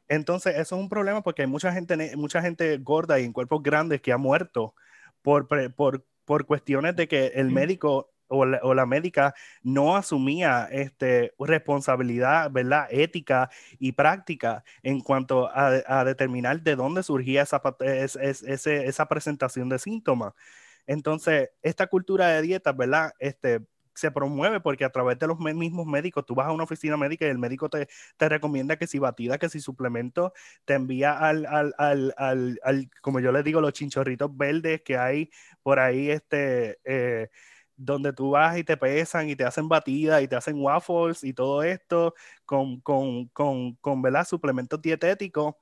Entonces, 0.07 0.55
eso 0.57 0.75
es 0.75 0.81
un 0.81 0.89
problema 0.89 1.23
porque 1.23 1.43
hay 1.43 1.47
mucha 1.47 1.71
gente, 1.71 2.15
mucha 2.17 2.41
gente 2.41 2.77
gorda 2.77 3.19
y 3.19 3.25
en 3.25 3.33
cuerpos 3.33 3.63
grandes 3.63 4.01
que 4.01 4.11
ha 4.11 4.17
muerto 4.17 4.75
por, 5.21 5.47
por, 5.75 6.05
por 6.25 6.45
cuestiones 6.45 6.95
de 6.95 7.07
que 7.07 7.27
el 7.35 7.49
médico 7.51 8.13
o 8.27 8.45
la, 8.45 8.59
o 8.63 8.73
la, 8.73 8.85
médica 8.85 9.33
no 9.61 9.95
asumía 9.95 10.67
este, 10.71 11.33
responsabilidad, 11.39 12.51
¿verdad? 12.51 12.87
Ética 12.89 13.49
y 13.79 13.91
práctica 13.93 14.63
en 14.81 15.01
cuanto 15.01 15.49
a, 15.49 15.81
a 15.85 16.03
determinar 16.03 16.61
de 16.61 16.75
dónde 16.75 17.03
surgía 17.03 17.43
esa, 17.43 17.61
es, 17.81 18.15
esa 18.15 19.05
presentación 19.07 19.69
de 19.69 19.79
síntomas. 19.79 20.33
Entonces, 20.87 21.51
esta 21.61 21.87
cultura 21.87 22.27
de 22.29 22.41
dieta, 22.41 22.71
¿verdad? 22.73 23.13
Este, 23.19 23.61
se 23.95 24.11
promueve 24.11 24.59
porque 24.59 24.85
a 24.85 24.89
través 24.89 25.19
de 25.19 25.27
los 25.27 25.39
mismos 25.39 25.85
médicos, 25.85 26.25
tú 26.25 26.35
vas 26.35 26.47
a 26.47 26.51
una 26.51 26.63
oficina 26.63 26.97
médica 26.97 27.25
y 27.25 27.29
el 27.29 27.37
médico 27.37 27.69
te, 27.69 27.87
te 28.17 28.29
recomienda 28.29 28.77
que 28.77 28.87
si 28.87 28.99
batida, 28.99 29.37
que 29.37 29.49
si 29.49 29.59
suplemento, 29.59 30.33
te 30.65 30.73
envía 30.73 31.17
al, 31.17 31.45
al, 31.45 31.73
al, 31.77 32.13
al, 32.17 32.89
como 33.01 33.19
yo 33.19 33.31
le 33.31 33.43
digo, 33.43 33.61
los 33.61 33.73
chinchorritos 33.73 34.35
verdes 34.35 34.81
que 34.81 34.97
hay 34.97 35.29
por 35.61 35.79
ahí, 35.79 36.09
este, 36.09 36.79
eh, 36.85 37.29
donde 37.75 38.13
tú 38.13 38.31
vas 38.31 38.57
y 38.57 38.63
te 38.63 38.77
pesan 38.77 39.29
y 39.29 39.35
te 39.35 39.43
hacen 39.43 39.67
batida 39.67 40.21
y 40.21 40.27
te 40.27 40.35
hacen 40.35 40.61
waffles 40.61 41.23
y 41.23 41.33
todo 41.33 41.63
esto 41.63 42.13
con, 42.45 42.79
con, 42.81 43.27
con, 43.29 43.75
con 43.75 44.01
¿verdad? 44.01 44.25
suplementos 44.27 44.81
dietéticos, 44.81 45.55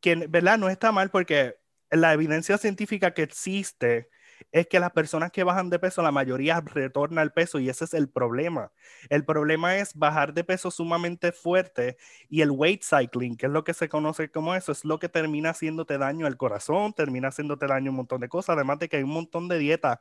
que 0.00 0.16
¿verdad? 0.28 0.58
no 0.58 0.68
está 0.68 0.92
mal 0.92 1.10
porque 1.10 1.56
la 1.90 2.12
evidencia 2.12 2.58
científica 2.58 3.12
que 3.14 3.22
existe 3.22 4.08
es 4.52 4.66
que 4.66 4.80
las 4.80 4.92
personas 4.92 5.30
que 5.32 5.44
bajan 5.44 5.70
de 5.70 5.78
peso, 5.78 6.02
la 6.02 6.12
mayoría 6.12 6.60
retorna 6.60 7.22
al 7.22 7.32
peso 7.32 7.58
y 7.58 7.68
ese 7.68 7.84
es 7.84 7.94
el 7.94 8.08
problema. 8.08 8.72
El 9.08 9.24
problema 9.24 9.76
es 9.78 9.94
bajar 9.94 10.34
de 10.34 10.44
peso 10.44 10.70
sumamente 10.70 11.32
fuerte 11.32 11.96
y 12.28 12.42
el 12.42 12.50
weight 12.50 12.82
cycling, 12.84 13.36
que 13.36 13.46
es 13.46 13.52
lo 13.52 13.64
que 13.64 13.74
se 13.74 13.88
conoce 13.88 14.30
como 14.30 14.54
eso, 14.54 14.72
es 14.72 14.84
lo 14.84 14.98
que 14.98 15.08
termina 15.08 15.50
haciéndote 15.50 15.98
daño 15.98 16.26
al 16.26 16.36
corazón, 16.36 16.92
termina 16.92 17.28
haciéndote 17.28 17.66
daño 17.66 17.90
un 17.90 17.96
montón 17.98 18.20
de 18.20 18.28
cosas, 18.28 18.56
además 18.56 18.78
de 18.78 18.88
que 18.88 18.96
hay 18.98 19.02
un 19.02 19.10
montón 19.10 19.48
de 19.48 19.58
dietas 19.58 19.98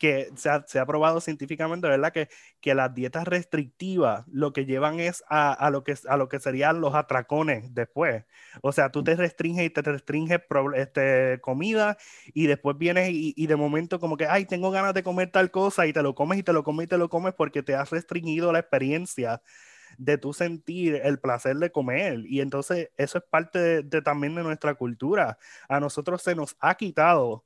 que 0.00 0.30
se 0.34 0.48
ha, 0.48 0.64
se 0.66 0.78
ha, 0.78 0.86
probado 0.86 1.20
científicamente, 1.20 1.86
¿verdad? 1.86 2.12
Que, 2.12 2.28
que 2.60 2.74
las 2.74 2.94
dietas 2.94 3.28
restrictivas 3.28 4.24
lo 4.32 4.52
que 4.54 4.64
llevan 4.64 4.98
es 4.98 5.22
a, 5.28 5.52
a, 5.52 5.70
lo 5.70 5.84
que, 5.84 5.94
a 6.08 6.16
lo 6.16 6.28
que 6.28 6.40
serían 6.40 6.80
los 6.80 6.94
atracones 6.94 7.74
después. 7.74 8.24
O 8.62 8.72
sea, 8.72 8.90
tú 8.90 9.04
te 9.04 9.14
restringes 9.14 9.66
y 9.66 9.70
te 9.70 9.82
restringes 9.82 10.40
este, 10.74 11.38
comida 11.42 11.98
y 12.32 12.46
después 12.46 12.78
vienes 12.78 13.10
y, 13.10 13.34
y, 13.36 13.46
de 13.46 13.56
momento 13.56 14.00
como 14.00 14.16
que, 14.16 14.26
ay, 14.26 14.46
tengo 14.46 14.70
ganas 14.70 14.94
de 14.94 15.02
comer 15.02 15.30
tal 15.30 15.50
cosa 15.50 15.86
y 15.86 15.92
te 15.92 16.02
lo 16.02 16.14
comes 16.14 16.38
y 16.38 16.42
te 16.42 16.54
lo 16.54 16.64
comes 16.64 16.84
y 16.84 16.88
te 16.88 16.98
lo 16.98 17.10
comes 17.10 17.34
porque 17.34 17.62
te 17.62 17.74
has 17.74 17.90
restringido 17.90 18.52
la 18.52 18.60
experiencia 18.60 19.42
de 19.98 20.18
tú 20.18 20.32
sentir 20.32 21.00
el 21.04 21.20
placer 21.20 21.56
de 21.56 21.72
comer. 21.72 22.20
Y 22.26 22.40
entonces 22.40 22.90
eso 22.96 23.18
es 23.18 23.24
parte 23.24 23.58
de, 23.58 23.82
de 23.82 24.02
también 24.02 24.34
de 24.34 24.42
nuestra 24.44 24.74
cultura. 24.74 25.38
A 25.68 25.80
nosotros 25.80 26.22
se 26.22 26.34
nos 26.34 26.56
ha 26.60 26.74
quitado 26.76 27.44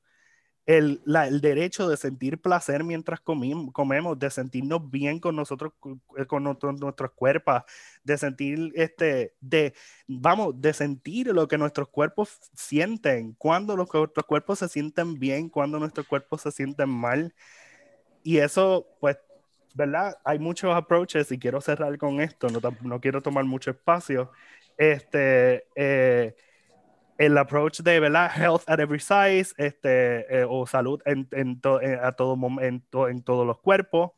el, 0.67 1.03
el, 1.07 1.41
derecho 1.41 1.89
de 1.89 1.97
sentir 1.97 2.41
placer 2.41 2.85
mientras 2.85 3.21
comemos, 3.21 4.19
de 4.19 4.31
sentirnos 4.31 4.91
bien 4.91 5.21
con 5.21 5.37
nosotros, 5.37 5.73
eh, 6.17 6.25
con 6.27 6.45
nuestros 6.45 7.13
cuerpos, 7.15 7.63
de 8.03 8.17
sentir, 8.17 8.73
este, 8.75 9.35
de, 9.41 9.75
vamos, 10.07 10.61
de 10.61 10.73
sentir 10.73 11.27
lo 11.29 11.49
que 11.49 11.59
nuestros 11.59 11.89
cuerpos 11.89 12.39
sienten, 12.55 13.35
cuando 13.35 13.77
los, 13.77 13.93
nuestros 13.93 14.27
cuerpos 14.27 14.59
se 14.61 14.69
sienten 14.69 15.19
bien, 15.19 15.49
cuando 15.51 15.79
nuestros 15.79 16.07
cuerpos 16.07 16.43
se 16.43 16.51
sienten 16.51 16.89
mal. 16.89 17.35
Y 18.23 18.39
eso, 18.39 18.87
pues, 19.01 19.19
¿verdad? 19.75 20.17
Hay 20.25 20.39
muchos 20.39 20.75
approaches 20.75 21.31
y 21.33 21.39
quiero 21.39 21.61
cerrar 21.61 21.99
con 21.99 22.21
esto, 22.21 22.49
no, 22.49 22.61
no 22.83 23.01
quiero 23.01 23.21
tomar 23.23 23.45
mucho 23.45 23.71
espacio. 23.71 24.31
Este, 24.79 25.67
eh, 25.77 26.35
el 27.19 27.39
approach 27.39 27.81
de 27.81 28.01
¿verdad? 28.01 28.31
health 28.35 28.63
at 28.67 28.81
every 28.81 29.01
size 29.01 29.55
este, 29.57 30.41
eh, 30.41 30.47
o 30.49 30.67
salud 30.67 31.01
en, 31.05 31.29
en, 31.33 31.61
to, 31.61 31.81
en, 31.81 31.99
a 32.03 32.13
todo 32.13 32.37
momento 32.37 33.09
en 33.09 33.23
todos 33.23 33.47
los 33.47 33.59
cuerpos. 33.61 34.13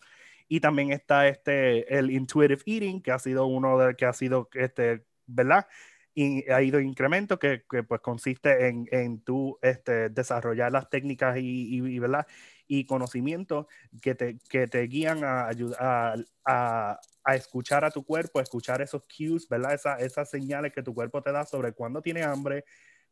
Y 0.49 0.61
también 0.61 0.93
está 0.93 1.27
este 1.29 1.99
el 1.99 2.11
intuitive 2.11 2.63
eating 2.67 3.03
que 3.03 3.11
ha 3.13 3.19
sido 3.19 3.47
uno 3.47 3.79
de 3.79 3.97
que 3.97 4.07
ha 4.07 4.13
sido 4.13 4.49
este 4.55 5.05
verdad 5.27 5.67
y 6.15 6.51
ha 6.51 6.63
ido 6.63 6.81
incremento 6.81 7.39
que, 7.39 7.65
que 7.71 7.83
pues 7.83 8.01
consiste 8.01 8.69
en, 8.69 8.89
en 8.91 9.21
tú 9.21 9.59
este, 9.61 10.09
desarrollar 10.09 10.73
las 10.73 10.89
técnicas 10.89 11.37
y, 11.37 11.77
y, 11.77 11.99
verdad 11.99 12.27
y 12.69 12.85
conocimientos 12.87 13.67
que 14.01 14.15
te, 14.15 14.39
que 14.49 14.67
te 14.67 14.83
guían 14.83 15.25
a, 15.25 15.51
a, 15.79 16.15
a, 16.45 17.01
a, 17.25 17.35
escuchar 17.35 17.85
a 17.85 17.91
tu 17.91 18.05
cuerpo, 18.05 18.41
escuchar 18.41 18.83
esos 18.83 19.03
cues, 19.05 19.49
¿verdad? 19.49 19.75
Esa, 19.75 19.97
esas 19.97 20.31
señales 20.31 20.73
que 20.73 20.83
tu 20.83 20.95
cuerpo 20.95 21.23
te 21.23 21.33
da 21.33 21.45
sobre 21.45 21.73
cuándo 21.73 22.03
tiene 22.03 22.23
hambre, 22.23 22.65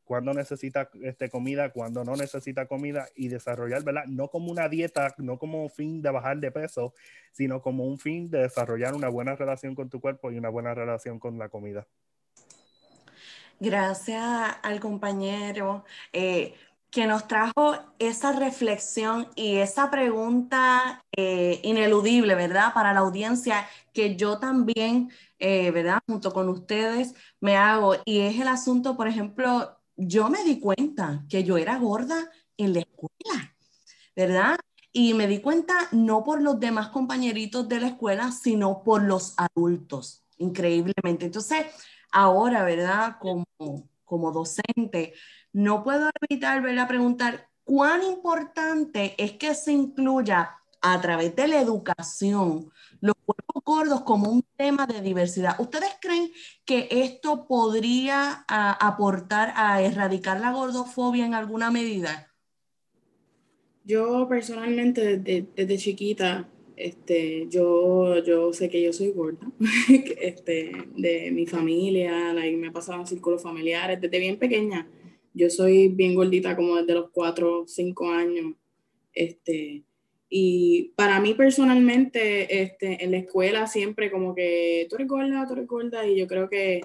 cuándo 0.04 0.32
necesita 0.34 0.90
este, 1.02 1.28
comida, 1.28 1.70
cuándo 1.70 2.04
no 2.04 2.14
necesita 2.14 2.66
comida 2.66 3.08
y 3.16 3.28
desarrollar, 3.28 3.82
¿verdad? 3.82 4.04
No 4.06 4.28
como 4.28 4.50
una 4.50 4.68
dieta, 4.68 5.14
no 5.18 5.38
como 5.38 5.68
fin 5.68 6.02
de 6.02 6.10
bajar 6.10 6.38
de 6.38 6.50
peso, 6.50 6.94
sino 7.32 7.60
como 7.62 7.84
un 7.84 7.98
fin 7.98 8.30
de 8.30 8.42
desarrollar 8.42 8.94
una 8.94 9.08
buena 9.08 9.34
relación 9.34 9.74
con 9.74 9.88
tu 9.88 10.00
cuerpo 10.00 10.30
y 10.30 10.38
una 10.38 10.50
buena 10.50 10.74
relación 10.74 11.18
con 11.18 11.38
la 11.38 11.48
comida. 11.48 11.86
Gracias 13.60 14.22
al 14.62 14.80
compañero 14.80 15.84
eh, 16.12 16.54
que 16.94 17.08
nos 17.08 17.26
trajo 17.26 17.74
esa 17.98 18.30
reflexión 18.30 19.26
y 19.34 19.56
esa 19.56 19.90
pregunta 19.90 21.04
eh, 21.16 21.58
ineludible, 21.64 22.36
¿verdad? 22.36 22.72
Para 22.72 22.92
la 22.92 23.00
audiencia 23.00 23.66
que 23.92 24.14
yo 24.14 24.38
también, 24.38 25.10
eh, 25.40 25.72
¿verdad? 25.72 25.98
Junto 26.06 26.32
con 26.32 26.48
ustedes 26.48 27.14
me 27.40 27.56
hago. 27.56 27.96
Y 28.04 28.20
es 28.20 28.38
el 28.38 28.46
asunto, 28.46 28.96
por 28.96 29.08
ejemplo, 29.08 29.76
yo 29.96 30.30
me 30.30 30.44
di 30.44 30.60
cuenta 30.60 31.24
que 31.28 31.42
yo 31.42 31.56
era 31.58 31.78
gorda 31.78 32.30
en 32.56 32.74
la 32.74 32.80
escuela, 32.80 33.56
¿verdad? 34.14 34.56
Y 34.92 35.14
me 35.14 35.26
di 35.26 35.40
cuenta 35.40 35.74
no 35.90 36.22
por 36.22 36.40
los 36.40 36.60
demás 36.60 36.90
compañeritos 36.90 37.68
de 37.68 37.80
la 37.80 37.88
escuela, 37.88 38.30
sino 38.30 38.84
por 38.84 39.02
los 39.02 39.34
adultos, 39.36 40.22
increíblemente. 40.38 41.26
Entonces, 41.26 41.66
ahora, 42.12 42.62
¿verdad? 42.62 43.16
Como, 43.18 43.44
como 44.04 44.30
docente, 44.30 45.14
no 45.54 45.82
puedo 45.82 46.10
evitar, 46.28 46.60
¿verdad? 46.60 46.86
Preguntar, 46.86 47.48
¿cuán 47.64 48.02
importante 48.02 49.14
es 49.16 49.32
que 49.32 49.54
se 49.54 49.72
incluya 49.72 50.58
a 50.82 51.00
través 51.00 51.34
de 51.34 51.48
la 51.48 51.60
educación 51.62 52.70
los 53.00 53.14
cuerpos 53.24 53.62
gordos 53.64 54.00
como 54.02 54.30
un 54.30 54.44
tema 54.56 54.86
de 54.86 55.00
diversidad. 55.00 55.58
¿Ustedes 55.58 55.90
creen 56.00 56.30
que 56.64 56.88
esto 56.90 57.46
podría 57.46 58.44
aportar 58.48 59.52
a 59.56 59.82
erradicar 59.82 60.40
la 60.40 60.52
gordofobia 60.52 61.24
en 61.24 61.34
alguna 61.34 61.70
medida? 61.70 62.30
Yo 63.84 64.26
personalmente 64.28 65.18
desde, 65.18 65.46
desde 65.54 65.78
chiquita, 65.78 66.48
este, 66.76 67.46
yo, 67.48 68.22
yo 68.24 68.52
sé 68.52 68.68
que 68.68 68.82
yo 68.82 68.92
soy 68.92 69.10
gorda, 69.10 69.46
este, 70.20 70.72
de 70.96 71.30
mi 71.30 71.46
familia, 71.46 72.34
me 72.34 72.68
ha 72.68 72.72
pasado 72.72 73.00
en 73.00 73.06
círculos 73.06 73.42
familiares, 73.42 74.00
desde 74.00 74.18
bien 74.18 74.38
pequeña. 74.38 74.86
Yo 75.34 75.50
soy 75.50 75.88
bien 75.88 76.14
gordita 76.14 76.54
como 76.56 76.76
desde 76.76 76.94
los 76.94 77.10
4 77.10 77.64
5 77.66 78.10
años. 78.10 78.54
Este, 79.12 79.82
y 80.28 80.92
para 80.96 81.20
mí 81.20 81.34
personalmente, 81.34 82.62
este, 82.62 83.04
en 83.04 83.10
la 83.10 83.18
escuela 83.18 83.66
siempre 83.66 84.10
como 84.10 84.34
que 84.34 84.86
tú 84.88 84.96
eres 84.96 85.08
gorda, 85.08 85.46
tú 85.46 85.54
eres 85.54 85.66
gorda, 85.66 86.06
y 86.06 86.16
yo 86.16 86.26
creo 86.26 86.48
que, 86.48 86.82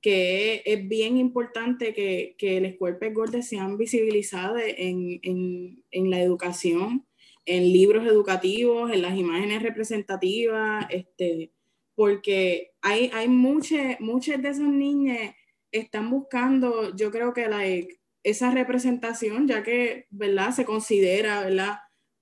que 0.00 0.62
es 0.64 0.88
bien 0.88 1.16
importante 1.16 1.94
que, 1.94 2.34
que 2.38 2.60
las 2.60 2.74
cuerpos 2.74 3.12
gordas 3.14 3.48
sean 3.48 3.76
visibilizadas 3.76 4.62
en, 4.76 5.20
en, 5.22 5.82
en, 5.90 6.10
la 6.10 6.22
educación, 6.22 7.06
en 7.46 7.72
libros 7.72 8.06
educativos, 8.06 8.92
en 8.92 9.02
las 9.02 9.16
imágenes 9.16 9.62
representativas, 9.62 10.86
este, 10.90 11.52
porque 11.94 12.72
hay, 12.80 13.10
hay 13.12 13.28
muchas, 13.28 14.00
muchas 14.00 14.42
de 14.42 14.48
esas 14.48 14.68
niñas 14.68 15.34
están 15.72 16.10
buscando, 16.10 16.94
yo 16.96 17.10
creo 17.10 17.32
que 17.32 17.48
like, 17.48 18.00
esa 18.22 18.50
representación, 18.50 19.48
ya 19.48 19.62
que, 19.62 20.06
¿verdad? 20.10 20.52
Se 20.52 20.64
considera, 20.64 21.42
¿verdad? 21.42 21.78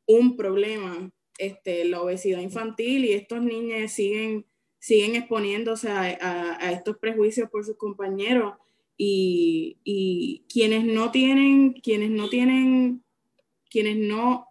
un 0.09 0.37
problema, 0.37 1.11
este, 1.39 1.85
la 1.85 2.03
obesidad 2.03 2.41
infantil 2.41 3.05
y 3.05 3.13
estos 3.13 3.43
niños 3.43 3.93
siguen, 3.93 4.47
siguen 4.81 5.15
exponiéndose 5.15 5.91
a, 5.91 6.57
a, 6.59 6.73
estos 6.73 6.97
prejuicios 6.97 7.51
por 7.51 7.65
sus 7.65 7.77
compañeros 7.77 8.55
y, 8.97 9.79
y, 9.85 10.47
quienes 10.49 10.85
no 10.85 11.13
tienen, 11.13 11.75
quienes 11.75 12.11
no 12.11 12.29
tienen, 12.29 13.05
quienes 13.71 13.99
no 13.99 14.49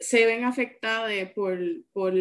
se 0.00 0.26
ven 0.26 0.44
afectados 0.44 1.12
por, 1.34 1.58
por, 1.92 2.14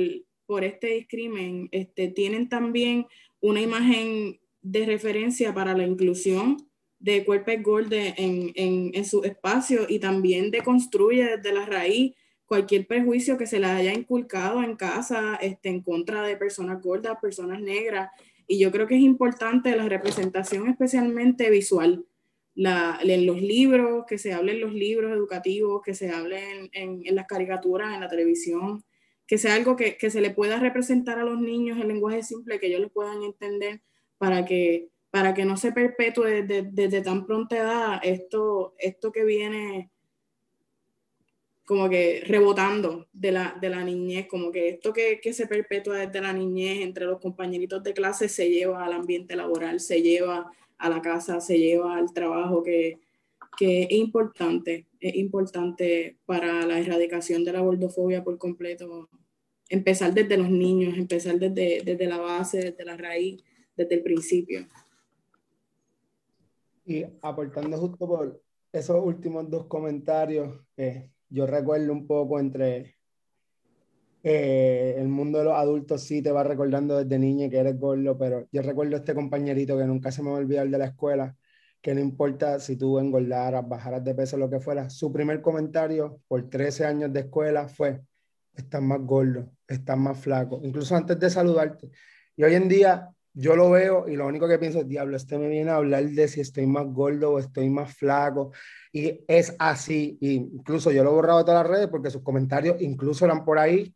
por 0.46 0.64
este 0.64 0.88
discrimen, 0.88 1.70
este, 1.72 2.10
tienen 2.10 2.50
también 2.50 3.08
una 3.42 3.62
imagen 3.62 4.40
de 4.62 4.86
referencia 4.86 5.54
para 5.54 5.76
la 5.76 5.86
inclusión 5.86 6.58
de 7.00 7.24
cuerpos 7.24 7.56
gordos 7.62 7.94
en, 7.94 8.52
en, 8.56 8.92
en 8.94 9.06
su 9.06 9.24
espacio 9.24 9.86
y 9.88 10.00
también 10.00 10.52
deconstruye 10.52 11.38
desde 11.38 11.54
la 11.54 11.66
raíz 11.66 12.14
cualquier 12.50 12.88
prejuicio 12.88 13.38
que 13.38 13.46
se 13.46 13.60
le 13.60 13.68
haya 13.68 13.94
inculcado 13.94 14.64
en 14.64 14.76
casa 14.76 15.36
este, 15.36 15.70
en 15.70 15.82
contra 15.82 16.24
de 16.24 16.36
personas 16.36 16.82
gordas, 16.82 17.20
personas 17.22 17.62
negras. 17.62 18.10
Y 18.48 18.58
yo 18.58 18.72
creo 18.72 18.88
que 18.88 18.96
es 18.96 19.02
importante 19.02 19.76
la 19.76 19.88
representación 19.88 20.68
especialmente 20.68 21.50
visual. 21.52 22.06
La, 22.56 23.00
en 23.04 23.28
los 23.28 23.40
libros, 23.40 24.04
que 24.08 24.18
se 24.18 24.34
hable 24.34 24.54
en 24.54 24.62
los 24.62 24.74
libros 24.74 25.14
educativos, 25.14 25.84
que 25.86 25.94
se 25.94 26.10
hable 26.10 26.70
en, 26.74 27.06
en, 27.06 27.16
las 27.16 27.28
caricaturas, 27.28 27.94
en 27.94 28.02
la 28.02 28.10
televisión, 28.10 28.84
que 29.28 29.38
sea 29.38 29.54
algo 29.54 29.76
que, 29.76 29.96
que, 29.96 30.10
se 30.10 30.20
le 30.20 30.32
pueda 30.32 30.60
representar 30.60 31.20
a 31.20 31.24
los 31.24 31.40
niños 31.40 31.78
en 31.80 31.88
lenguaje 31.88 32.24
simple, 32.24 32.60
que 32.60 32.66
ellos 32.66 32.82
lo 32.82 32.90
puedan 32.90 33.22
entender 33.22 33.82
para 34.20 34.46
que, 34.46 34.90
para 35.10 35.34
que 35.34 35.46
no 35.46 35.58
se 35.58 35.72
perpetúe 35.72 36.26
desde, 36.26 36.62
desde 36.72 37.02
tan 37.02 37.26
pronta 37.26 37.58
edad 37.58 38.00
esto, 38.04 38.76
esto 38.78 39.12
que 39.12 39.26
viene 39.26 39.90
como 41.66 41.88
que 41.88 42.24
rebotando 42.26 43.08
de 43.14 43.32
la, 43.32 43.56
de 43.62 43.70
la 43.70 43.84
niñez, 43.84 44.28
como 44.28 44.52
que 44.52 44.70
esto 44.70 44.92
que, 44.92 45.20
que, 45.22 45.34
se 45.34 45.46
perpetúa 45.46 46.00
desde 46.00 46.20
la 46.20 46.34
niñez 46.34 46.82
entre 46.82 47.06
los 47.06 47.20
compañeritos 47.20 47.84
de 47.84 47.94
clase 47.94 48.28
se 48.28 48.50
lleva 48.50 48.84
al 48.84 48.94
ambiente 48.94 49.36
laboral, 49.36 49.80
se 49.80 50.02
lleva 50.02 50.52
a 50.80 50.90
la 50.90 51.00
casa, 51.00 51.40
se 51.40 51.60
lleva 51.60 51.96
al 51.96 52.12
trabajo, 52.12 52.64
que, 52.64 52.98
que 53.56 53.84
es 53.84 53.92
importante, 53.92 54.88
es 55.00 55.16
importante 55.16 56.18
para 56.26 56.66
la 56.66 56.80
erradicación 56.80 57.44
de 57.44 57.54
la 57.54 57.62
gordofobia 57.62 58.24
por 58.24 58.40
completo. 58.40 59.08
Empezar 59.70 60.12
desde 60.12 60.38
los 60.38 60.50
niños, 60.50 60.98
empezar 60.98 61.38
desde, 61.38 61.84
desde 61.84 62.08
la 62.08 62.18
base, 62.18 62.72
desde 62.72 62.84
la 62.84 62.98
raíz, 62.98 63.44
desde 63.80 63.96
el 63.96 64.04
principio. 64.04 64.66
Y 66.86 67.06
aportando 67.22 67.78
justo 67.78 68.08
por 68.08 68.42
esos 68.74 69.04
últimos 69.04 69.50
dos 69.50 69.68
comentarios, 69.68 70.60
eh, 70.76 71.12
yo 71.30 71.48
recuerdo 71.48 71.94
un 71.94 72.06
poco 72.06 72.40
entre 72.40 72.98
eh, 74.22 74.96
el 74.98 75.08
mundo 75.08 75.40
de 75.40 75.46
los 75.46 75.54
adultos, 75.54 76.04
sí 76.04 76.22
te 76.22 76.32
va 76.32 76.44
recordando 76.44 76.98
desde 76.98 77.18
niño 77.18 77.50
que 77.50 77.58
eres 77.58 77.80
gordo, 77.80 78.18
pero 78.18 78.48
yo 78.52 78.62
recuerdo 78.62 78.98
este 78.98 79.16
compañerito 79.16 79.78
que 79.78 79.86
nunca 79.86 80.12
se 80.12 80.22
me 80.22 80.30
va 80.30 80.38
a 80.38 80.40
olvidar 80.40 80.68
de 80.68 80.78
la 80.78 80.86
escuela, 80.86 81.38
que 81.82 81.96
no 81.96 82.02
importa 82.02 82.60
si 82.60 82.76
tú 82.76 83.00
engordaras, 83.00 83.66
bajaras 83.68 84.04
de 84.04 84.14
peso, 84.14 84.36
lo 84.36 84.50
que 84.50 84.60
fuera, 84.60 84.90
su 84.90 85.14
primer 85.14 85.42
comentario 85.42 86.20
por 86.28 86.50
13 86.50 86.86
años 86.86 87.14
de 87.14 87.22
escuela 87.22 87.70
fue, 87.70 88.02
estás 88.54 88.82
más 88.82 89.00
gordo, 89.00 89.50
estás 89.66 89.98
más 89.98 90.20
flaco, 90.20 90.60
incluso 90.64 90.98
antes 90.98 91.18
de 91.18 91.30
saludarte. 91.30 91.90
Y 92.36 92.44
hoy 92.44 92.56
en 92.56 92.68
día 92.68 93.10
yo 93.34 93.56
lo 93.56 93.70
veo 93.70 94.08
y 94.08 94.16
lo 94.16 94.28
único 94.28 94.48
que 94.48 94.60
pienso 94.60 94.80
es, 94.80 94.88
diablo, 94.88 95.16
este 95.16 95.38
me 95.38 95.48
viene 95.48 95.72
a 95.72 95.76
hablar 95.76 96.04
de 96.06 96.28
si 96.28 96.42
estoy 96.42 96.66
más 96.66 96.86
gordo 96.88 97.34
o 97.34 97.40
estoy 97.40 97.70
más 97.70 97.96
flaco. 97.96 98.52
Y 98.92 99.22
es 99.28 99.56
así. 99.60 100.18
Incluso 100.22 100.92
yo 100.92 101.04
lo 101.04 101.12
he 101.12 101.14
borrado 101.14 101.40
de 101.40 101.46
todas 101.46 101.64
las 101.64 101.72
redes 101.72 101.88
porque 101.88 102.10
sus 102.10 102.24
comentarios 102.24 102.82
incluso 102.82 103.26
eran 103.26 103.46
por 103.46 103.60
ahí 103.60 103.94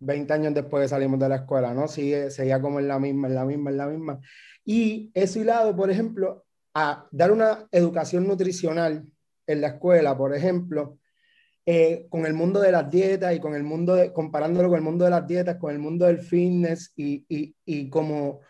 20 0.00 0.32
años 0.32 0.54
después 0.54 0.82
de 0.82 0.88
salimos 0.88 1.18
de 1.18 1.28
la 1.28 1.36
escuela, 1.36 1.72
¿no? 1.74 1.88
Sigue, 1.88 2.30
seguía 2.30 2.60
como 2.60 2.78
en 2.78 2.88
la 2.88 2.98
misma, 2.98 3.28
en 3.28 3.34
la 3.34 3.44
misma, 3.44 3.70
en 3.70 3.76
la 3.76 3.86
misma. 3.86 4.20
Y 4.64 5.10
eso 5.14 5.40
hilado, 5.40 5.76
por 5.76 5.90
ejemplo, 5.90 6.44
a 6.74 7.06
dar 7.10 7.32
una 7.32 7.66
educación 7.70 8.26
nutricional 8.26 9.04
en 9.46 9.60
la 9.60 9.68
escuela, 9.68 10.16
por 10.16 10.34
ejemplo, 10.34 10.98
eh, 11.66 12.06
con 12.10 12.26
el 12.26 12.34
mundo 12.34 12.60
de 12.60 12.72
las 12.72 12.90
dietas 12.90 13.34
y 13.34 13.40
con 13.40 13.54
el 13.54 13.62
mundo 13.62 13.94
de, 13.94 14.12
comparándolo 14.12 14.68
con 14.68 14.78
el 14.78 14.84
mundo 14.84 15.04
de 15.04 15.10
las 15.10 15.26
dietas, 15.26 15.56
con 15.56 15.70
el 15.70 15.78
mundo 15.78 16.06
del 16.06 16.18
fitness 16.18 16.92
y, 16.96 17.24
y, 17.28 17.54
y 17.64 17.88
como 17.88 18.40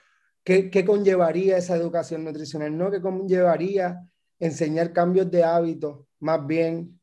¿Qué, 0.44 0.70
¿Qué, 0.70 0.84
conllevaría 0.84 1.56
esa 1.56 1.76
educación 1.76 2.24
nutricional? 2.24 2.76
¿No? 2.76 2.90
¿Qué 2.90 3.00
conllevaría 3.00 4.00
enseñar 4.38 4.92
cambios 4.92 5.30
de 5.30 5.42
hábitos 5.42 6.06
más 6.20 6.46
bien 6.46 7.00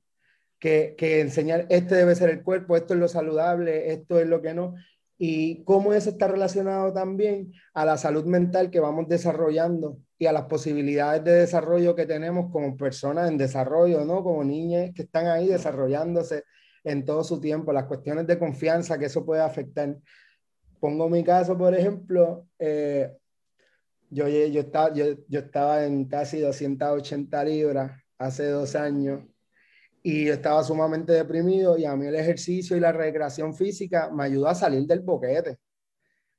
que, 0.60 0.96
que, 0.98 1.22
enseñar 1.22 1.66
este 1.70 1.96
debe 1.96 2.16
ser 2.16 2.30
el 2.30 2.44
cuerpo, 2.44 2.78
esto 2.78 2.94
es 2.94 3.00
lo 3.00 3.08
saludable, 3.08 3.92
esto 3.92 4.20
es 4.20 4.28
lo 4.28 4.42
que 4.42 4.54
no? 4.54 4.76
Y 5.18 5.64
cómo 5.66 5.94
eso 5.94 6.12
está 6.12 6.28
relacionado 6.28 6.94
también 6.94 7.52
a 7.74 7.86
la 7.86 7.98
salud 7.98 8.26
mental 8.26 8.72
que 8.72 8.80
vamos 8.80 9.08
desarrollando 9.08 9.98
y 10.18 10.28
a 10.28 10.32
las 10.34 10.46
posibilidades 10.46 11.24
de 11.24 11.32
desarrollo 11.32 11.96
que 11.96 12.06
tenemos 12.06 12.52
como 12.52 12.78
personas 12.78 13.30
en 13.30 13.38
desarrollo, 13.38 14.06
¿no? 14.06 14.24
Como 14.24 14.44
niñas 14.44 14.92
que 14.96 15.04
están 15.04 15.26
ahí 15.28 15.48
desarrollándose 15.48 16.44
en 16.84 17.06
todo 17.06 17.24
su 17.24 17.39
tiempo, 17.39 17.74
las 17.74 17.86
cuestiones 17.86 18.28
de 18.28 18.38
confianza 18.38 19.00
que 19.00 19.06
eso 19.06 19.26
puede 19.26 19.42
afectar. 19.42 19.98
Pongo 20.80 21.10
mi 21.10 21.24
caso, 21.24 21.58
por 21.58 21.76
ejemplo, 21.76 22.48
eh, 22.60 23.16
yo, 24.12 24.28
yo, 24.28 24.62
estaba, 24.62 24.93
yo, 24.93 25.05
yo 25.28 25.39
estaba 25.39 25.86
en 25.86 26.05
casi 26.05 26.39
280 26.39 27.43
libras 27.45 27.91
hace 28.18 28.47
dos 28.49 28.76
años 28.76 29.24
y 30.03 30.26
yo 30.26 30.34
estaba 30.34 30.64
sumamente 30.64 31.14
deprimido 31.14 31.78
y 31.78 31.86
a 31.86 31.95
mí 31.95 32.07
el 32.07 32.16
ejercicio 32.16 32.78
y 32.78 32.80
la 32.80 32.91
recreación 32.91 33.55
física 33.55 34.09
me 34.12 34.26
ayudó 34.26 34.47
a 34.49 34.55
salir 34.55 34.86
del 34.86 35.01
boquete. 35.01 35.57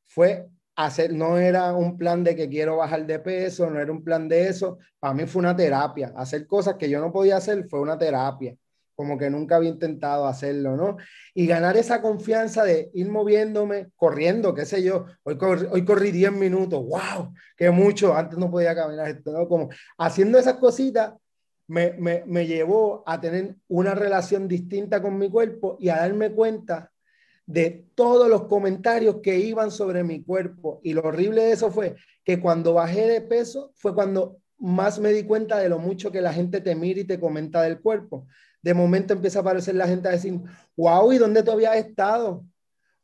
Fue 0.06 0.48
hacer, 0.76 1.12
no 1.14 1.38
era 1.38 1.74
un 1.74 1.96
plan 1.98 2.22
de 2.24 2.36
que 2.36 2.48
quiero 2.48 2.76
bajar 2.78 3.06
de 3.06 3.18
peso, 3.20 3.70
no 3.70 3.80
era 3.80 3.92
un 3.92 4.04
plan 4.04 4.28
de 4.28 4.48
eso, 4.48 4.78
para 5.00 5.14
mí 5.14 5.26
fue 5.26 5.40
una 5.40 5.56
terapia. 5.56 6.12
Hacer 6.16 6.46
cosas 6.46 6.76
que 6.76 6.90
yo 6.90 7.00
no 7.00 7.12
podía 7.12 7.36
hacer 7.38 7.66
fue 7.68 7.80
una 7.80 7.98
terapia 7.98 8.56
como 8.95 9.18
que 9.18 9.30
nunca 9.30 9.57
había 9.57 9.70
intentado 9.70 10.26
hacerlo, 10.26 10.76
¿no? 10.76 10.97
Y 11.34 11.47
ganar 11.47 11.76
esa 11.76 12.03
confianza 12.03 12.64
de 12.64 12.90
ir 12.95 13.09
moviéndome, 13.11 13.90
corriendo, 13.97 14.55
qué 14.55 14.66
sé 14.66 14.82
yo, 14.82 15.07
hoy, 15.22 15.38
hoy 15.70 15.84
corrí 15.84 16.11
10 16.11 16.32
minutos, 16.32 16.84
wow, 16.84 17.32
qué 17.57 17.70
mucho, 17.70 18.14
antes 18.14 18.38
no 18.38 18.51
podía 18.51 18.74
caminar 18.74 19.09
esto, 19.09 19.32
¿no? 19.32 19.49
Como 19.49 19.70
haciendo 19.99 20.38
esas 20.38 20.55
cositas 20.55 21.14
me, 21.66 21.93
me, 21.95 22.24
me 22.26 22.47
llevó 22.47 23.03
a 23.07 23.20
tener 23.20 23.57
una 23.68 23.95
relación 23.95 24.49
distinta 24.49 25.01
con 25.01 25.18
mi 25.18 25.30
cuerpo 25.30 25.76
y 25.80 25.88
a 25.88 25.97
darme 25.97 26.32
cuenta 26.32 26.93
de 27.47 27.86
todos 27.95 28.28
los 28.28 28.45
comentarios 28.45 29.16
que 29.22 29.38
iban 29.38 29.70
sobre 29.70 30.05
mi 30.05 30.22
cuerpo. 30.22 30.80
Y 30.82 30.95
lo 30.95 31.03
horrible 31.03 31.43
de 31.43 31.53
eso 31.53 31.70
fue 31.70 31.97
que 32.24 32.40
cuando 32.40 32.74
bajé 32.74 33.07
de 33.07 33.20
peso 33.20 33.72
fue 33.74 33.95
cuando 33.95 34.38
más 34.62 34.98
me 34.98 35.12
di 35.12 35.24
cuenta 35.24 35.58
de 35.58 35.68
lo 35.68 35.78
mucho 35.78 36.10
que 36.10 36.20
la 36.20 36.32
gente 36.32 36.60
te 36.60 36.74
mira 36.74 37.00
y 37.00 37.04
te 37.04 37.20
comenta 37.20 37.62
del 37.62 37.80
cuerpo 37.80 38.26
de 38.62 38.74
momento 38.74 39.12
empieza 39.12 39.40
a 39.40 39.42
aparecer 39.42 39.74
la 39.74 39.88
gente 39.88 40.08
a 40.08 40.12
decir, 40.12 40.40
wow, 40.76 41.12
¿y 41.12 41.18
dónde 41.18 41.42
tú 41.42 41.50
habías 41.50 41.76
estado? 41.76 42.44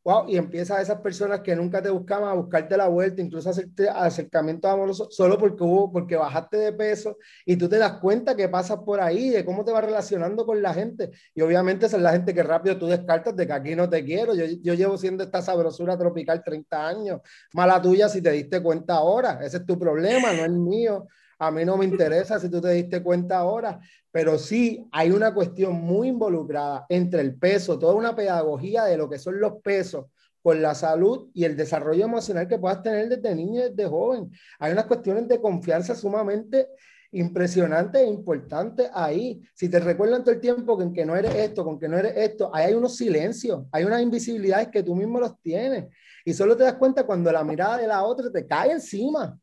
Wow, 0.04 0.26
y 0.28 0.38
empieza 0.38 0.76
a 0.78 0.80
esas 0.80 1.00
personas 1.00 1.40
que 1.40 1.54
nunca 1.54 1.82
te 1.82 1.90
buscaban 1.90 2.30
a 2.30 2.32
buscarte 2.32 2.76
la 2.78 2.88
vuelta, 2.88 3.20
incluso 3.20 3.50
hacerte 3.50 3.90
acercamientos 3.90 4.70
amorosos, 4.70 5.14
solo 5.14 5.36
porque 5.36 5.62
hubo, 5.62 5.92
porque 5.92 6.16
bajaste 6.16 6.56
de 6.56 6.72
peso 6.72 7.18
y 7.44 7.56
tú 7.56 7.68
te 7.68 7.76
das 7.76 7.94
cuenta 7.94 8.34
que 8.34 8.48
pasas 8.48 8.78
por 8.86 9.00
ahí, 9.00 9.28
de 9.28 9.44
cómo 9.44 9.64
te 9.64 9.72
vas 9.72 9.84
relacionando 9.84 10.46
con 10.46 10.62
la 10.62 10.72
gente. 10.72 11.10
Y 11.34 11.42
obviamente 11.42 11.86
esa 11.86 11.98
es 11.98 12.02
la 12.02 12.12
gente 12.12 12.32
que 12.32 12.42
rápido 12.42 12.78
tú 12.78 12.86
descartas 12.86 13.36
de 13.36 13.46
que 13.46 13.52
aquí 13.52 13.74
no 13.76 13.90
te 13.90 14.02
quiero. 14.02 14.34
Yo, 14.34 14.46
yo 14.46 14.72
llevo 14.72 14.96
siendo 14.96 15.24
esta 15.24 15.42
sabrosura 15.42 15.98
tropical 15.98 16.42
30 16.42 16.88
años. 16.88 17.20
Mala 17.52 17.82
tuya 17.82 18.08
si 18.08 18.22
te 18.22 18.30
diste 18.30 18.62
cuenta 18.62 18.94
ahora. 18.94 19.40
Ese 19.42 19.58
es 19.58 19.66
tu 19.66 19.78
problema, 19.78 20.32
no 20.32 20.44
es 20.44 20.52
mío. 20.52 21.06
A 21.38 21.50
mí 21.50 21.64
no 21.64 21.76
me 21.76 21.84
interesa 21.84 22.40
si 22.40 22.48
tú 22.48 22.60
te 22.60 22.70
diste 22.70 23.02
cuenta 23.02 23.38
ahora, 23.38 23.80
pero 24.10 24.38
sí 24.38 24.88
hay 24.90 25.10
una 25.10 25.32
cuestión 25.32 25.74
muy 25.74 26.08
involucrada 26.08 26.84
entre 26.88 27.20
el 27.20 27.36
peso, 27.36 27.78
toda 27.78 27.94
una 27.94 28.16
pedagogía 28.16 28.84
de 28.84 28.96
lo 28.96 29.08
que 29.08 29.18
son 29.18 29.40
los 29.40 29.60
pesos 29.62 30.06
con 30.42 30.60
la 30.60 30.74
salud 30.74 31.30
y 31.34 31.44
el 31.44 31.56
desarrollo 31.56 32.04
emocional 32.04 32.48
que 32.48 32.58
puedas 32.58 32.82
tener 32.82 33.08
desde 33.08 33.34
niño 33.34 33.60
y 33.60 33.68
desde 33.70 33.86
joven. 33.86 34.30
Hay 34.58 34.72
unas 34.72 34.86
cuestiones 34.86 35.28
de 35.28 35.40
confianza 35.40 35.94
sumamente 35.94 36.68
impresionantes 37.12 38.02
e 38.02 38.06
importantes 38.06 38.90
ahí. 38.92 39.40
Si 39.54 39.68
te 39.68 39.78
recuerdan 39.78 40.22
todo 40.22 40.34
el 40.34 40.40
tiempo 40.40 40.76
con 40.76 40.92
que 40.92 41.06
no 41.06 41.16
eres 41.16 41.34
esto, 41.34 41.64
con 41.64 41.78
que 41.78 41.88
no 41.88 41.96
eres 41.96 42.16
esto, 42.16 42.50
ahí 42.52 42.66
hay 42.66 42.74
unos 42.74 42.96
silencios, 42.96 43.64
hay 43.72 43.84
unas 43.84 44.02
invisibilidades 44.02 44.68
que 44.68 44.82
tú 44.82 44.94
mismo 44.94 45.20
los 45.20 45.40
tienes. 45.40 45.86
Y 46.24 46.34
solo 46.34 46.56
te 46.56 46.64
das 46.64 46.74
cuenta 46.74 47.06
cuando 47.06 47.30
la 47.30 47.44
mirada 47.44 47.78
de 47.78 47.86
la 47.86 48.02
otra 48.02 48.30
te 48.30 48.46
cae 48.46 48.72
encima 48.72 49.38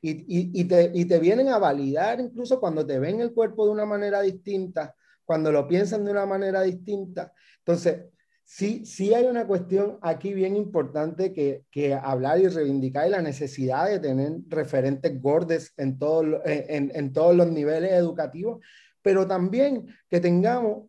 y, 0.00 0.64
te, 0.64 0.90
y 0.94 1.04
te 1.04 1.18
vienen 1.18 1.48
a 1.48 1.58
validar 1.58 2.20
incluso 2.20 2.60
cuando 2.60 2.86
te 2.86 2.98
ven 2.98 3.20
el 3.20 3.32
cuerpo 3.32 3.66
de 3.66 3.72
una 3.72 3.86
manera 3.86 4.20
distinta, 4.22 4.94
cuando 5.24 5.50
lo 5.50 5.66
piensan 5.66 6.04
de 6.04 6.12
una 6.12 6.26
manera 6.26 6.62
distinta. 6.62 7.32
Entonces, 7.58 8.04
sí, 8.44 8.86
sí 8.86 9.12
hay 9.12 9.26
una 9.26 9.46
cuestión 9.46 9.98
aquí 10.02 10.32
bien 10.32 10.56
importante 10.56 11.32
que, 11.32 11.64
que 11.70 11.94
hablar 11.94 12.40
y 12.40 12.48
reivindicar 12.48 13.08
y 13.08 13.10
la 13.10 13.22
necesidad 13.22 13.88
de 13.88 13.98
tener 13.98 14.32
referentes 14.48 15.20
gordes 15.20 15.72
en, 15.76 15.98
todo, 15.98 16.22
en, 16.44 16.92
en 16.94 17.12
todos 17.12 17.34
los 17.34 17.48
niveles 17.50 17.92
educativos, 17.92 18.64
pero 19.02 19.26
también 19.26 19.86
que 20.08 20.20
tengamos 20.20 20.88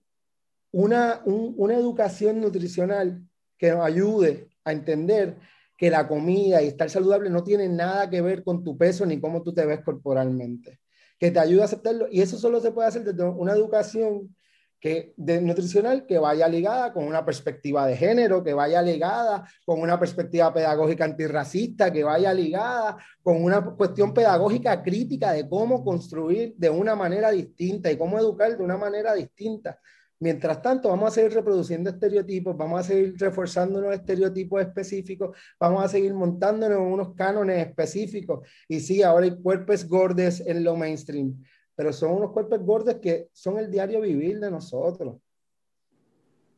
una, 0.71 1.21
una 1.25 1.75
educación 1.75 2.41
nutricional 2.41 3.23
que 3.57 3.71
nos 3.71 3.85
ayude 3.85 4.49
a 4.63 4.71
entender 4.71 5.37
que 5.77 5.91
la 5.91 6.07
comida 6.07 6.61
y 6.61 6.67
estar 6.67 6.89
saludable 6.89 7.29
no 7.29 7.43
tiene 7.43 7.69
nada 7.69 8.09
que 8.09 8.21
ver 8.21 8.43
con 8.43 8.63
tu 8.63 8.77
peso 8.77 9.05
ni 9.05 9.21
cómo 9.21 9.43
tú 9.43 9.53
te 9.53 9.65
ves 9.65 9.81
corporalmente, 9.81 10.79
que 11.19 11.31
te 11.31 11.39
ayuda 11.39 11.63
a 11.63 11.65
aceptarlo. 11.65 12.07
Y 12.11 12.21
eso 12.21 12.37
solo 12.37 12.59
se 12.59 12.71
puede 12.71 12.87
hacer 12.87 13.03
desde 13.03 13.23
una 13.23 13.53
educación 13.53 14.35
que, 14.79 15.13
de, 15.17 15.41
nutricional 15.41 16.05
que 16.05 16.17
vaya 16.17 16.47
ligada 16.47 16.93
con 16.93 17.05
una 17.05 17.23
perspectiva 17.23 17.85
de 17.85 17.95
género, 17.95 18.43
que 18.43 18.53
vaya 18.53 18.81
ligada 18.81 19.47
con 19.65 19.81
una 19.81 19.99
perspectiva 19.99 20.53
pedagógica 20.53 21.05
antirracista, 21.05 21.91
que 21.91 22.03
vaya 22.03 22.33
ligada 22.33 22.97
con 23.21 23.43
una 23.43 23.63
cuestión 23.63 24.13
pedagógica 24.13 24.81
crítica 24.81 25.31
de 25.31 25.47
cómo 25.47 25.83
construir 25.83 26.55
de 26.57 26.69
una 26.69 26.95
manera 26.95 27.31
distinta 27.31 27.91
y 27.91 27.97
cómo 27.97 28.17
educar 28.17 28.57
de 28.57 28.63
una 28.63 28.77
manera 28.77 29.13
distinta. 29.13 29.79
Mientras 30.19 30.61
tanto, 30.63 30.89
vamos 30.89 31.09
a 31.09 31.11
seguir 31.11 31.33
reproduciendo 31.33 31.91
estereotipos, 31.91 32.57
vamos 32.57 32.79
a 32.79 32.83
seguir 32.83 33.15
reforzando 33.19 33.77
unos 33.79 33.93
estereotipos 33.93 34.61
específicos, 34.61 35.37
vamos 35.59 35.83
a 35.83 35.87
seguir 35.87 36.13
montándonos 36.13 36.79
unos 36.79 37.13
cánones 37.13 37.67
específicos. 37.67 38.47
Y 38.67 38.79
sí, 38.79 39.03
ahora 39.03 39.25
hay 39.25 39.39
cuerpos 39.39 39.87
gordes 39.87 40.39
en 40.45 40.63
lo 40.63 40.75
mainstream, 40.75 41.43
pero 41.75 41.93
son 41.93 42.13
unos 42.13 42.31
cuerpos 42.31 42.59
gordos 42.61 42.95
que 42.95 43.29
son 43.31 43.59
el 43.59 43.69
diario 43.69 44.01
vivir 44.01 44.39
de 44.39 44.49
nosotros. 44.49 45.17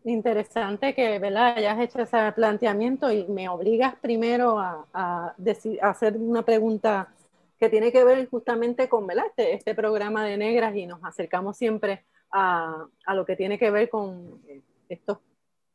Interesante 0.06 0.96
que 0.96 1.20
¿verdad? 1.20 1.58
hayas 1.58 1.80
hecho 1.82 2.00
ese 2.00 2.32
planteamiento 2.34 3.12
y 3.12 3.28
me 3.28 3.50
obligas 3.50 3.96
primero 3.96 4.58
a, 4.58 5.36
decir, 5.38 5.78
a 5.82 5.90
hacer 5.90 6.16
una 6.16 6.44
pregunta 6.44 7.14
que 7.60 7.68
tiene 7.68 7.92
que 7.92 8.06
ver 8.06 8.30
justamente 8.30 8.88
con 8.88 9.06
¿verdad? 9.06 9.26
Este, 9.28 9.54
este 9.54 9.76
programa 9.76 10.24
de 10.24 10.38
negras 10.38 10.74
y 10.78 10.86
nos 10.86 11.04
acercamos 11.04 11.58
siempre 11.58 12.06
a, 12.32 12.86
a 13.06 13.16
lo 13.16 13.26
que 13.26 13.36
tiene 13.36 13.58
que 13.58 13.72
ver 13.72 13.90
con 13.90 14.42
estos 14.88 15.20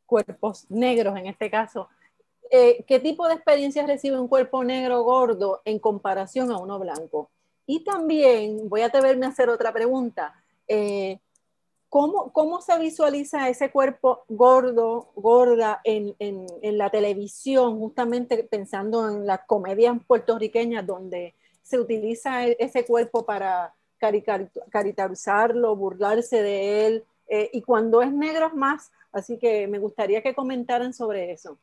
cuerpos 0.05 0.65
negros 0.69 1.17
en 1.17 1.27
este 1.27 1.49
caso, 1.49 1.89
eh, 2.51 2.83
¿qué 2.87 2.99
tipo 2.99 3.27
de 3.27 3.35
experiencias 3.35 3.87
recibe 3.87 4.19
un 4.19 4.27
cuerpo 4.27 4.63
negro 4.63 5.03
gordo 5.03 5.61
en 5.65 5.79
comparación 5.79 6.51
a 6.51 6.57
uno 6.57 6.79
blanco? 6.79 7.29
Y 7.65 7.83
también 7.83 8.69
voy 8.69 8.81
a 8.81 8.87
atreverme 8.87 9.25
a 9.25 9.29
hacer 9.29 9.49
otra 9.49 9.73
pregunta. 9.73 10.35
Eh, 10.67 11.19
¿cómo, 11.89 12.31
¿cómo, 12.31 12.61
se 12.61 12.77
visualiza 12.77 13.49
ese 13.49 13.71
cuerpo 13.71 14.25
gordo, 14.27 15.11
gorda 15.15 15.81
en, 15.83 16.15
en, 16.19 16.45
en, 16.61 16.77
la 16.77 16.89
televisión, 16.89 17.79
justamente 17.79 18.43
pensando 18.43 19.09
en 19.09 19.25
las 19.25 19.41
comedias 19.47 19.97
puertorriqueñas 20.05 20.85
donde 20.85 21.35
se 21.61 21.79
utiliza 21.79 22.47
e, 22.47 22.57
ese 22.59 22.85
cuerpo 22.85 23.25
para 23.25 23.73
caricaturizarlo, 23.97 25.75
burlarse 25.75 26.41
de 26.41 26.87
él? 26.87 27.05
Eh, 27.27 27.49
y 27.53 27.61
cuando 27.61 28.01
es 28.01 28.11
negro 28.11 28.51
más, 28.55 28.91
así 29.11 29.37
que 29.37 29.67
me 29.67 29.79
gustaría 29.79 30.21
que 30.21 30.35
comentaran 30.35 30.93
sobre 30.93 31.31
eso 31.31 31.59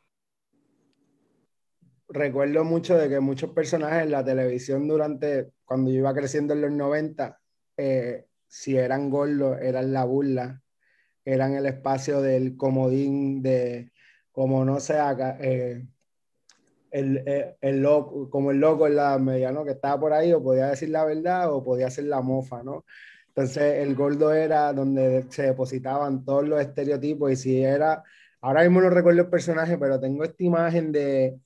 recuerdo 2.12 2.64
mucho 2.64 2.96
de 2.96 3.08
que 3.08 3.20
muchos 3.20 3.50
personajes 3.50 4.04
en 4.04 4.10
la 4.10 4.24
televisión 4.24 4.86
durante, 4.86 5.52
cuando 5.64 5.90
yo 5.90 5.98
iba 5.98 6.14
creciendo 6.14 6.54
en 6.54 6.60
los 6.62 6.70
90, 6.70 7.40
eh, 7.76 8.26
si 8.46 8.76
eran 8.76 9.10
gordos, 9.10 9.58
eran 9.60 9.92
la 9.92 10.04
burla, 10.04 10.62
eran 11.24 11.54
el 11.54 11.66
espacio 11.66 12.20
del 12.20 12.56
comodín, 12.56 13.42
de 13.42 13.92
como 14.30 14.64
no 14.64 14.80
sea, 14.80 15.16
eh, 15.40 15.86
el, 16.92 17.22
eh, 17.26 17.56
el, 17.60 17.82
loco, 17.82 18.30
como 18.30 18.50
el 18.50 18.58
loco 18.58 18.86
en 18.86 18.96
la 18.96 19.18
media, 19.18 19.50
¿no? 19.52 19.64
Que 19.64 19.72
estaba 19.72 19.98
por 20.00 20.12
ahí, 20.12 20.32
o 20.32 20.42
podía 20.42 20.68
decir 20.68 20.90
la 20.90 21.04
verdad 21.04 21.52
o 21.52 21.64
podía 21.64 21.90
ser 21.90 22.04
la 22.04 22.20
mofa, 22.20 22.62
¿no? 22.62 22.84
Entonces 23.28 23.82
el 23.82 23.94
gordo 23.94 24.32
era 24.32 24.72
donde 24.72 25.24
se 25.30 25.44
depositaban 25.44 26.24
todos 26.24 26.46
los 26.46 26.60
estereotipos 26.60 27.32
y 27.32 27.36
si 27.36 27.62
era, 27.62 28.02
ahora 28.40 28.62
mismo 28.62 28.80
no 28.82 28.90
recuerdo 28.90 29.22
el 29.22 29.30
personaje, 29.30 29.78
pero 29.78 29.98
tengo 29.98 30.24
esta 30.24 30.44
imagen 30.44 30.92
de 30.92 31.38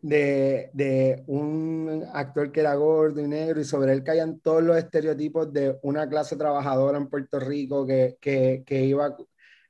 de, 0.00 0.70
de, 0.72 1.24
un 1.26 2.04
actor 2.12 2.52
que 2.52 2.60
era 2.60 2.74
gordo 2.74 3.20
y 3.20 3.26
negro 3.26 3.60
y 3.60 3.64
sobre 3.64 3.92
él 3.92 4.04
caían 4.04 4.38
todos 4.40 4.62
los 4.62 4.76
estereotipos 4.76 5.52
de 5.52 5.76
una 5.82 6.08
clase 6.08 6.36
trabajadora 6.36 6.98
en 6.98 7.08
Puerto 7.08 7.40
Rico 7.40 7.84
que, 7.86 8.16
que, 8.20 8.62
que 8.64 8.84
iba, 8.84 9.16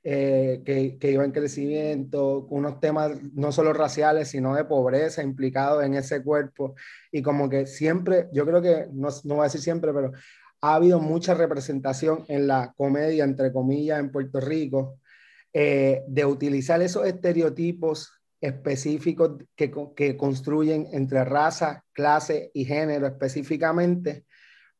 eh, 0.03 0.61
que, 0.65 0.97
que, 0.97 1.11
iba 1.11 1.25
en 1.25 1.31
crecimiento, 1.31 2.47
unos 2.49 2.79
temas 2.79 3.11
no 3.33 3.51
solo 3.51 3.73
raciales, 3.73 4.29
sino 4.29 4.55
de 4.55 4.63
pobreza 4.65 5.21
implicados 5.23 5.83
en 5.83 5.95
ese 5.95 6.23
cuerpo. 6.23 6.75
Y 7.11 7.21
como 7.21 7.49
que 7.49 7.67
siempre, 7.67 8.29
yo 8.31 8.45
creo 8.45 8.61
que, 8.61 8.87
no, 8.93 9.09
no 9.25 9.35
voy 9.35 9.41
a 9.41 9.43
decir 9.43 9.61
siempre, 9.61 9.93
pero 9.93 10.11
ha 10.61 10.75
habido 10.75 10.99
mucha 10.99 11.33
representación 11.33 12.25
en 12.27 12.47
la 12.47 12.73
comedia, 12.75 13.23
entre 13.23 13.51
comillas, 13.51 13.99
en 13.99 14.11
Puerto 14.11 14.39
Rico, 14.39 14.99
eh, 15.53 16.03
de 16.07 16.25
utilizar 16.25 16.81
esos 16.81 17.05
estereotipos 17.05 18.11
específicos 18.39 19.43
que, 19.55 19.71
que 19.95 20.15
construyen 20.15 20.87
entre 20.93 21.25
raza, 21.25 21.83
clase 21.91 22.51
y 22.53 22.65
género 22.65 23.07
específicamente 23.07 24.25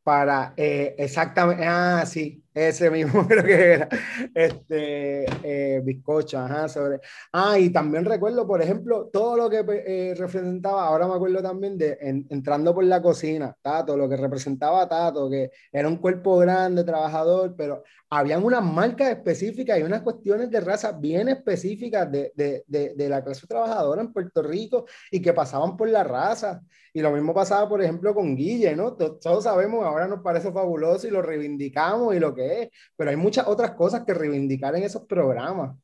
para 0.03 0.53
eh, 0.57 0.95
exactamente, 0.97 1.65
ah, 1.65 2.03
sí, 2.05 2.43
ese 2.53 2.89
mismo 2.89 3.25
creo 3.27 3.43
que 3.43 3.73
era, 3.73 3.89
este, 4.33 5.25
eh, 5.43 6.01
ajá, 6.35 6.67
sobre, 6.67 6.99
ah, 7.33 7.57
y 7.59 7.69
también 7.69 8.05
recuerdo, 8.05 8.47
por 8.47 8.61
ejemplo, 8.61 9.09
todo 9.11 9.37
lo 9.37 9.49
que 9.49 9.63
eh, 9.85 10.15
representaba, 10.17 10.85
ahora 10.85 11.07
me 11.07 11.13
acuerdo 11.13 11.41
también 11.41 11.77
de 11.77 11.97
entrando 12.29 12.73
por 12.73 12.83
la 12.83 13.01
cocina, 13.01 13.55
Tato, 13.61 13.95
lo 13.95 14.09
que 14.09 14.17
representaba 14.17 14.87
Tato, 14.87 15.29
que 15.29 15.51
era 15.71 15.87
un 15.87 15.97
cuerpo 15.97 16.37
grande, 16.37 16.83
trabajador, 16.83 17.55
pero 17.55 17.83
habían 18.09 18.43
unas 18.43 18.63
marcas 18.63 19.09
específicas 19.09 19.79
y 19.79 19.83
unas 19.83 20.01
cuestiones 20.01 20.49
de 20.49 20.59
raza 20.61 20.91
bien 20.93 21.29
específicas 21.29 22.11
de, 22.11 22.31
de, 22.35 22.63
de, 22.67 22.95
de 22.95 23.09
la 23.09 23.23
clase 23.23 23.45
trabajadora 23.47 24.01
en 24.01 24.11
Puerto 24.11 24.41
Rico 24.41 24.85
y 25.11 25.21
que 25.21 25.33
pasaban 25.33 25.77
por 25.77 25.89
la 25.89 26.03
raza. 26.03 26.61
Y 26.91 27.01
lo 27.01 27.11
mismo 27.11 27.33
pasaba, 27.33 27.69
por 27.69 27.81
ejemplo, 27.83 28.13
con 28.15 28.35
Guille, 28.35 28.75
¿no? 28.75 28.93
Todos 28.93 29.43
sabemos, 29.43 29.85
ahora 29.85 30.07
nos 30.07 30.21
parece 30.21 30.51
fabuloso 30.51 31.07
y 31.07 31.11
lo 31.11 31.21
reivindicamos 31.21 32.15
y 32.15 32.19
lo 32.19 32.33
que 32.39 32.61
es, 32.61 32.69
pero 32.95 33.09
hay 33.09 33.17
muchas 33.17 33.47
otras 33.47 33.71
cosas 33.71 34.03
que 34.05 34.13
reivindicar 34.13 34.75
en 34.75 34.83
esos 34.83 35.05
programas. 35.05 35.75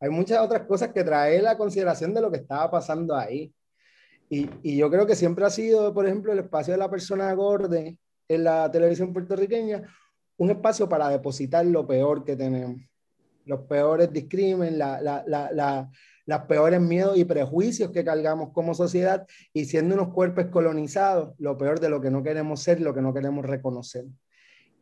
Hay 0.00 0.10
muchas 0.10 0.40
otras 0.40 0.66
cosas 0.66 0.92
que 0.92 1.04
traer 1.04 1.42
la 1.42 1.56
consideración 1.56 2.12
de 2.14 2.20
lo 2.20 2.30
que 2.30 2.38
estaba 2.38 2.70
pasando 2.70 3.14
ahí. 3.14 3.52
Y, 4.28 4.48
y 4.62 4.76
yo 4.76 4.90
creo 4.90 5.06
que 5.06 5.14
siempre 5.14 5.44
ha 5.44 5.50
sido, 5.50 5.92
por 5.92 6.06
ejemplo, 6.06 6.32
el 6.32 6.38
espacio 6.40 6.72
de 6.72 6.78
la 6.78 6.90
persona 6.90 7.32
gorde 7.34 7.98
en 8.28 8.44
la 8.44 8.70
televisión 8.70 9.12
puertorriqueña, 9.12 9.82
un 10.38 10.50
espacio 10.50 10.88
para 10.88 11.08
depositar 11.08 11.66
lo 11.66 11.86
peor 11.86 12.24
que 12.24 12.36
tenemos. 12.36 12.80
Los 13.44 13.60
peores 13.62 14.12
discrimen, 14.12 14.78
la, 14.78 15.00
la, 15.00 15.24
la, 15.26 15.90
los 16.26 16.40
peores 16.42 16.80
miedos 16.80 17.18
y 17.18 17.24
prejuicios 17.24 17.90
que 17.90 18.04
cargamos 18.04 18.52
como 18.52 18.74
sociedad 18.74 19.26
y 19.52 19.64
siendo 19.64 19.94
unos 19.96 20.14
cuerpos 20.14 20.46
colonizados, 20.46 21.34
lo 21.38 21.58
peor 21.58 21.80
de 21.80 21.88
lo 21.88 22.00
que 22.00 22.10
no 22.10 22.22
queremos 22.22 22.62
ser, 22.62 22.80
lo 22.80 22.94
que 22.94 23.02
no 23.02 23.12
queremos 23.12 23.44
reconocer. 23.44 24.04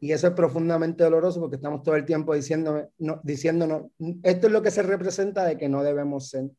Y 0.01 0.13
eso 0.13 0.29
es 0.29 0.33
profundamente 0.35 1.03
doloroso 1.03 1.41
porque 1.41 1.57
estamos 1.57 1.83
todo 1.83 1.97
el 1.97 2.05
tiempo 2.05 2.35
diciéndome, 2.35 2.89
no, 2.99 3.21
diciéndonos, 3.25 3.87
esto 4.23 4.47
es 4.47 4.53
lo 4.53 4.63
que 4.63 4.71
se 4.71 4.83
representa 4.83 5.45
de 5.45 5.59
que 5.59 5.69
no 5.69 5.83
debemos 5.83 6.29
ser. 6.29 6.51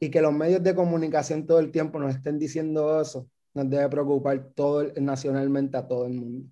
Y 0.00 0.10
que 0.10 0.20
los 0.20 0.32
medios 0.32 0.62
de 0.62 0.74
comunicación 0.74 1.46
todo 1.46 1.60
el 1.60 1.70
tiempo 1.70 2.00
nos 2.00 2.16
estén 2.16 2.38
diciendo 2.38 3.00
eso, 3.00 3.28
nos 3.54 3.70
debe 3.70 3.88
preocupar 3.88 4.48
todo 4.54 4.84
nacionalmente 4.96 5.76
a 5.76 5.86
todo 5.86 6.06
el 6.06 6.14
mundo. 6.14 6.48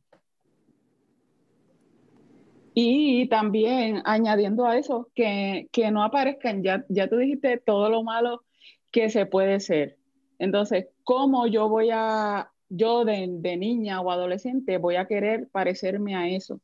Y 2.75 3.29
también 3.29 4.01
añadiendo 4.05 4.65
a 4.65 4.79
eso, 4.79 5.11
que, 5.15 5.69
que 5.73 5.91
no 5.91 6.05
aparezcan, 6.05 6.63
ya, 6.63 6.85
ya 6.89 7.09
tú 7.09 7.17
dijiste 7.17 7.59
todo 7.59 7.91
lo 7.91 8.05
malo 8.05 8.45
que 8.93 9.11
se 9.11 9.27
puede 9.27 9.59
ser. 9.59 9.99
Entonces, 10.39 10.87
¿cómo 11.03 11.49
yo 11.49 11.69
voy 11.69 11.91
a, 11.93 12.52
yo 12.75 13.05
de, 13.05 13.27
niña 13.57 14.01
o 14.01 14.11
adolescente 14.11 14.79
voy 14.79 14.97
a 14.97 15.07
querer 15.07 15.49
parecerme 15.49 16.17
a 16.17 16.29
eso? 16.29 16.61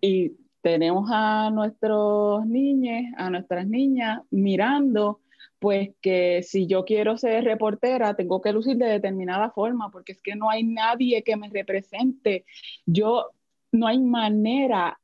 Y 0.00 0.32
tenemos 0.60 1.08
a 1.12 1.50
nuestros 1.50 2.44
niños, 2.46 3.12
a 3.16 3.30
nuestras 3.30 3.66
niñas 3.66 4.22
mirando, 4.30 5.20
pues 5.60 5.90
que 6.00 6.42
si 6.42 6.66
yo 6.66 6.84
quiero 6.84 7.16
ser 7.16 7.44
reportera, 7.44 8.14
tengo 8.14 8.40
que 8.40 8.52
lucir 8.52 8.76
de 8.76 8.86
determinada 8.86 9.50
forma, 9.50 9.90
porque 9.90 10.12
es 10.12 10.22
que 10.22 10.34
no 10.34 10.50
hay 10.50 10.64
nadie 10.64 11.22
que 11.22 11.36
me 11.36 11.48
represente. 11.48 12.44
Yo 12.84 13.30
no 13.70 13.86
hay 13.86 14.00
manera, 14.00 15.00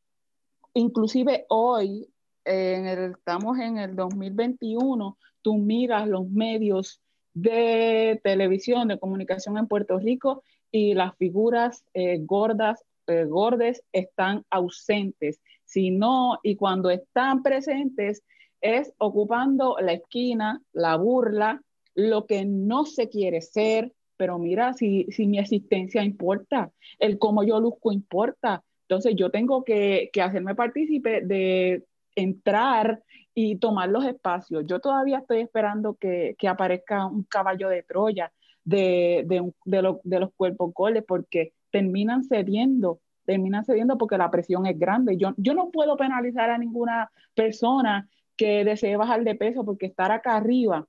inclusive 0.75 1.47
hoy, 1.49 2.09
estamos 2.45 3.59
en 3.59 3.79
el 3.79 3.95
2021, 3.95 5.19
tú 5.41 5.57
miras 5.57 6.09
los 6.09 6.29
medios 6.29 7.01
de 7.35 8.21
televisión, 8.23 8.89
de 8.89 8.99
comunicación 8.99 9.59
en 9.59 9.67
Puerto 9.67 9.99
Rico 9.99 10.43
y 10.71 10.95
las 10.95 11.17
figuras 11.17 11.85
eh, 11.93 12.19
gordas, 12.21 12.85
eh, 13.07 13.25
gordes 13.25 13.83
están 13.93 14.45
ausentes. 14.51 15.41
Si 15.65 15.91
no, 15.91 16.39
y 16.43 16.57
cuando 16.57 16.91
están 16.91 17.43
presentes, 17.43 18.23
es 18.61 18.93
ocupando 18.99 19.77
la 19.81 19.93
esquina, 19.93 20.63
la 20.73 20.97
burla, 20.97 21.63
lo 21.95 22.27
que 22.27 22.45
no 22.45 22.87
se 22.87 23.09
quiere 23.09 23.41
ser, 23.41 23.93
pero 24.17 24.39
mira, 24.39 24.73
si, 24.73 25.05
si 25.11 25.27
mi 25.27 25.39
existencia 25.39 26.03
importa, 26.03 26.73
el 26.99 27.19
cómo 27.19 27.45
yo 27.45 27.61
luzco 27.61 27.93
importa, 27.93 28.63
entonces 28.89 29.15
yo 29.17 29.31
tengo 29.31 29.65
que, 29.65 30.11
que 30.13 30.23
hacerme 30.23 30.55
partícipe 30.55 31.21
de 31.21 31.85
entrar 32.15 33.03
y 33.35 33.57
tomar 33.57 33.89
los 33.89 34.05
espacios. 34.05 34.65
Yo 34.67 34.81
todavía 34.81 35.19
estoy 35.19 35.41
esperando 35.41 35.95
que, 35.95 36.37
que 36.39 36.49
aparezca 36.49 37.07
un 37.07 37.25
caballo 37.25 37.69
de 37.69 37.83
Troya 37.83 38.33
de, 38.65 39.25
de, 39.27 39.53
de, 39.65 39.97
de 40.05 40.21
los 40.21 40.33
cuerpos 40.37 40.73
goles, 40.73 41.05
porque 41.07 41.53
terminan 41.71 42.25
cediendo, 42.25 43.01
terminan 43.25 43.65
cediendo 43.65 43.99
porque 43.99 44.19
la 44.19 44.31
presión 44.31 44.67
es 44.67 44.79
grande. 44.79 45.17
Yo, 45.17 45.35
yo 45.37 45.55
no 45.55 45.71
puedo 45.71 45.97
penalizar 45.97 46.51
a 46.51 46.59
ninguna 46.59 47.11
persona 47.35 48.09
que 48.37 48.65
desee 48.65 48.97
bajar 48.97 49.25
de 49.25 49.35
peso 49.35 49.65
porque 49.65 49.87
estar 49.87 50.11
acá 50.13 50.37
arriba 50.37 50.87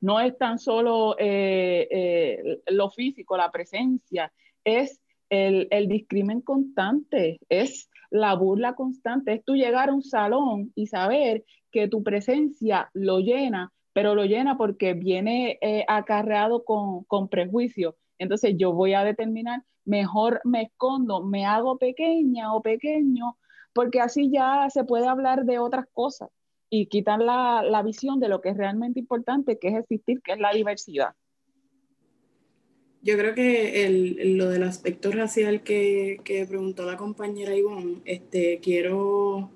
no 0.00 0.20
es 0.20 0.36
tan 0.38 0.58
solo 0.58 1.16
eh, 1.18 1.88
eh, 1.90 2.60
lo 2.68 2.90
físico, 2.90 3.36
la 3.36 3.50
presencia, 3.50 4.32
es 4.64 5.00
el, 5.28 5.68
el 5.70 5.88
discrimen 5.88 6.40
constante, 6.40 7.40
es 7.48 7.90
la 8.10 8.34
burla 8.34 8.74
constante, 8.74 9.34
es 9.34 9.44
tú 9.44 9.54
llegar 9.54 9.88
a 9.88 9.94
un 9.94 10.02
salón 10.02 10.72
y 10.74 10.86
saber 10.86 11.44
que 11.70 11.88
tu 11.88 12.02
presencia 12.02 12.90
lo 12.94 13.20
llena, 13.20 13.72
pero 13.92 14.14
lo 14.14 14.24
llena 14.24 14.56
porque 14.56 14.94
viene 14.94 15.58
eh, 15.60 15.84
acarreado 15.88 16.64
con, 16.64 17.04
con 17.04 17.28
prejuicio. 17.28 17.96
Entonces 18.18 18.54
yo 18.56 18.72
voy 18.72 18.94
a 18.94 19.04
determinar, 19.04 19.62
mejor 19.84 20.40
me 20.44 20.62
escondo, 20.62 21.22
me 21.22 21.46
hago 21.46 21.78
pequeña 21.78 22.54
o 22.54 22.62
pequeño, 22.62 23.36
porque 23.72 24.00
así 24.00 24.30
ya 24.30 24.68
se 24.70 24.84
puede 24.84 25.06
hablar 25.06 25.44
de 25.44 25.58
otras 25.58 25.86
cosas 25.92 26.30
y 26.70 26.86
quitar 26.86 27.20
la, 27.20 27.62
la, 27.62 27.82
visión 27.82 28.20
de 28.20 28.28
lo 28.28 28.40
que 28.40 28.50
es 28.50 28.56
realmente 28.56 29.00
importante, 29.00 29.58
que 29.58 29.68
es 29.68 29.74
existir, 29.76 30.20
que 30.22 30.32
es 30.32 30.38
la 30.38 30.52
diversidad. 30.52 31.14
Yo 33.02 33.16
creo 33.16 33.34
que 33.34 33.86
el, 33.86 34.36
lo 34.36 34.48
del 34.50 34.64
aspecto 34.64 35.12
racial 35.12 35.62
que, 35.62 36.18
que, 36.24 36.44
preguntó 36.46 36.84
la 36.84 36.96
compañera 36.96 37.54
Ivonne, 37.54 38.02
este, 38.04 38.58
quiero 38.60 39.50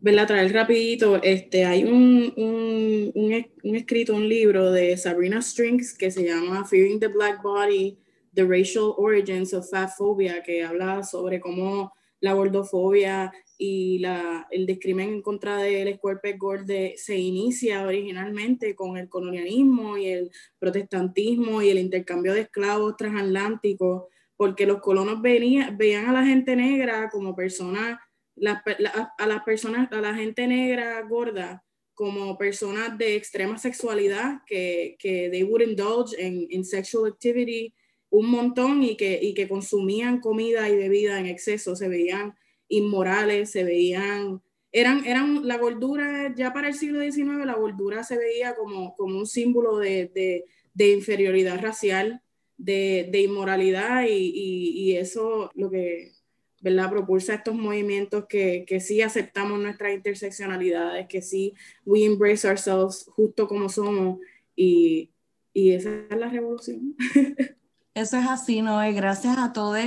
verla 0.00 0.26
traer 0.26 0.52
rapidito. 0.52 1.20
Este, 1.22 1.64
hay 1.64 1.84
un, 1.84 2.32
un, 2.36 3.10
un, 3.14 3.46
un, 3.64 3.76
escrito, 3.76 4.14
un 4.14 4.28
libro 4.28 4.70
de 4.70 4.96
Sabrina 4.96 5.42
Strings 5.42 5.94
que 5.94 6.10
se 6.10 6.24
llama 6.24 6.64
Fearing 6.64 7.00
the 7.00 7.08
Black 7.08 7.42
Body, 7.42 7.98
The 8.34 8.44
Racial 8.44 8.94
Origins 8.96 9.52
of 9.52 9.68
Fat 9.68 9.90
Phobia, 9.96 10.42
que 10.42 10.62
habla 10.62 11.02
sobre 11.02 11.40
cómo 11.40 11.92
la 12.20 12.34
gordofobia 12.34 13.32
y 13.58 13.98
la, 14.00 14.46
el 14.50 14.66
discrimen 14.66 15.08
en 15.10 15.22
contra 15.22 15.56
del 15.58 15.98
cuerpo 15.98 16.28
gordo 16.36 16.74
se 16.96 17.16
inicia 17.16 17.86
originalmente 17.86 18.74
con 18.74 18.96
el 18.96 19.08
colonialismo 19.08 19.96
y 19.96 20.06
el 20.06 20.30
protestantismo 20.58 21.62
y 21.62 21.70
el 21.70 21.78
intercambio 21.78 22.34
de 22.34 22.42
esclavos 22.42 22.96
transatlánticos, 22.96 24.04
porque 24.36 24.66
los 24.66 24.80
colonos 24.80 25.22
venían, 25.22 25.76
veían 25.78 26.06
a 26.06 26.12
la 26.12 26.26
gente 26.26 26.54
negra 26.54 27.08
como 27.10 27.34
personas, 27.34 27.98
a 28.44 29.26
las 29.26 29.42
personas, 29.44 29.90
a 29.90 30.00
la 30.00 30.14
gente 30.14 30.46
negra 30.46 31.00
gorda 31.02 31.62
como 31.94 32.36
personas 32.36 32.98
de 32.98 33.16
extrema 33.16 33.56
sexualidad 33.56 34.42
que, 34.46 34.96
que 34.98 35.30
they 35.30 35.42
would 35.44 35.62
indulge 35.62 36.14
en, 36.18 36.46
en 36.50 36.62
sexual 36.62 37.10
activity 37.10 37.72
un 38.10 38.30
montón 38.30 38.82
y 38.82 38.98
que, 38.98 39.18
y 39.20 39.32
que 39.32 39.48
consumían 39.48 40.20
comida 40.20 40.68
y 40.68 40.76
bebida 40.76 41.18
en 41.18 41.26
exceso, 41.26 41.74
se 41.74 41.88
veían 41.88 42.34
inmorales, 42.68 43.50
se 43.50 43.64
veían, 43.64 44.42
eran, 44.72 45.04
eran 45.04 45.46
la 45.46 45.58
gordura, 45.58 46.34
ya 46.34 46.52
para 46.52 46.68
el 46.68 46.74
siglo 46.74 47.00
XIX 47.00 47.44
la 47.44 47.54
gordura 47.54 48.04
se 48.04 48.18
veía 48.18 48.54
como, 48.54 48.94
como 48.94 49.18
un 49.18 49.26
símbolo 49.26 49.78
de, 49.78 50.44
de, 50.74 50.90
inferioridad 50.90 51.60
racial, 51.60 52.22
de, 52.56 53.08
de 53.10 53.22
inmoralidad 53.22 54.04
y, 54.04 54.12
y, 54.12 54.70
y, 54.78 54.96
eso 54.96 55.50
lo 55.54 55.70
que 55.70 56.12
¿verdad? 56.60 56.90
propulsa 56.90 57.34
estos 57.34 57.54
movimientos 57.54 58.26
que, 58.28 58.64
que 58.66 58.80
sí 58.80 59.02
aceptamos 59.02 59.60
nuestras 59.60 59.94
interseccionalidades, 59.94 61.06
que 61.06 61.22
sí 61.22 61.54
we 61.84 62.04
embrace 62.04 62.48
ourselves 62.48 63.06
justo 63.08 63.46
como 63.46 63.68
somos 63.68 64.18
y, 64.54 65.10
y 65.52 65.72
esa 65.72 65.90
es 66.10 66.18
la 66.18 66.28
revolución. 66.28 66.96
Eso 67.94 68.18
es 68.18 68.26
así, 68.28 68.60
Noé. 68.60 68.92
Gracias 68.92 69.38
a 69.38 69.54
todos 69.54 69.78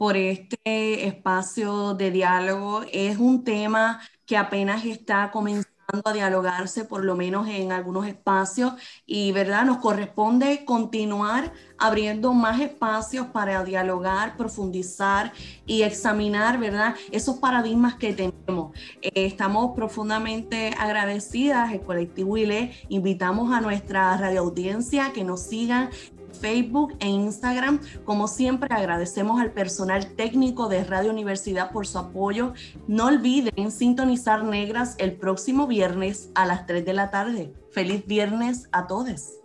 por 0.00 0.16
este 0.16 1.06
espacio 1.06 1.92
de 1.92 2.10
diálogo. 2.10 2.84
Es 2.90 3.18
un 3.18 3.44
tema 3.44 4.00
que 4.24 4.38
apenas 4.38 4.86
está 4.86 5.30
comenzando 5.30 5.68
a 6.06 6.14
dialogarse, 6.14 6.86
por 6.86 7.04
lo 7.04 7.16
menos 7.16 7.46
en 7.48 7.70
algunos 7.70 8.06
espacios, 8.06 8.72
y 9.04 9.30
verdad, 9.32 9.66
nos 9.66 9.76
corresponde 9.76 10.64
continuar 10.64 11.52
abriendo 11.76 12.32
más 12.32 12.60
espacios 12.60 13.26
para 13.26 13.62
dialogar, 13.62 14.38
profundizar 14.38 15.34
y 15.66 15.82
examinar, 15.82 16.58
¿verdad? 16.58 16.94
Esos 17.10 17.36
paradigmas 17.36 17.96
que 17.96 18.14
tenemos. 18.14 18.74
Eh, 19.02 19.26
estamos 19.26 19.72
profundamente 19.76 20.72
agradecidas, 20.78 21.74
el 21.74 21.82
colectivo 21.82 22.38
ILE, 22.38 22.72
invitamos 22.88 23.52
a 23.52 23.60
nuestra 23.60 24.16
radioaudiencia 24.16 25.12
que 25.12 25.24
nos 25.24 25.42
sigan 25.42 25.90
Facebook 26.32 26.96
e 27.00 27.08
Instagram. 27.08 27.80
Como 28.04 28.28
siempre, 28.28 28.68
agradecemos 28.74 29.40
al 29.40 29.52
personal 29.52 30.14
técnico 30.14 30.68
de 30.68 30.84
Radio 30.84 31.10
Universidad 31.10 31.72
por 31.72 31.86
su 31.86 31.98
apoyo. 31.98 32.54
No 32.86 33.06
olviden 33.06 33.70
sintonizar 33.70 34.44
Negras 34.44 34.94
el 34.98 35.12
próximo 35.12 35.66
viernes 35.66 36.30
a 36.34 36.46
las 36.46 36.66
3 36.66 36.84
de 36.84 36.92
la 36.92 37.10
tarde. 37.10 37.52
Feliz 37.72 38.06
viernes 38.06 38.68
a 38.72 38.86
todos. 38.86 39.40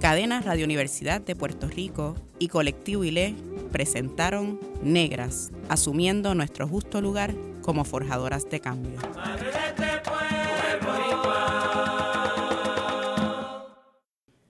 Cadena 0.00 0.40
Radio 0.40 0.64
Universidad 0.66 1.20
de 1.20 1.34
Puerto 1.34 1.68
Rico 1.68 2.14
y 2.38 2.48
Colectivo 2.48 3.02
ILE 3.02 3.34
presentaron 3.72 4.60
Negras, 4.82 5.50
asumiendo 5.68 6.34
nuestro 6.34 6.68
justo 6.68 7.00
lugar 7.00 7.34
como 7.62 7.84
forjadoras 7.84 8.48
de 8.48 8.60
cambio. 8.60 9.00